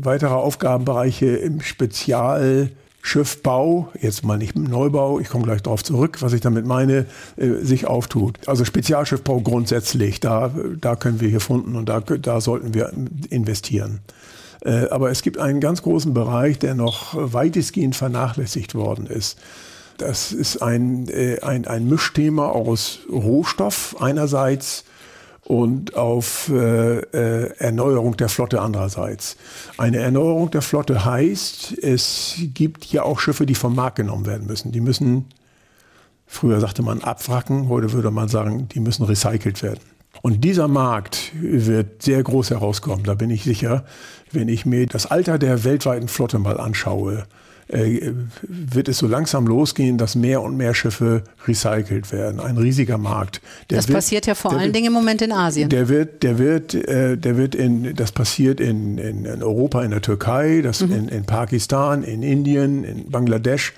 weitere 0.00 0.34
Aufgabenbereiche 0.34 1.26
im 1.26 1.60
Spezial 1.60 2.70
Schiffbau, 3.04 3.88
jetzt 4.00 4.24
mal 4.24 4.38
nicht 4.38 4.54
im 4.54 4.62
Neubau, 4.62 5.18
ich 5.18 5.28
komme 5.28 5.42
gleich 5.42 5.60
darauf 5.60 5.82
zurück, 5.82 6.22
was 6.22 6.32
ich 6.32 6.40
damit 6.40 6.66
meine, 6.66 7.06
äh, 7.36 7.54
sich 7.60 7.88
auftut. 7.88 8.38
Also 8.46 8.64
Spezialschiffbau 8.64 9.40
grundsätzlich, 9.40 10.20
da, 10.20 10.54
da 10.80 10.94
können 10.94 11.20
wir 11.20 11.28
hier 11.28 11.40
funden 11.40 11.74
und 11.74 11.88
da, 11.88 11.98
da 12.00 12.40
sollten 12.40 12.74
wir 12.74 12.92
investieren. 13.28 14.00
Äh, 14.64 14.88
aber 14.90 15.10
es 15.10 15.22
gibt 15.22 15.38
einen 15.38 15.58
ganz 15.58 15.82
großen 15.82 16.14
Bereich, 16.14 16.60
der 16.60 16.76
noch 16.76 17.14
weitestgehend 17.14 17.96
vernachlässigt 17.96 18.76
worden 18.76 19.06
ist. 19.06 19.36
Das 19.98 20.32
ist 20.32 20.62
ein, 20.62 21.08
äh, 21.08 21.40
ein, 21.42 21.66
ein 21.66 21.88
Mischthema 21.88 22.48
aus 22.48 23.00
Rohstoff 23.10 23.96
einerseits, 24.00 24.84
und 25.44 25.96
auf 25.96 26.48
äh, 26.50 27.00
äh, 27.00 27.56
Erneuerung 27.58 28.16
der 28.16 28.28
Flotte 28.28 28.60
andererseits. 28.60 29.36
Eine 29.76 29.98
Erneuerung 29.98 30.50
der 30.50 30.62
Flotte 30.62 31.04
heißt, 31.04 31.78
es 31.82 32.36
gibt 32.54 32.86
ja 32.86 33.02
auch 33.02 33.18
Schiffe, 33.18 33.44
die 33.44 33.54
vom 33.54 33.74
Markt 33.74 33.96
genommen 33.96 34.26
werden 34.26 34.46
müssen. 34.46 34.72
Die 34.72 34.80
müssen, 34.80 35.26
früher 36.26 36.60
sagte 36.60 36.82
man 36.82 37.02
abwracken, 37.02 37.68
heute 37.68 37.92
würde 37.92 38.10
man 38.10 38.28
sagen, 38.28 38.68
die 38.68 38.80
müssen 38.80 39.04
recycelt 39.04 39.62
werden. 39.62 39.80
Und 40.20 40.44
dieser 40.44 40.68
Markt 40.68 41.32
wird 41.34 42.02
sehr 42.02 42.22
groß 42.22 42.50
herauskommen, 42.50 43.04
da 43.04 43.14
bin 43.14 43.30
ich 43.30 43.42
sicher, 43.42 43.84
wenn 44.30 44.48
ich 44.48 44.64
mir 44.64 44.86
das 44.86 45.06
Alter 45.06 45.38
der 45.38 45.64
weltweiten 45.64 46.06
Flotte 46.06 46.38
mal 46.38 46.60
anschaue 46.60 47.24
äh, 47.72 48.12
wird 48.42 48.88
es 48.88 48.98
so 48.98 49.06
langsam 49.06 49.46
losgehen, 49.46 49.98
dass 49.98 50.14
mehr 50.14 50.42
und 50.42 50.56
mehr 50.56 50.74
Schiffe 50.74 51.24
recycelt 51.46 52.12
werden. 52.12 52.40
Ein 52.40 52.58
riesiger 52.58 52.98
Markt. 52.98 53.40
Der 53.70 53.78
das 53.78 53.88
wird, 53.88 53.96
passiert 53.96 54.26
ja 54.26 54.34
vor 54.34 54.52
allen 54.52 54.64
wird, 54.64 54.76
Dingen 54.76 54.86
im 54.88 54.92
Moment 54.92 55.22
in 55.22 55.32
Asien. 55.32 55.68
Der 55.68 55.88
wird, 55.88 56.22
der 56.22 56.38
wird, 56.38 56.74
äh, 56.74 57.16
der 57.16 57.36
wird 57.36 57.54
in, 57.54 57.94
das 57.94 58.12
passiert 58.12 58.60
in, 58.60 58.98
in, 58.98 59.24
in 59.24 59.42
Europa, 59.42 59.82
in 59.82 59.90
der 59.90 60.02
Türkei, 60.02 60.60
das 60.62 60.82
mhm. 60.82 60.92
in, 60.92 61.08
in 61.08 61.24
Pakistan, 61.24 62.02
in 62.02 62.22
Indien, 62.22 62.84
in 62.84 63.10
Bangladesch 63.10 63.72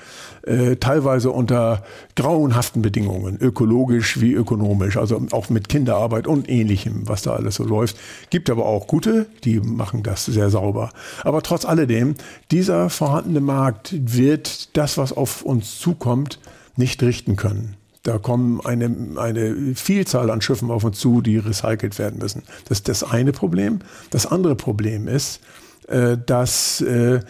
äh, 0.47 0.77
teilweise 0.77 1.31
unter 1.31 1.83
grauenhaften 2.17 2.83
Bedingungen, 2.83 3.39
ökologisch 3.39 4.21
wie 4.21 4.33
ökonomisch, 4.33 4.97
also 4.97 5.21
auch 5.33 5.49
mit 5.49 5.69
Kinderarbeit 5.69 6.27
und 6.27 6.49
ähnlichem, 6.49 7.09
was 7.09 7.23
da 7.23 7.35
alles 7.35 7.57
so 7.57 7.65
läuft. 7.65 7.97
Gibt 8.31 8.51
aber 8.51 8.67
auch 8.67 8.87
gute, 8.87 9.27
die 9.45 9.61
machen 9.61 10.03
das 10.03 10.27
sehr 10.27 10.51
sauber. 10.51 10.91
Aber 11.23 11.43
trotz 11.43 11.65
alledem, 11.65 12.15
dieser 12.51 12.91
vorhandene 12.91 13.41
Markt 13.41 13.95
wird 13.99 14.77
das, 14.77 14.99
was 14.99 15.13
auf 15.13 15.43
uns 15.43 15.79
zukommt, 15.79 16.39
nicht 16.77 17.03
richten 17.03 17.37
können. 17.37 17.77
Da 18.03 18.19
kommen 18.19 18.61
eine, 18.65 18.95
eine 19.17 19.75
Vielzahl 19.75 20.31
an 20.31 20.43
Schiffen 20.43 20.71
auf 20.71 20.85
uns 20.85 20.99
zu, 20.99 21.23
die 21.23 21.39
recycelt 21.39 21.99
werden 21.99 22.19
müssen. 22.19 22.43
Das 22.69 22.79
ist 22.79 22.89
das 22.89 23.03
eine 23.03 23.33
Problem. 23.33 23.79
Das 24.11 24.27
andere 24.27 24.57
Problem 24.57 25.09
ist, 25.09 25.41
äh, 25.89 26.19
dass 26.19 26.83
äh, 26.83 27.21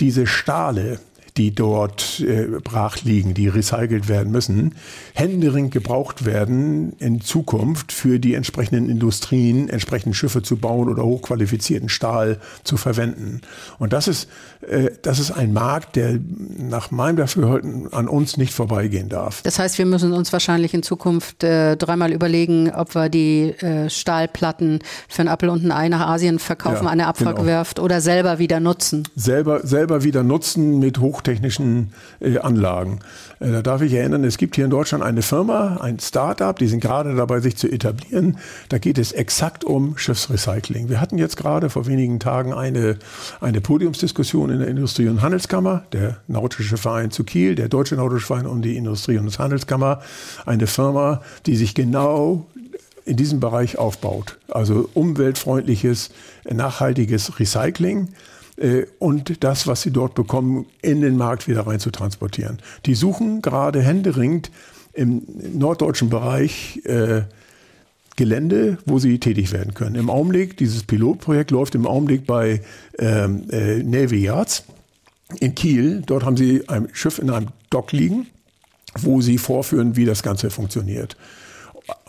diese 0.00 0.26
Stahle, 0.26 0.98
die 1.36 1.54
dort 1.54 2.20
äh, 2.20 2.46
brach 2.62 3.02
liegen, 3.04 3.32
die 3.34 3.48
recycelt 3.48 4.08
werden 4.08 4.32
müssen, 4.32 4.74
händeringend 5.14 5.72
gebraucht 5.72 6.26
werden 6.26 6.92
in 6.98 7.20
Zukunft 7.22 7.92
für 7.92 8.18
die 8.18 8.34
entsprechenden 8.34 8.90
Industrien, 8.90 9.68
entsprechende 9.68 10.14
Schiffe 10.14 10.42
zu 10.42 10.56
bauen 10.56 10.88
oder 10.88 11.04
hochqualifizierten 11.04 11.88
Stahl 11.88 12.38
zu 12.64 12.76
verwenden. 12.76 13.40
Und 13.78 13.94
das 13.94 14.08
ist, 14.08 14.28
äh, 14.68 14.90
das 15.00 15.18
ist 15.18 15.30
ein 15.30 15.54
Markt, 15.54 15.96
der 15.96 16.18
nach 16.58 16.90
meinem 16.90 17.16
Dafürhalten 17.16 17.92
an 17.92 18.08
uns 18.08 18.36
nicht 18.36 18.52
vorbeigehen 18.52 19.08
darf. 19.08 19.42
Das 19.42 19.58
heißt, 19.58 19.78
wir 19.78 19.86
müssen 19.86 20.12
uns 20.12 20.32
wahrscheinlich 20.32 20.74
in 20.74 20.82
Zukunft 20.82 21.42
äh, 21.44 21.76
dreimal 21.76 22.12
überlegen, 22.12 22.70
ob 22.70 22.94
wir 22.94 23.08
die 23.08 23.54
äh, 23.60 23.88
Stahlplatten 23.88 24.80
für 25.08 25.22
ein 25.22 25.28
Apfel 25.28 25.48
und 25.48 25.64
ein 25.64 25.72
Ei 25.72 25.88
nach 25.88 26.06
Asien 26.08 26.38
verkaufen, 26.38 26.84
ja, 26.84 26.90
an 26.90 26.98
der 26.98 27.08
Abfallgewerft 27.08 27.76
genau. 27.76 27.86
oder 27.86 28.00
selber 28.02 28.38
wieder 28.38 28.60
nutzen. 28.60 29.08
Selber, 29.16 29.66
selber 29.66 30.04
wieder 30.04 30.22
nutzen 30.22 30.78
mit 30.78 30.98
hoch 30.98 31.21
hochtechnischen 31.22 31.92
äh, 32.20 32.38
Anlagen. 32.38 32.98
Äh, 33.38 33.52
da 33.52 33.62
darf 33.62 33.82
ich 33.82 33.92
erinnern, 33.92 34.24
es 34.24 34.38
gibt 34.38 34.56
hier 34.56 34.64
in 34.64 34.70
Deutschland 34.70 35.04
eine 35.04 35.22
Firma, 35.22 35.76
ein 35.80 36.00
Start-up, 36.00 36.58
die 36.58 36.66
sind 36.66 36.80
gerade 36.80 37.14
dabei, 37.14 37.40
sich 37.40 37.56
zu 37.56 37.68
etablieren. 37.70 38.38
Da 38.68 38.78
geht 38.78 38.98
es 38.98 39.12
exakt 39.12 39.64
um 39.64 39.96
Schiffsrecycling. 39.96 40.88
Wir 40.88 41.00
hatten 41.00 41.18
jetzt 41.18 41.36
gerade 41.36 41.70
vor 41.70 41.86
wenigen 41.86 42.18
Tagen 42.18 42.52
eine, 42.52 42.96
eine 43.40 43.60
Podiumsdiskussion 43.60 44.50
in 44.50 44.58
der 44.58 44.68
Industrie- 44.68 45.08
und 45.08 45.22
Handelskammer, 45.22 45.84
der 45.92 46.18
Nautische 46.26 46.76
Verein 46.76 47.10
zu 47.12 47.22
Kiel, 47.22 47.54
der 47.54 47.68
Deutsche 47.68 47.94
Nautische 47.94 48.26
Verein 48.26 48.46
und 48.46 48.62
die 48.62 48.76
Industrie- 48.76 49.18
und 49.18 49.38
Handelskammer, 49.38 50.02
eine 50.44 50.66
Firma, 50.66 51.22
die 51.46 51.56
sich 51.56 51.74
genau 51.74 52.46
in 53.04 53.16
diesem 53.16 53.40
Bereich 53.40 53.78
aufbaut. 53.78 54.38
Also 54.48 54.88
umweltfreundliches, 54.94 56.10
nachhaltiges 56.48 57.38
Recycling. 57.38 58.08
Äh, 58.62 58.86
und 58.98 59.42
das, 59.44 59.66
was 59.66 59.82
sie 59.82 59.90
dort 59.90 60.14
bekommen, 60.14 60.66
in 60.80 61.00
den 61.00 61.16
Markt 61.16 61.48
wieder 61.48 61.66
rein 61.66 61.80
zu 61.80 61.90
transportieren. 61.90 62.58
Die 62.86 62.94
suchen 62.94 63.42
gerade 63.42 63.82
händeringend 63.82 64.50
im 64.94 65.22
norddeutschen 65.54 66.08
Bereich 66.10 66.80
äh, 66.84 67.22
Gelände, 68.16 68.78
wo 68.84 68.98
sie 68.98 69.18
tätig 69.18 69.52
werden 69.52 69.74
können. 69.74 69.96
Im 69.96 70.10
Augenblick, 70.10 70.56
dieses 70.56 70.84
Pilotprojekt 70.84 71.50
läuft 71.50 71.74
im 71.74 71.86
Augenblick 71.86 72.26
bei 72.26 72.60
ähm, 72.98 73.44
äh, 73.50 73.82
Navy 73.82 74.22
Yards 74.22 74.64
in 75.40 75.54
Kiel. 75.54 76.02
Dort 76.04 76.24
haben 76.24 76.36
sie 76.36 76.68
ein 76.68 76.88
Schiff 76.92 77.18
in 77.18 77.30
einem 77.30 77.48
Dock 77.70 77.92
liegen, 77.92 78.26
wo 78.98 79.22
sie 79.22 79.38
vorführen, 79.38 79.96
wie 79.96 80.04
das 80.04 80.22
Ganze 80.22 80.50
funktioniert. 80.50 81.16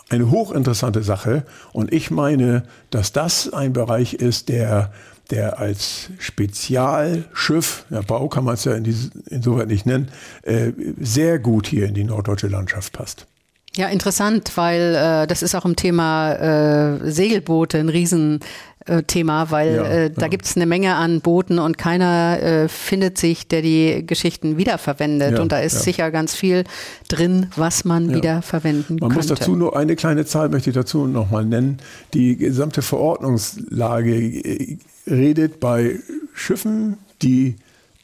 Eine 0.09 0.29
hochinteressante 0.29 1.03
Sache. 1.03 1.45
Und 1.71 1.93
ich 1.93 2.11
meine, 2.11 2.63
dass 2.89 3.13
das 3.13 3.51
ein 3.53 3.71
Bereich 3.71 4.13
ist, 4.15 4.49
der 4.49 4.91
der 5.29 5.59
als 5.59 6.09
Spezialschiff, 6.19 7.85
der 7.89 8.03
Bau 8.03 8.27
kann 8.27 8.43
man 8.43 8.55
es 8.55 8.65
ja 8.65 8.73
in 8.73 8.83
diese, 8.83 9.11
insoweit 9.29 9.67
nicht 9.67 9.85
nennen, 9.85 10.09
äh, 10.43 10.71
sehr 10.99 11.39
gut 11.39 11.67
hier 11.67 11.87
in 11.87 11.93
die 11.93 12.03
norddeutsche 12.03 12.47
Landschaft 12.47 12.93
passt. 12.93 13.27
Ja, 13.75 13.87
interessant, 13.87 14.51
weil 14.55 14.95
äh, 14.95 15.27
das 15.27 15.41
ist 15.41 15.55
auch 15.55 15.65
im 15.65 15.75
Thema 15.75 16.33
äh, 16.33 17.11
Segelboote 17.11 17.79
ein 17.79 17.89
Riesenthema, 17.89 19.49
weil 19.49 19.75
ja, 19.75 19.83
äh, 19.83 20.09
da 20.11 20.23
ja. 20.23 20.27
gibt 20.27 20.45
es 20.45 20.55
eine 20.55 20.67
Menge 20.67 20.93
an 20.93 21.21
Booten 21.21 21.57
und 21.57 21.79
keiner 21.79 22.39
äh, 22.39 22.67
findet 22.67 23.17
sich, 23.17 23.47
der 23.47 23.63
die 23.63 24.05
Geschichten 24.05 24.57
wiederverwendet. 24.57 25.33
Ja, 25.33 25.41
und 25.41 25.51
da 25.51 25.59
ist 25.59 25.81
sicher 25.81 26.11
ganz 26.11 26.35
viel 26.35 26.65
drin, 27.07 27.47
was 27.55 27.83
man 27.83 28.13
wiederverwenden 28.13 28.97
man 28.99 29.09
könnte. 29.09 29.15
Man 29.15 29.17
muss 29.17 29.39
dazu 29.39 29.55
nur 29.55 29.75
eine 29.75 29.95
kleine 29.95 30.25
Zahl 30.25 30.49
möchte 30.49 30.69
ich 30.69 30.75
dazu 30.75 31.07
nochmal 31.07 31.43
nennen. 31.43 31.79
Die 32.13 32.37
gesamte 32.37 32.83
Verordnungslage 32.83 34.15
äh, 34.15 34.77
redet 35.07 35.59
bei 35.59 35.99
Schiffen, 36.35 36.97
die 37.23 37.55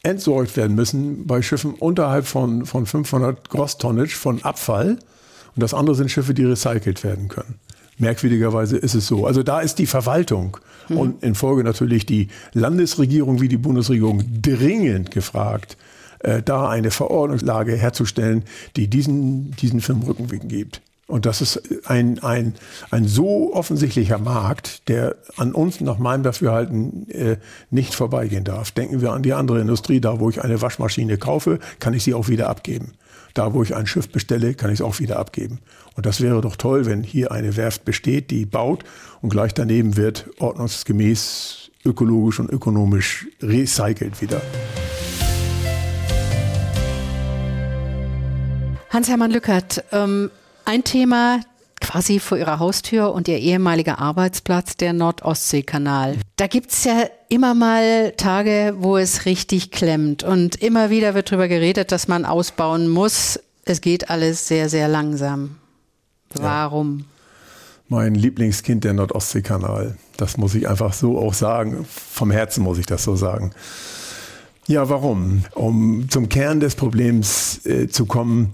entsorgt 0.01 0.57
werden 0.57 0.75
müssen, 0.75 1.27
bei 1.27 1.43
Schiffen 1.43 1.75
unterhalb 1.75 2.25
von, 2.25 2.65
von 2.65 2.87
500 2.87 3.49
Gross 3.49 3.77
Tonnage 3.77 4.15
von 4.15 4.43
Abfall. 4.43 4.97
Und 5.59 5.63
das 5.63 5.73
andere 5.73 5.93
sind 5.93 6.09
Schiffe, 6.09 6.33
die 6.33 6.45
recycelt 6.45 7.03
werden 7.03 7.27
können. 7.27 7.55
Merkwürdigerweise 7.97 8.77
ist 8.77 8.95
es 8.95 9.07
so. 9.07 9.25
Also 9.25 9.43
da 9.43 9.59
ist 9.59 9.77
die 9.77 9.87
Verwaltung 9.87 10.55
mhm. 10.87 10.97
und 10.97 11.21
in 11.21 11.35
Folge 11.35 11.65
natürlich 11.65 12.05
die 12.05 12.29
Landesregierung 12.53 13.41
wie 13.41 13.49
die 13.49 13.57
Bundesregierung 13.57 14.23
dringend 14.41 15.11
gefragt, 15.11 15.75
äh, 16.19 16.41
da 16.41 16.69
eine 16.69 16.91
Verordnungslage 16.91 17.75
herzustellen, 17.75 18.45
die 18.77 18.87
diesen, 18.87 19.51
diesen 19.57 19.81
Firmen 19.81 20.03
Rückenwind 20.03 20.47
gibt. 20.47 20.81
Und 21.07 21.25
das 21.25 21.41
ist 21.41 21.61
ein, 21.89 22.19
ein, 22.19 22.53
ein 22.89 23.05
so 23.05 23.53
offensichtlicher 23.53 24.17
Markt, 24.17 24.87
der 24.87 25.17
an 25.35 25.51
uns 25.51 25.81
nach 25.81 25.97
meinem 25.97 26.23
Dafürhalten 26.23 27.09
äh, 27.09 27.35
nicht 27.69 27.95
vorbeigehen 27.95 28.45
darf. 28.45 28.71
Denken 28.71 29.01
wir 29.01 29.11
an 29.11 29.23
die 29.23 29.33
andere 29.33 29.59
Industrie. 29.59 29.99
Da, 29.99 30.21
wo 30.21 30.29
ich 30.29 30.41
eine 30.41 30.61
Waschmaschine 30.61 31.17
kaufe, 31.17 31.59
kann 31.81 31.93
ich 31.93 32.03
sie 32.03 32.13
auch 32.13 32.29
wieder 32.29 32.47
abgeben. 32.47 32.93
Da, 33.33 33.53
wo 33.53 33.63
ich 33.63 33.75
ein 33.75 33.87
Schiff 33.87 34.09
bestelle, 34.09 34.53
kann 34.53 34.71
ich 34.71 34.79
es 34.79 34.85
auch 34.85 34.99
wieder 34.99 35.19
abgeben. 35.19 35.59
Und 35.95 36.05
das 36.05 36.21
wäre 36.21 36.41
doch 36.41 36.55
toll, 36.55 36.85
wenn 36.85 37.03
hier 37.03 37.31
eine 37.31 37.55
Werft 37.57 37.85
besteht, 37.85 38.31
die 38.31 38.45
baut 38.45 38.83
und 39.21 39.29
gleich 39.29 39.53
daneben 39.53 39.97
wird 39.97 40.29
ordnungsgemäß 40.39 41.71
ökologisch 41.85 42.39
und 42.39 42.49
ökonomisch 42.49 43.27
recycelt 43.41 44.21
wieder. 44.21 44.41
Hans-Hermann 48.89 49.31
Lückert, 49.31 49.83
ähm, 49.91 50.31
ein 50.65 50.83
Thema 50.83 51.41
quasi 51.89 52.19
vor 52.19 52.37
ihrer 52.37 52.59
Haustür 52.59 53.13
und 53.13 53.27
ihr 53.27 53.39
ehemaliger 53.39 53.97
Arbeitsplatz, 53.97 54.77
der 54.77 54.93
Nord-Ostsee-Kanal. 54.93 56.17
Da 56.35 56.45
gibt 56.45 56.71
es 56.71 56.83
ja 56.83 57.05
immer 57.29 57.55
mal 57.55 58.11
Tage, 58.15 58.75
wo 58.77 58.97
es 58.97 59.25
richtig 59.25 59.71
klemmt 59.71 60.23
und 60.23 60.55
immer 60.61 60.91
wieder 60.91 61.15
wird 61.15 61.31
darüber 61.31 61.47
geredet, 61.47 61.91
dass 61.91 62.07
man 62.07 62.25
ausbauen 62.25 62.89
muss. 62.89 63.39
Es 63.65 63.81
geht 63.81 64.11
alles 64.11 64.47
sehr, 64.47 64.69
sehr 64.69 64.87
langsam. 64.87 65.55
Warum? 66.35 66.99
Ja. 66.99 67.05
Mein 67.87 68.13
Lieblingskind, 68.13 68.83
der 68.83 68.93
Nord-Ostsee-Kanal. 68.93 69.97
Das 70.15 70.37
muss 70.37 70.53
ich 70.53 70.69
einfach 70.69 70.93
so 70.93 71.17
auch 71.17 71.33
sagen. 71.33 71.87
Vom 71.89 72.29
Herzen 72.29 72.63
muss 72.63 72.77
ich 72.77 72.85
das 72.85 73.03
so 73.03 73.15
sagen. 73.15 73.51
Ja, 74.67 74.89
warum? 74.89 75.43
Um 75.55 76.07
zum 76.07 76.29
Kern 76.29 76.59
des 76.59 76.75
Problems 76.75 77.65
äh, 77.65 77.87
zu 77.87 78.05
kommen, 78.05 78.53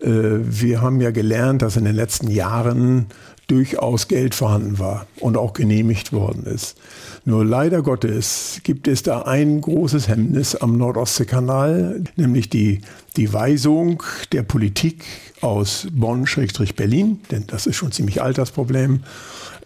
wir 0.00 0.82
haben 0.82 1.00
ja 1.00 1.10
gelernt, 1.10 1.62
dass 1.62 1.76
in 1.76 1.84
den 1.84 1.96
letzten 1.96 2.30
Jahren 2.30 3.06
durchaus 3.48 4.08
Geld 4.08 4.34
vorhanden 4.34 4.78
war 4.78 5.06
und 5.20 5.36
auch 5.36 5.52
genehmigt 5.52 6.12
worden 6.12 6.44
ist. 6.44 6.76
Nur 7.24 7.44
leider 7.44 7.82
Gottes 7.82 8.60
gibt 8.64 8.88
es 8.88 9.02
da 9.02 9.22
ein 9.22 9.60
großes 9.60 10.08
Hemmnis 10.08 10.56
am 10.56 10.76
Nordostseekanal, 10.76 12.02
nämlich 12.16 12.50
die, 12.50 12.80
die 13.16 13.32
Weisung 13.32 14.02
der 14.32 14.42
Politik 14.42 15.04
aus 15.40 15.86
Bonn-Berlin, 15.92 17.20
denn 17.30 17.46
das 17.46 17.66
ist 17.66 17.76
schon 17.76 17.92
ziemlich 17.92 18.20
alt 18.20 18.38
das 18.38 18.50
Problem, 18.50 19.04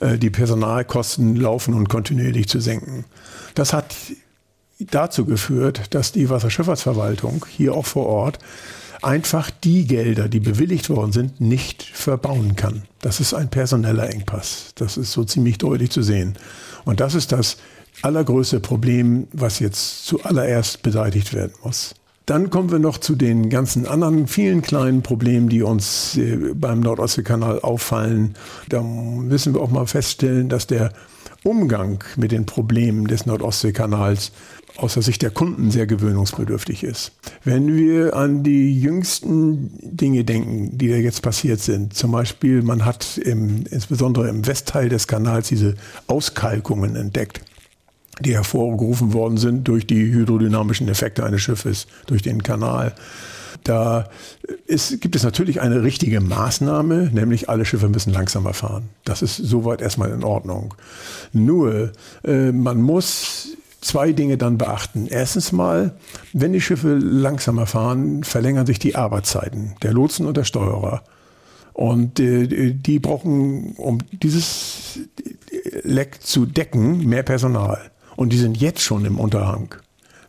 äh, 0.00 0.18
die 0.18 0.30
Personalkosten 0.30 1.36
laufen 1.36 1.72
und 1.74 1.88
kontinuierlich 1.88 2.48
zu 2.48 2.60
senken. 2.60 3.04
Das 3.54 3.72
hat 3.72 3.94
dazu 4.78 5.24
geführt, 5.24 5.94
dass 5.94 6.12
die 6.12 6.28
Wasserschifffahrtsverwaltung 6.28 7.46
hier 7.48 7.74
auch 7.74 7.86
vor 7.86 8.06
Ort 8.06 8.38
einfach 9.02 9.50
die 9.50 9.86
Gelder, 9.86 10.28
die 10.28 10.40
bewilligt 10.40 10.90
worden 10.90 11.12
sind, 11.12 11.40
nicht 11.40 11.82
verbauen 11.82 12.56
kann. 12.56 12.82
Das 13.00 13.20
ist 13.20 13.34
ein 13.34 13.48
personeller 13.48 14.10
Engpass. 14.10 14.72
Das 14.74 14.96
ist 14.96 15.12
so 15.12 15.24
ziemlich 15.24 15.58
deutlich 15.58 15.90
zu 15.90 16.02
sehen. 16.02 16.36
Und 16.84 17.00
das 17.00 17.14
ist 17.14 17.32
das 17.32 17.56
allergrößte 18.02 18.60
Problem, 18.60 19.28
was 19.32 19.58
jetzt 19.58 20.06
zuallererst 20.06 20.82
beseitigt 20.82 21.34
werden 21.34 21.52
muss. 21.62 21.94
Dann 22.26 22.50
kommen 22.50 22.70
wir 22.70 22.78
noch 22.78 22.98
zu 22.98 23.16
den 23.16 23.50
ganzen 23.50 23.86
anderen 23.86 24.28
vielen 24.28 24.62
kleinen 24.62 25.02
Problemen, 25.02 25.48
die 25.48 25.62
uns 25.62 26.16
äh, 26.16 26.54
beim 26.54 26.80
Nordostseekanal 26.80 27.60
auffallen. 27.60 28.34
Da 28.68 28.82
müssen 28.82 29.54
wir 29.54 29.60
auch 29.60 29.70
mal 29.70 29.86
feststellen, 29.86 30.48
dass 30.48 30.66
der 30.66 30.92
Umgang 31.42 32.04
mit 32.16 32.32
den 32.32 32.46
Problemen 32.46 33.06
des 33.06 33.26
Nordostseekanals 33.26 34.30
aus 34.82 34.94
der 34.94 35.02
Sicht 35.02 35.22
der 35.22 35.30
Kunden 35.30 35.70
sehr 35.70 35.86
gewöhnungsbedürftig 35.86 36.84
ist. 36.84 37.12
Wenn 37.44 37.76
wir 37.76 38.16
an 38.16 38.42
die 38.42 38.80
jüngsten 38.80 39.70
Dinge 39.80 40.24
denken, 40.24 40.78
die 40.78 40.88
da 40.88 40.96
jetzt 40.96 41.22
passiert 41.22 41.60
sind, 41.60 41.94
zum 41.94 42.12
Beispiel 42.12 42.62
man 42.62 42.84
hat 42.84 43.18
im, 43.18 43.64
insbesondere 43.70 44.28
im 44.28 44.46
Westteil 44.46 44.88
des 44.88 45.06
Kanals 45.06 45.48
diese 45.48 45.74
Auskalkungen 46.06 46.96
entdeckt 46.96 47.42
die 48.22 48.34
hervorgerufen 48.34 49.14
worden 49.14 49.38
sind 49.38 49.66
durch 49.66 49.86
die 49.86 50.12
hydrodynamischen 50.12 50.88
Effekte 50.88 51.24
eines 51.24 51.40
Schiffes, 51.40 51.86
durch 52.06 52.20
den 52.20 52.42
Kanal. 52.42 52.94
Da 53.64 54.08
ist, 54.66 55.00
gibt 55.00 55.16
es 55.16 55.22
natürlich 55.22 55.60
eine 55.60 55.82
richtige 55.82 56.20
Maßnahme, 56.20 57.10
nämlich 57.12 57.48
alle 57.48 57.64
Schiffe 57.64 57.88
müssen 57.88 58.12
langsamer 58.12 58.52
fahren. 58.52 58.90
Das 59.04 59.22
ist 59.22 59.36
soweit 59.36 59.80
erstmal 59.80 60.10
in 60.10 60.24
Ordnung. 60.24 60.74
Nur, 61.32 61.92
äh, 62.24 62.52
man 62.52 62.80
muss 62.80 63.56
zwei 63.80 64.12
Dinge 64.12 64.36
dann 64.36 64.58
beachten. 64.58 65.06
Erstens 65.08 65.52
mal, 65.52 65.96
wenn 66.32 66.52
die 66.52 66.60
Schiffe 66.60 66.94
langsamer 66.94 67.66
fahren, 67.66 68.24
verlängern 68.24 68.66
sich 68.66 68.78
die 68.78 68.96
Arbeitszeiten 68.96 69.74
der 69.82 69.92
Lotsen 69.92 70.26
und 70.26 70.36
der 70.36 70.44
Steuerer. 70.44 71.02
Und 71.72 72.20
äh, 72.20 72.72
die 72.72 72.98
brauchen, 72.98 73.74
um 73.76 73.98
dieses 74.12 74.98
Leck 75.82 76.22
zu 76.22 76.46
decken, 76.46 77.06
mehr 77.08 77.22
Personal. 77.22 77.90
Und 78.16 78.32
die 78.32 78.38
sind 78.38 78.60
jetzt 78.60 78.82
schon 78.82 79.04
im 79.04 79.18
Unterhang. 79.18 79.74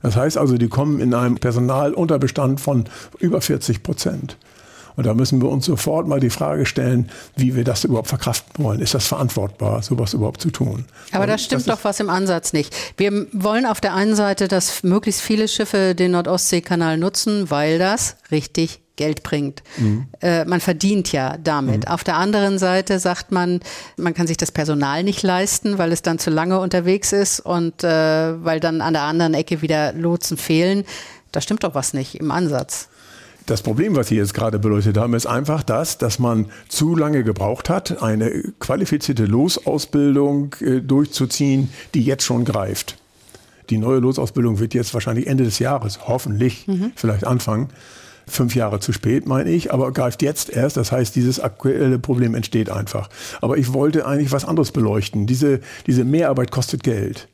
Das 0.01 0.15
heißt 0.15 0.37
also, 0.37 0.57
die 0.57 0.69
kommen 0.69 0.99
in 0.99 1.13
einem 1.13 1.35
Personalunterbestand 1.35 2.59
von 2.59 2.85
über 3.19 3.41
40 3.41 3.83
Prozent. 3.83 4.37
Und 5.01 5.07
da 5.07 5.15
müssen 5.15 5.41
wir 5.41 5.49
uns 5.49 5.65
sofort 5.65 6.07
mal 6.07 6.19
die 6.19 6.29
Frage 6.29 6.67
stellen, 6.67 7.09
wie 7.35 7.55
wir 7.55 7.63
das 7.63 7.85
überhaupt 7.85 8.09
verkraften 8.09 8.63
wollen. 8.63 8.81
Ist 8.81 8.93
das 8.93 9.07
verantwortbar, 9.07 9.81
sowas 9.81 10.13
überhaupt 10.13 10.39
zu 10.39 10.51
tun? 10.51 10.85
Aber 11.11 11.25
da 11.25 11.39
stimmt 11.39 11.67
doch 11.67 11.79
was 11.81 11.99
im 11.99 12.07
Ansatz 12.07 12.53
nicht. 12.53 12.75
Wir 12.97 13.25
wollen 13.33 13.65
auf 13.65 13.81
der 13.81 13.95
einen 13.95 14.15
Seite, 14.15 14.47
dass 14.47 14.83
möglichst 14.83 15.21
viele 15.21 15.47
Schiffe 15.47 15.95
den 15.95 16.11
Nordostseekanal 16.11 16.99
nutzen, 16.99 17.49
weil 17.49 17.79
das 17.79 18.15
richtig 18.29 18.81
Geld 18.95 19.23
bringt. 19.23 19.63
Mhm. 19.77 20.05
Äh, 20.21 20.45
man 20.45 20.59
verdient 20.59 21.11
ja 21.11 21.35
damit. 21.43 21.85
Mhm. 21.85 21.91
Auf 21.91 22.03
der 22.03 22.17
anderen 22.17 22.59
Seite 22.59 22.99
sagt 22.99 23.31
man, 23.31 23.59
man 23.97 24.13
kann 24.13 24.27
sich 24.27 24.37
das 24.37 24.51
Personal 24.51 25.03
nicht 25.03 25.23
leisten, 25.23 25.79
weil 25.79 25.91
es 25.91 26.03
dann 26.03 26.19
zu 26.19 26.29
lange 26.29 26.59
unterwegs 26.59 27.11
ist 27.11 27.39
und 27.39 27.83
äh, 27.83 28.45
weil 28.45 28.59
dann 28.59 28.81
an 28.81 28.93
der 28.93 29.01
anderen 29.01 29.33
Ecke 29.33 29.63
wieder 29.63 29.93
Lotsen 29.93 30.37
fehlen. 30.37 30.83
Da 31.31 31.41
stimmt 31.41 31.63
doch 31.63 31.73
was 31.73 31.95
nicht 31.95 32.19
im 32.19 32.29
Ansatz. 32.29 32.87
Das 33.45 33.61
Problem, 33.63 33.95
was 33.95 34.07
Sie 34.07 34.15
jetzt 34.15 34.33
gerade 34.33 34.59
beleuchtet 34.59 34.97
haben, 34.97 35.13
ist 35.13 35.25
einfach 35.25 35.63
das, 35.63 35.97
dass 35.97 36.19
man 36.19 36.47
zu 36.69 36.95
lange 36.95 37.23
gebraucht 37.23 37.69
hat, 37.69 38.01
eine 38.01 38.29
qualifizierte 38.59 39.25
Losausbildung 39.25 40.55
äh, 40.61 40.79
durchzuziehen, 40.81 41.69
die 41.93 42.03
jetzt 42.03 42.23
schon 42.23 42.45
greift. 42.45 42.97
Die 43.69 43.77
neue 43.77 43.99
Losausbildung 43.99 44.59
wird 44.59 44.73
jetzt 44.73 44.93
wahrscheinlich 44.93 45.27
Ende 45.27 45.43
des 45.43 45.59
Jahres, 45.59 46.07
hoffentlich, 46.07 46.67
mhm. 46.67 46.91
vielleicht 46.95 47.25
anfangen. 47.25 47.69
Fünf 48.27 48.55
Jahre 48.55 48.79
zu 48.79 48.93
spät, 48.93 49.25
meine 49.25 49.49
ich, 49.49 49.73
aber 49.73 49.91
greift 49.91 50.21
jetzt 50.21 50.49
erst. 50.49 50.77
Das 50.77 50.91
heißt, 50.91 51.15
dieses 51.15 51.39
aktuelle 51.39 51.97
Problem 51.97 52.35
entsteht 52.35 52.69
einfach. 52.69 53.09
Aber 53.41 53.57
ich 53.57 53.73
wollte 53.73 54.05
eigentlich 54.05 54.31
was 54.31 54.45
anderes 54.45 54.71
beleuchten. 54.71 55.25
Diese, 55.25 55.59
diese 55.87 56.05
Mehrarbeit 56.05 56.51
kostet 56.51 56.83
Geld. 56.83 57.27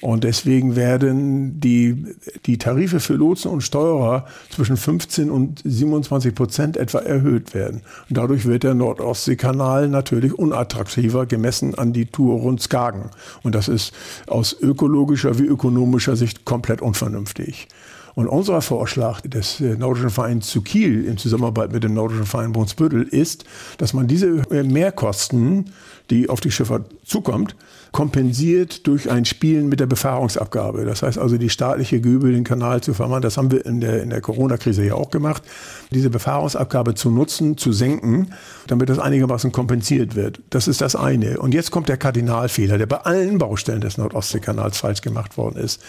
Und 0.00 0.24
deswegen 0.24 0.76
werden 0.76 1.60
die, 1.60 2.06
die 2.46 2.56
Tarife 2.56 3.00
für 3.00 3.14
Lotsen 3.14 3.50
und 3.50 3.60
Steuerer 3.60 4.26
zwischen 4.48 4.76
15 4.76 5.30
und 5.30 5.60
27 5.64 6.34
Prozent 6.34 6.76
etwa 6.76 7.00
erhöht 7.00 7.52
werden. 7.52 7.82
Und 8.08 8.16
dadurch 8.16 8.46
wird 8.46 8.62
der 8.62 8.74
Nordostseekanal 8.74 9.88
natürlich 9.88 10.32
unattraktiver 10.32 11.26
gemessen 11.26 11.74
an 11.74 11.92
die 11.92 12.06
Tour 12.06 12.40
rund 12.40 12.62
Skagen. 12.62 13.10
Und 13.42 13.54
das 13.54 13.68
ist 13.68 13.92
aus 14.26 14.56
ökologischer 14.58 15.38
wie 15.38 15.44
ökonomischer 15.44 16.16
Sicht 16.16 16.46
komplett 16.46 16.80
unvernünftig. 16.80 17.68
Und 18.14 18.26
unser 18.26 18.60
Vorschlag 18.60 19.20
des 19.22 19.60
Nordischen 19.60 20.10
Vereins 20.10 20.48
zu 20.48 20.62
Kiel 20.62 21.04
in 21.04 21.16
Zusammenarbeit 21.16 21.72
mit 21.72 21.84
dem 21.84 21.94
Nordischen 21.94 22.26
Verein 22.26 22.52
Brunsbüttel 22.52 23.02
ist, 23.02 23.44
dass 23.78 23.92
man 23.92 24.08
diese 24.08 24.42
Mehrkosten, 24.50 25.70
die 26.10 26.28
auf 26.28 26.40
die 26.40 26.50
Schifffahrt 26.50 26.86
zukommt, 27.04 27.56
kompensiert 27.92 28.86
durch 28.86 29.10
ein 29.10 29.24
Spielen 29.24 29.68
mit 29.68 29.80
der 29.80 29.86
Befahrungsabgabe. 29.86 30.84
Das 30.84 31.02
heißt 31.02 31.18
also, 31.18 31.38
die 31.38 31.50
staatliche 31.50 32.00
Gübe, 32.00 32.30
den 32.30 32.44
Kanal 32.44 32.80
zu 32.82 32.94
vermachen, 32.94 33.22
das 33.22 33.36
haben 33.36 33.50
wir 33.50 33.64
in 33.66 33.80
der, 33.80 34.02
in 34.02 34.10
der 34.10 34.20
Corona-Krise 34.20 34.84
ja 34.84 34.94
auch 34.94 35.10
gemacht, 35.10 35.42
diese 35.90 36.10
Befahrungsabgabe 36.10 36.94
zu 36.94 37.10
nutzen, 37.10 37.56
zu 37.56 37.72
senken, 37.72 38.32
damit 38.68 38.88
das 38.88 38.98
einigermaßen 38.98 39.50
kompensiert 39.50 40.14
wird. 40.14 40.40
Das 40.50 40.68
ist 40.68 40.80
das 40.80 40.94
eine. 40.94 41.38
Und 41.40 41.52
jetzt 41.52 41.70
kommt 41.70 41.88
der 41.88 41.96
Kardinalfehler, 41.96 42.78
der 42.78 42.86
bei 42.86 42.98
allen 42.98 43.38
Baustellen 43.38 43.80
des 43.80 43.98
Nordostseekanals 43.98 44.78
falsch 44.78 45.00
gemacht 45.00 45.36
worden 45.36 45.58
ist. 45.58 45.82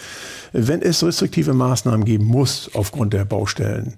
Wenn 0.52 0.82
es 0.82 1.04
restriktive 1.04 1.54
Maßnahmen 1.54 2.04
geben 2.04 2.24
muss 2.24 2.70
aufgrund 2.74 3.12
der 3.12 3.24
Baustellen, 3.24 3.94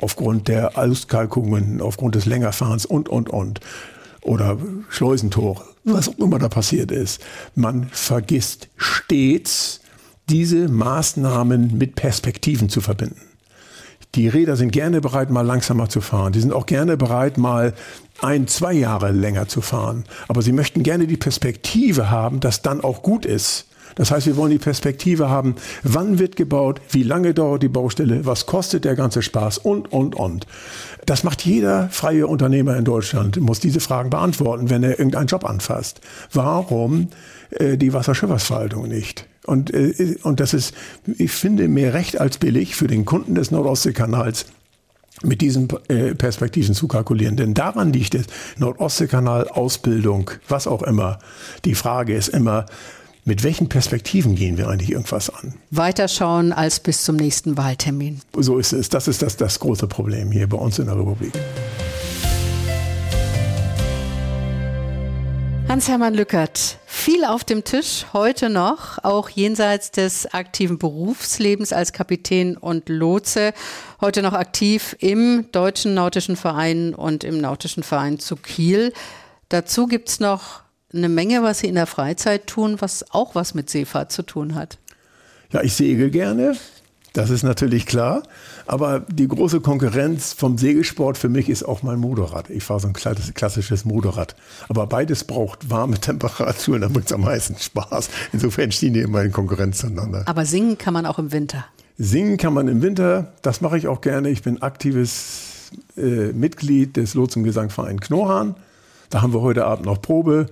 aufgrund 0.00 0.48
der 0.48 0.78
Auskalkungen, 0.78 1.80
aufgrund 1.82 2.14
des 2.14 2.24
Längerfahrens 2.26 2.86
und, 2.86 3.08
und, 3.08 3.28
und, 3.28 3.60
oder 4.24 4.58
Schleusentore, 4.88 5.64
was 5.84 6.08
auch 6.08 6.18
immer 6.18 6.38
da 6.38 6.48
passiert 6.48 6.90
ist. 6.90 7.20
Man 7.54 7.88
vergisst 7.92 8.68
stets, 8.76 9.80
diese 10.28 10.68
Maßnahmen 10.68 11.76
mit 11.78 11.94
Perspektiven 11.94 12.68
zu 12.68 12.80
verbinden. 12.80 13.20
Die 14.14 14.28
Räder 14.28 14.56
sind 14.56 14.70
gerne 14.70 15.00
bereit, 15.00 15.30
mal 15.30 15.44
langsamer 15.44 15.88
zu 15.88 16.00
fahren. 16.00 16.32
Die 16.32 16.40
sind 16.40 16.52
auch 16.52 16.66
gerne 16.66 16.96
bereit, 16.96 17.36
mal 17.36 17.74
ein, 18.20 18.46
zwei 18.46 18.72
Jahre 18.72 19.10
länger 19.10 19.48
zu 19.48 19.60
fahren. 19.60 20.04
Aber 20.28 20.40
sie 20.40 20.52
möchten 20.52 20.82
gerne 20.84 21.06
die 21.06 21.16
Perspektive 21.16 22.10
haben, 22.10 22.40
dass 22.40 22.62
dann 22.62 22.82
auch 22.82 23.02
gut 23.02 23.26
ist. 23.26 23.66
Das 23.96 24.10
heißt, 24.10 24.26
wir 24.26 24.36
wollen 24.36 24.50
die 24.50 24.58
Perspektive 24.58 25.28
haben, 25.28 25.54
wann 25.82 26.18
wird 26.18 26.36
gebaut, 26.36 26.80
wie 26.90 27.02
lange 27.02 27.34
dauert 27.34 27.62
die 27.62 27.68
Baustelle, 27.68 28.26
was 28.26 28.46
kostet 28.46 28.84
der 28.84 28.96
ganze 28.96 29.22
Spaß 29.22 29.58
und, 29.58 29.92
und, 29.92 30.14
und. 30.16 30.46
Das 31.06 31.24
macht 31.24 31.44
jeder 31.44 31.88
freie 31.90 32.26
Unternehmer 32.26 32.76
in 32.76 32.84
Deutschland, 32.84 33.38
muss 33.40 33.60
diese 33.60 33.80
Fragen 33.80 34.10
beantworten, 34.10 34.70
wenn 34.70 34.82
er 34.82 34.98
irgendeinen 34.98 35.26
Job 35.26 35.44
anfasst. 35.44 36.00
Warum 36.32 37.08
äh, 37.50 37.76
die 37.76 37.92
Wasserschifffahrtsverwaltung 37.92 38.88
nicht? 38.88 39.26
Und, 39.44 39.72
äh, 39.72 40.16
und 40.22 40.40
das 40.40 40.54
ist, 40.54 40.74
ich 41.06 41.32
finde, 41.32 41.68
mehr 41.68 41.94
recht 41.94 42.20
als 42.20 42.38
billig 42.38 42.76
für 42.76 42.86
den 42.86 43.04
Kunden 43.04 43.34
des 43.34 43.50
Nordostseekanals 43.50 44.46
mit 45.22 45.40
diesen 45.40 45.68
äh, 45.88 46.14
Perspektiven 46.14 46.74
zu 46.74 46.88
kalkulieren. 46.88 47.36
Denn 47.36 47.54
daran 47.54 47.92
liegt 47.92 48.14
es, 48.14 48.26
Nordostseekanal, 48.58 49.48
Ausbildung, 49.48 50.30
was 50.48 50.66
auch 50.66 50.82
immer. 50.82 51.18
Die 51.64 51.74
Frage 51.74 52.14
ist 52.14 52.28
immer, 52.28 52.66
mit 53.26 53.42
welchen 53.42 53.70
Perspektiven 53.70 54.34
gehen 54.34 54.58
wir 54.58 54.68
eigentlich 54.68 54.90
irgendwas 54.90 55.30
an? 55.30 55.54
Weiterschauen 55.70 56.52
als 56.52 56.80
bis 56.80 57.04
zum 57.04 57.16
nächsten 57.16 57.56
Wahltermin. 57.56 58.20
So 58.36 58.58
ist 58.58 58.72
es. 58.72 58.90
Das 58.90 59.08
ist 59.08 59.22
das, 59.22 59.38
das 59.38 59.58
große 59.60 59.86
Problem 59.86 60.30
hier 60.30 60.46
bei 60.46 60.58
uns 60.58 60.78
in 60.78 60.86
der 60.86 60.98
Republik. 60.98 61.32
Hans-Hermann 65.66 66.12
Lückert, 66.12 66.78
viel 66.84 67.24
auf 67.24 67.42
dem 67.42 67.64
Tisch 67.64 68.04
heute 68.12 68.50
noch, 68.50 69.02
auch 69.02 69.30
jenseits 69.30 69.90
des 69.90 70.26
aktiven 70.34 70.76
Berufslebens 70.76 71.72
als 71.72 71.94
Kapitän 71.94 72.58
und 72.58 72.90
Lotse. 72.90 73.54
Heute 74.02 74.20
noch 74.20 74.34
aktiv 74.34 74.94
im 75.00 75.46
Deutschen 75.50 75.94
Nautischen 75.94 76.36
Verein 76.36 76.94
und 76.94 77.24
im 77.24 77.40
Nautischen 77.40 77.82
Verein 77.82 78.18
zu 78.18 78.36
Kiel. 78.36 78.92
Dazu 79.48 79.86
gibt 79.86 80.10
es 80.10 80.20
noch 80.20 80.64
eine 80.94 81.08
Menge, 81.08 81.42
was 81.42 81.60
Sie 81.60 81.68
in 81.68 81.74
der 81.74 81.86
Freizeit 81.86 82.46
tun, 82.46 82.76
was 82.80 83.10
auch 83.10 83.34
was 83.34 83.54
mit 83.54 83.70
Seefahrt 83.70 84.12
zu 84.12 84.22
tun 84.22 84.54
hat. 84.54 84.78
Ja, 85.52 85.62
ich 85.62 85.74
segel 85.74 86.10
gerne. 86.10 86.56
Das 87.14 87.30
ist 87.30 87.44
natürlich 87.44 87.86
klar. 87.86 88.24
Aber 88.66 89.00
die 89.08 89.28
große 89.28 89.60
Konkurrenz 89.60 90.32
vom 90.32 90.58
Segelsport 90.58 91.16
für 91.16 91.28
mich 91.28 91.48
ist 91.48 91.62
auch 91.62 91.84
mein 91.84 92.00
Motorrad. 92.00 92.50
Ich 92.50 92.64
fahre 92.64 92.80
so 92.80 92.88
ein 92.88 92.92
klassisches 92.92 93.84
Motorrad. 93.84 94.34
Aber 94.68 94.86
beides 94.88 95.22
braucht 95.22 95.70
warme 95.70 95.98
Temperaturen, 96.00 96.80
da 96.80 96.88
macht 96.88 97.06
es 97.06 97.12
am 97.12 97.20
meisten 97.20 97.56
Spaß. 97.56 98.10
Insofern 98.32 98.72
stehen 98.72 98.94
die 98.94 99.00
immer 99.00 99.22
in 99.22 99.30
Konkurrenz 99.30 99.78
zueinander. 99.78 100.24
Aber 100.26 100.44
singen 100.44 100.76
kann 100.76 100.92
man 100.92 101.06
auch 101.06 101.20
im 101.20 101.30
Winter. 101.30 101.64
Singen 101.96 102.36
kann 102.36 102.52
man 102.52 102.66
im 102.66 102.82
Winter, 102.82 103.32
das 103.42 103.60
mache 103.60 103.78
ich 103.78 103.86
auch 103.86 104.00
gerne. 104.00 104.28
Ich 104.30 104.42
bin 104.42 104.60
aktives 104.60 105.70
äh, 105.96 106.32
Mitglied 106.32 106.96
des 106.96 107.14
Lotsengesangverein 107.14 108.00
Knohan. 108.00 108.56
Da 109.10 109.22
haben 109.22 109.32
wir 109.32 109.40
heute 109.40 109.64
Abend 109.66 109.86
noch 109.86 110.02
Probe. 110.02 110.46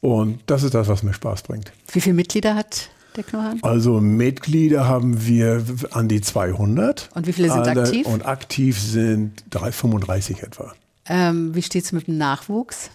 Und 0.00 0.40
das 0.46 0.62
ist 0.62 0.74
das, 0.74 0.88
was 0.88 1.02
mir 1.02 1.12
Spaß 1.12 1.42
bringt. 1.42 1.72
Wie 1.92 2.00
viele 2.00 2.14
Mitglieder 2.14 2.54
hat 2.54 2.90
der 3.16 3.24
Knohan? 3.24 3.58
Also 3.62 4.00
Mitglieder 4.00 4.86
haben 4.86 5.26
wir 5.26 5.64
an 5.90 6.08
die 6.08 6.20
200. 6.20 7.10
Und 7.14 7.26
wie 7.26 7.32
viele 7.32 7.50
sind 7.50 7.66
Alle, 7.66 7.82
aktiv? 7.82 8.06
Und 8.06 8.26
aktiv 8.26 8.80
sind 8.80 9.44
35 9.50 10.42
etwa. 10.42 10.72
Ähm, 11.08 11.54
wie 11.54 11.62
steht 11.62 11.84
es 11.84 11.92
mit 11.92 12.06
dem 12.06 12.18
Nachwuchs? 12.18 12.90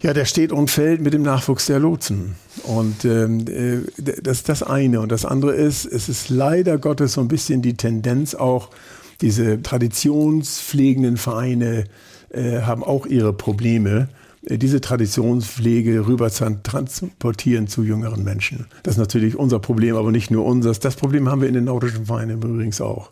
Ja, 0.00 0.14
der 0.14 0.26
steht 0.26 0.52
und 0.52 0.70
fällt 0.70 1.00
mit 1.00 1.12
dem 1.12 1.22
Nachwuchs 1.22 1.66
der 1.66 1.80
Lotsen. 1.80 2.36
Und 2.62 3.04
ähm, 3.04 3.46
äh, 3.48 3.78
das 3.96 4.38
ist 4.38 4.48
das 4.48 4.62
eine. 4.62 5.00
Und 5.00 5.10
das 5.10 5.24
andere 5.24 5.54
ist, 5.54 5.84
es 5.84 6.08
ist 6.08 6.28
leider 6.28 6.78
Gottes 6.78 7.14
so 7.14 7.20
ein 7.20 7.28
bisschen 7.28 7.62
die 7.62 7.76
Tendenz 7.76 8.34
auch, 8.34 8.70
diese 9.20 9.60
traditionspflegenden 9.60 11.16
Vereine 11.16 11.84
äh, 12.30 12.60
haben 12.62 12.84
auch 12.84 13.06
ihre 13.06 13.32
Probleme, 13.32 14.08
diese 14.56 14.80
Traditionspflege 14.80 16.06
rüber 16.06 16.30
transportieren 16.30 17.68
zu 17.68 17.82
jüngeren 17.82 18.24
Menschen. 18.24 18.66
Das 18.82 18.94
ist 18.94 18.98
natürlich 18.98 19.36
unser 19.36 19.58
Problem, 19.58 19.96
aber 19.96 20.10
nicht 20.10 20.30
nur 20.30 20.46
unseres. 20.46 20.80
Das 20.80 20.96
Problem 20.96 21.28
haben 21.28 21.42
wir 21.42 21.48
in 21.48 21.54
den 21.54 21.64
nautischen 21.64 22.06
Vereinen 22.06 22.42
übrigens 22.42 22.80
auch. 22.80 23.10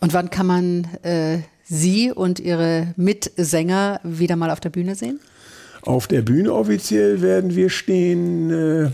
Und 0.00 0.12
wann 0.12 0.28
kann 0.28 0.46
man 0.46 0.84
äh, 1.02 1.38
Sie 1.64 2.12
und 2.12 2.38
Ihre 2.38 2.94
Mitsänger 2.96 4.00
wieder 4.04 4.36
mal 4.36 4.50
auf 4.50 4.60
der 4.60 4.70
Bühne 4.70 4.94
sehen? 4.94 5.20
Auf 5.82 6.06
der 6.06 6.22
Bühne 6.22 6.52
offiziell 6.52 7.22
werden 7.22 7.54
wir 7.54 7.70
stehen 7.70 8.50
äh, 8.50 8.90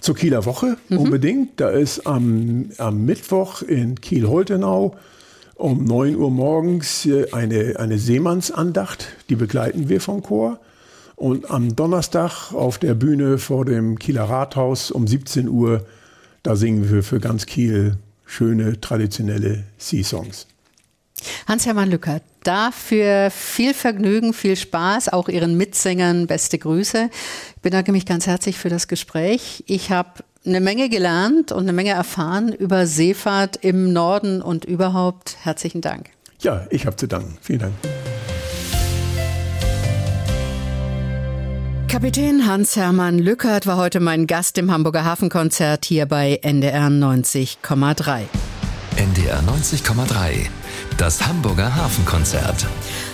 zur 0.00 0.14
Kieler 0.14 0.44
Woche 0.44 0.76
mhm. 0.88 0.98
unbedingt. 0.98 1.60
Da 1.60 1.70
ist 1.70 2.06
am, 2.06 2.70
am 2.78 3.04
Mittwoch 3.04 3.62
in 3.62 4.00
Kiel-Holtenau 4.00 4.94
um 5.56 5.84
9 5.84 6.16
Uhr 6.16 6.30
morgens 6.30 7.06
äh, 7.06 7.26
eine, 7.32 7.76
eine 7.78 7.98
Seemannsandacht, 7.98 9.06
die 9.28 9.36
begleiten 9.36 9.88
wir 9.88 10.00
vom 10.00 10.22
Chor. 10.22 10.60
Und 11.16 11.50
am 11.50 11.76
Donnerstag 11.76 12.52
auf 12.52 12.78
der 12.78 12.94
Bühne 12.94 13.38
vor 13.38 13.64
dem 13.64 13.98
Kieler 13.98 14.24
Rathaus 14.24 14.90
um 14.90 15.06
17 15.06 15.48
Uhr, 15.48 15.86
da 16.42 16.56
singen 16.56 16.90
wir 16.90 17.02
für 17.02 17.20
ganz 17.20 17.46
Kiel 17.46 17.96
schöne 18.26 18.80
traditionelle 18.80 19.64
Sea-Songs. 19.78 20.46
Hans-Hermann 21.46 21.90
Lückert, 21.90 22.22
dafür 22.42 23.30
viel 23.30 23.74
Vergnügen, 23.74 24.32
viel 24.34 24.56
Spaß, 24.56 25.10
auch 25.10 25.28
Ihren 25.28 25.56
Mitsängern 25.56 26.26
beste 26.26 26.58
Grüße. 26.58 27.08
Ich 27.56 27.62
bedanke 27.62 27.92
mich 27.92 28.06
ganz 28.06 28.26
herzlich 28.26 28.58
für 28.58 28.68
das 28.68 28.88
Gespräch. 28.88 29.64
Ich 29.66 29.90
habe 29.90 30.24
eine 30.44 30.60
Menge 30.60 30.88
gelernt 30.88 31.52
und 31.52 31.62
eine 31.62 31.72
Menge 31.72 31.90
erfahren 31.90 32.52
über 32.52 32.86
Seefahrt 32.86 33.56
im 33.64 33.92
Norden 33.92 34.42
und 34.42 34.64
überhaupt. 34.64 35.36
Herzlichen 35.42 35.80
Dank. 35.80 36.10
Ja, 36.40 36.66
ich 36.70 36.86
habe 36.86 36.96
zu 36.96 37.06
danken. 37.06 37.38
Vielen 37.40 37.60
Dank. 37.60 37.74
Kapitän 41.88 42.46
Hans-Hermann 42.46 43.18
Lückert 43.18 43.66
war 43.66 43.76
heute 43.76 44.00
mein 44.00 44.26
Gast 44.26 44.58
im 44.58 44.70
Hamburger 44.70 45.04
Hafenkonzert 45.04 45.84
hier 45.84 46.06
bei 46.06 46.40
NDR 46.42 46.88
90,3. 46.88 48.22
NDR 48.96 49.40
90,3 49.42 50.48
das 50.98 51.26
Hamburger 51.26 51.74
Hafenkonzert. 51.74 52.66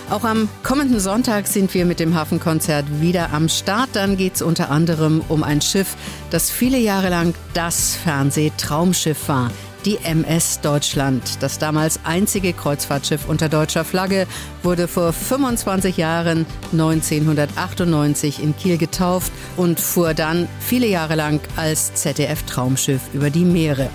Auch 0.09 0.23
am 0.23 0.49
kommenden 0.63 0.99
Sonntag 0.99 1.47
sind 1.47 1.73
wir 1.73 1.85
mit 1.85 1.99
dem 1.99 2.15
Hafenkonzert 2.15 2.85
wieder 3.01 3.33
am 3.33 3.49
Start. 3.49 3.89
Dann 3.93 4.17
geht 4.17 4.35
es 4.35 4.41
unter 4.41 4.69
anderem 4.69 5.21
um 5.29 5.43
ein 5.43 5.61
Schiff, 5.61 5.95
das 6.29 6.51
viele 6.51 6.77
Jahre 6.77 7.09
lang 7.09 7.33
das 7.53 7.95
Fernsehtraumschiff 7.95 9.27
war. 9.27 9.51
Die 9.85 9.97
MS 9.97 10.61
Deutschland, 10.61 11.23
das 11.41 11.57
damals 11.57 12.01
einzige 12.03 12.53
Kreuzfahrtschiff 12.53 13.27
unter 13.27 13.49
deutscher 13.49 13.83
Flagge, 13.83 14.27
wurde 14.61 14.87
vor 14.87 15.11
25 15.11 15.97
Jahren 15.97 16.45
1998 16.71 18.43
in 18.43 18.55
Kiel 18.55 18.77
getauft 18.77 19.31
und 19.57 19.79
fuhr 19.79 20.13
dann 20.13 20.47
viele 20.59 20.85
Jahre 20.85 21.15
lang 21.15 21.39
als 21.55 21.95
ZDF-Traumschiff 21.95 23.01
über 23.13 23.31
die 23.31 23.43
Meere. 23.43 23.89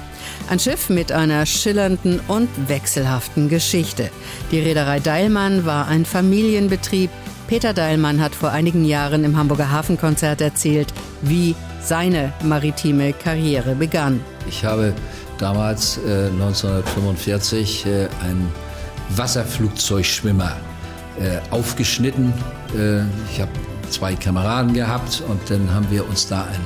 Ein 0.50 0.58
Schiff 0.58 0.88
mit 0.88 1.12
einer 1.12 1.46
schillernden 1.46 2.18
und 2.26 2.48
wechselhaften 2.68 3.48
Geschichte. 3.48 4.10
Die 4.50 4.58
Reederei 4.58 4.98
Deilmann 4.98 5.66
war 5.66 5.86
ein 5.86 6.04
Familienbetrieb. 6.04 7.10
Peter 7.46 7.72
Deilmann 7.72 8.20
hat 8.20 8.34
vor 8.34 8.50
einigen 8.50 8.84
Jahren 8.84 9.22
im 9.22 9.36
Hamburger 9.36 9.70
Hafenkonzert 9.70 10.40
erzählt, 10.40 10.92
wie 11.22 11.54
seine 11.80 12.32
maritime 12.42 13.12
Karriere 13.12 13.76
begann. 13.76 14.20
Ich 14.48 14.64
habe 14.64 14.92
damals 15.38 15.98
äh, 15.98 16.28
1945 16.32 17.86
äh, 17.86 18.08
einen 18.22 18.50
Wasserflugzeugschwimmer 19.10 20.56
äh, 21.20 21.38
aufgeschnitten. 21.50 22.32
Äh, 22.76 23.02
ich 23.32 23.40
habe 23.40 23.50
zwei 23.90 24.14
Kameraden 24.14 24.72
gehabt 24.72 25.22
und 25.28 25.40
dann 25.48 25.72
haben 25.72 25.90
wir 25.90 26.06
uns 26.08 26.28
da 26.28 26.42
ein 26.42 26.60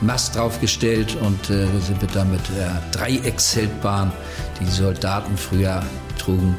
Mast 0.00 0.36
draufgestellt 0.36 1.16
und 1.20 1.50
äh, 1.50 1.66
sind 1.80 2.00
wir 2.00 2.08
dann 2.08 2.30
mit 2.30 2.40
der 2.56 2.82
Dreieckszeltbahn, 2.92 4.10
die 4.58 4.64
die 4.64 4.70
Soldaten 4.70 5.36
früher 5.36 5.82
trugen, 6.18 6.56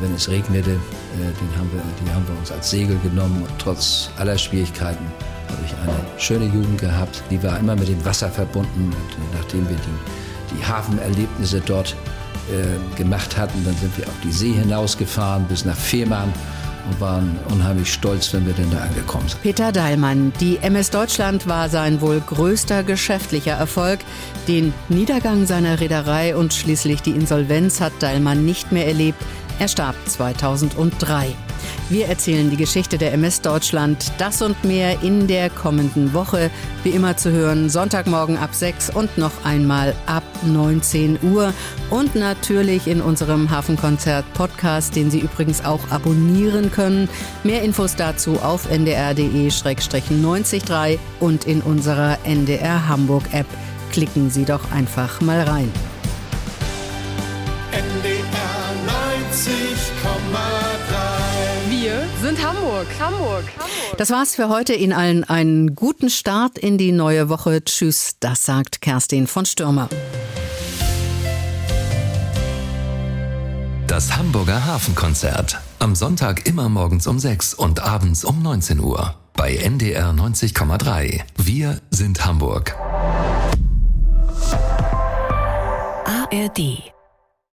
wenn 0.00 0.14
es 0.14 0.28
regnete, 0.28 0.70
äh, 0.70 0.74
den 0.74 1.58
haben 1.58 1.70
wir, 1.72 1.82
die 2.04 2.10
haben 2.12 2.26
wir 2.26 2.36
uns 2.38 2.50
als 2.50 2.70
Segel 2.70 2.98
genommen 3.02 3.42
und 3.42 3.58
trotz 3.58 4.10
aller 4.18 4.36
Schwierigkeiten 4.36 5.06
habe 5.48 5.62
ich 5.64 5.72
eine 5.74 6.20
schöne 6.20 6.46
Jugend 6.46 6.80
gehabt. 6.80 7.22
Die 7.30 7.42
war 7.42 7.58
immer 7.58 7.76
mit 7.76 7.88
dem 7.88 8.04
Wasser 8.04 8.28
verbunden 8.28 8.92
und 8.92 9.34
nachdem 9.38 9.68
wir 9.68 9.76
die, 9.76 10.31
die 10.56 10.64
Hafenerlebnisse 10.64 11.62
dort 11.64 11.96
äh, 12.50 12.96
gemacht 12.96 13.36
hatten, 13.36 13.64
dann 13.64 13.76
sind 13.76 13.96
wir 13.96 14.06
auf 14.06 14.14
die 14.24 14.32
See 14.32 14.52
hinausgefahren 14.52 15.44
bis 15.44 15.64
nach 15.64 15.76
Fehmarn 15.76 16.32
und 16.90 17.00
waren 17.00 17.38
unheimlich 17.50 17.92
stolz, 17.92 18.32
wenn 18.32 18.46
wir 18.46 18.52
denn 18.54 18.70
da 18.70 18.78
angekommen 18.78 19.28
sind. 19.28 19.42
Peter 19.42 19.72
Dahlmann, 19.72 20.32
die 20.40 20.58
MS 20.58 20.90
Deutschland 20.90 21.46
war 21.46 21.68
sein 21.68 22.00
wohl 22.00 22.20
größter 22.20 22.82
geschäftlicher 22.82 23.52
Erfolg. 23.52 24.00
Den 24.48 24.74
Niedergang 24.88 25.46
seiner 25.46 25.80
Reederei 25.80 26.34
und 26.34 26.52
schließlich 26.52 27.02
die 27.02 27.12
Insolvenz 27.12 27.80
hat 27.80 27.92
Dahlmann 28.00 28.44
nicht 28.44 28.72
mehr 28.72 28.86
erlebt. 28.86 29.22
Er 29.58 29.68
starb 29.68 29.94
2003. 30.06 31.34
Wir 31.88 32.06
erzählen 32.06 32.50
die 32.50 32.56
Geschichte 32.56 32.98
der 32.98 33.12
MS 33.12 33.42
Deutschland. 33.42 34.12
Das 34.18 34.42
und 34.42 34.64
mehr 34.64 35.02
in 35.02 35.26
der 35.26 35.50
kommenden 35.50 36.14
Woche. 36.14 36.50
Wie 36.84 36.90
immer 36.90 37.16
zu 37.16 37.30
hören, 37.30 37.68
Sonntagmorgen 37.68 38.38
ab 38.38 38.54
6 38.54 38.90
und 38.90 39.18
noch 39.18 39.44
einmal 39.44 39.94
ab 40.06 40.22
19 40.44 41.18
Uhr. 41.22 41.52
Und 41.90 42.14
natürlich 42.14 42.86
in 42.86 43.00
unserem 43.00 43.50
Hafenkonzert-Podcast, 43.50 44.94
den 44.96 45.10
Sie 45.10 45.20
übrigens 45.20 45.64
auch 45.64 45.90
abonnieren 45.90 46.70
können. 46.70 47.08
Mehr 47.44 47.62
Infos 47.62 47.96
dazu 47.96 48.38
auf 48.40 48.70
ndr.de-903 48.70 50.98
und 51.20 51.44
in 51.44 51.60
unserer 51.60 52.18
NDR 52.24 52.88
Hamburg-App. 52.88 53.46
Klicken 53.92 54.30
Sie 54.30 54.44
doch 54.44 54.72
einfach 54.72 55.20
mal 55.20 55.42
rein. 55.42 55.70
NDR 57.72 58.22
90,3 58.86 60.72
Wir 60.72 60.81
sind 62.22 62.46
Hamburg, 62.46 62.86
Hamburg, 63.00 63.44
Hamburg. 63.58 63.98
Das 63.98 64.10
war's 64.10 64.36
für 64.36 64.48
heute. 64.48 64.74
Ihnen 64.74 64.92
allen 64.92 65.24
einen 65.24 65.74
guten 65.74 66.08
Start 66.08 66.56
in 66.56 66.78
die 66.78 66.92
neue 66.92 67.28
Woche. 67.28 67.64
Tschüss, 67.64 68.16
das 68.20 68.44
sagt 68.44 68.80
Kerstin 68.80 69.26
von 69.26 69.44
Stürmer. 69.44 69.88
Das 73.88 74.16
Hamburger 74.16 74.64
Hafenkonzert. 74.64 75.58
Am 75.80 75.96
Sonntag 75.96 76.46
immer 76.46 76.68
morgens 76.68 77.08
um 77.08 77.18
6 77.18 77.54
und 77.54 77.80
abends 77.80 78.24
um 78.24 78.40
19 78.40 78.78
Uhr. 78.78 79.16
Bei 79.34 79.56
NDR 79.56 80.10
90,3. 80.10 81.22
Wir 81.36 81.80
sind 81.90 82.24
Hamburg. 82.24 82.76
ARD 86.06 86.92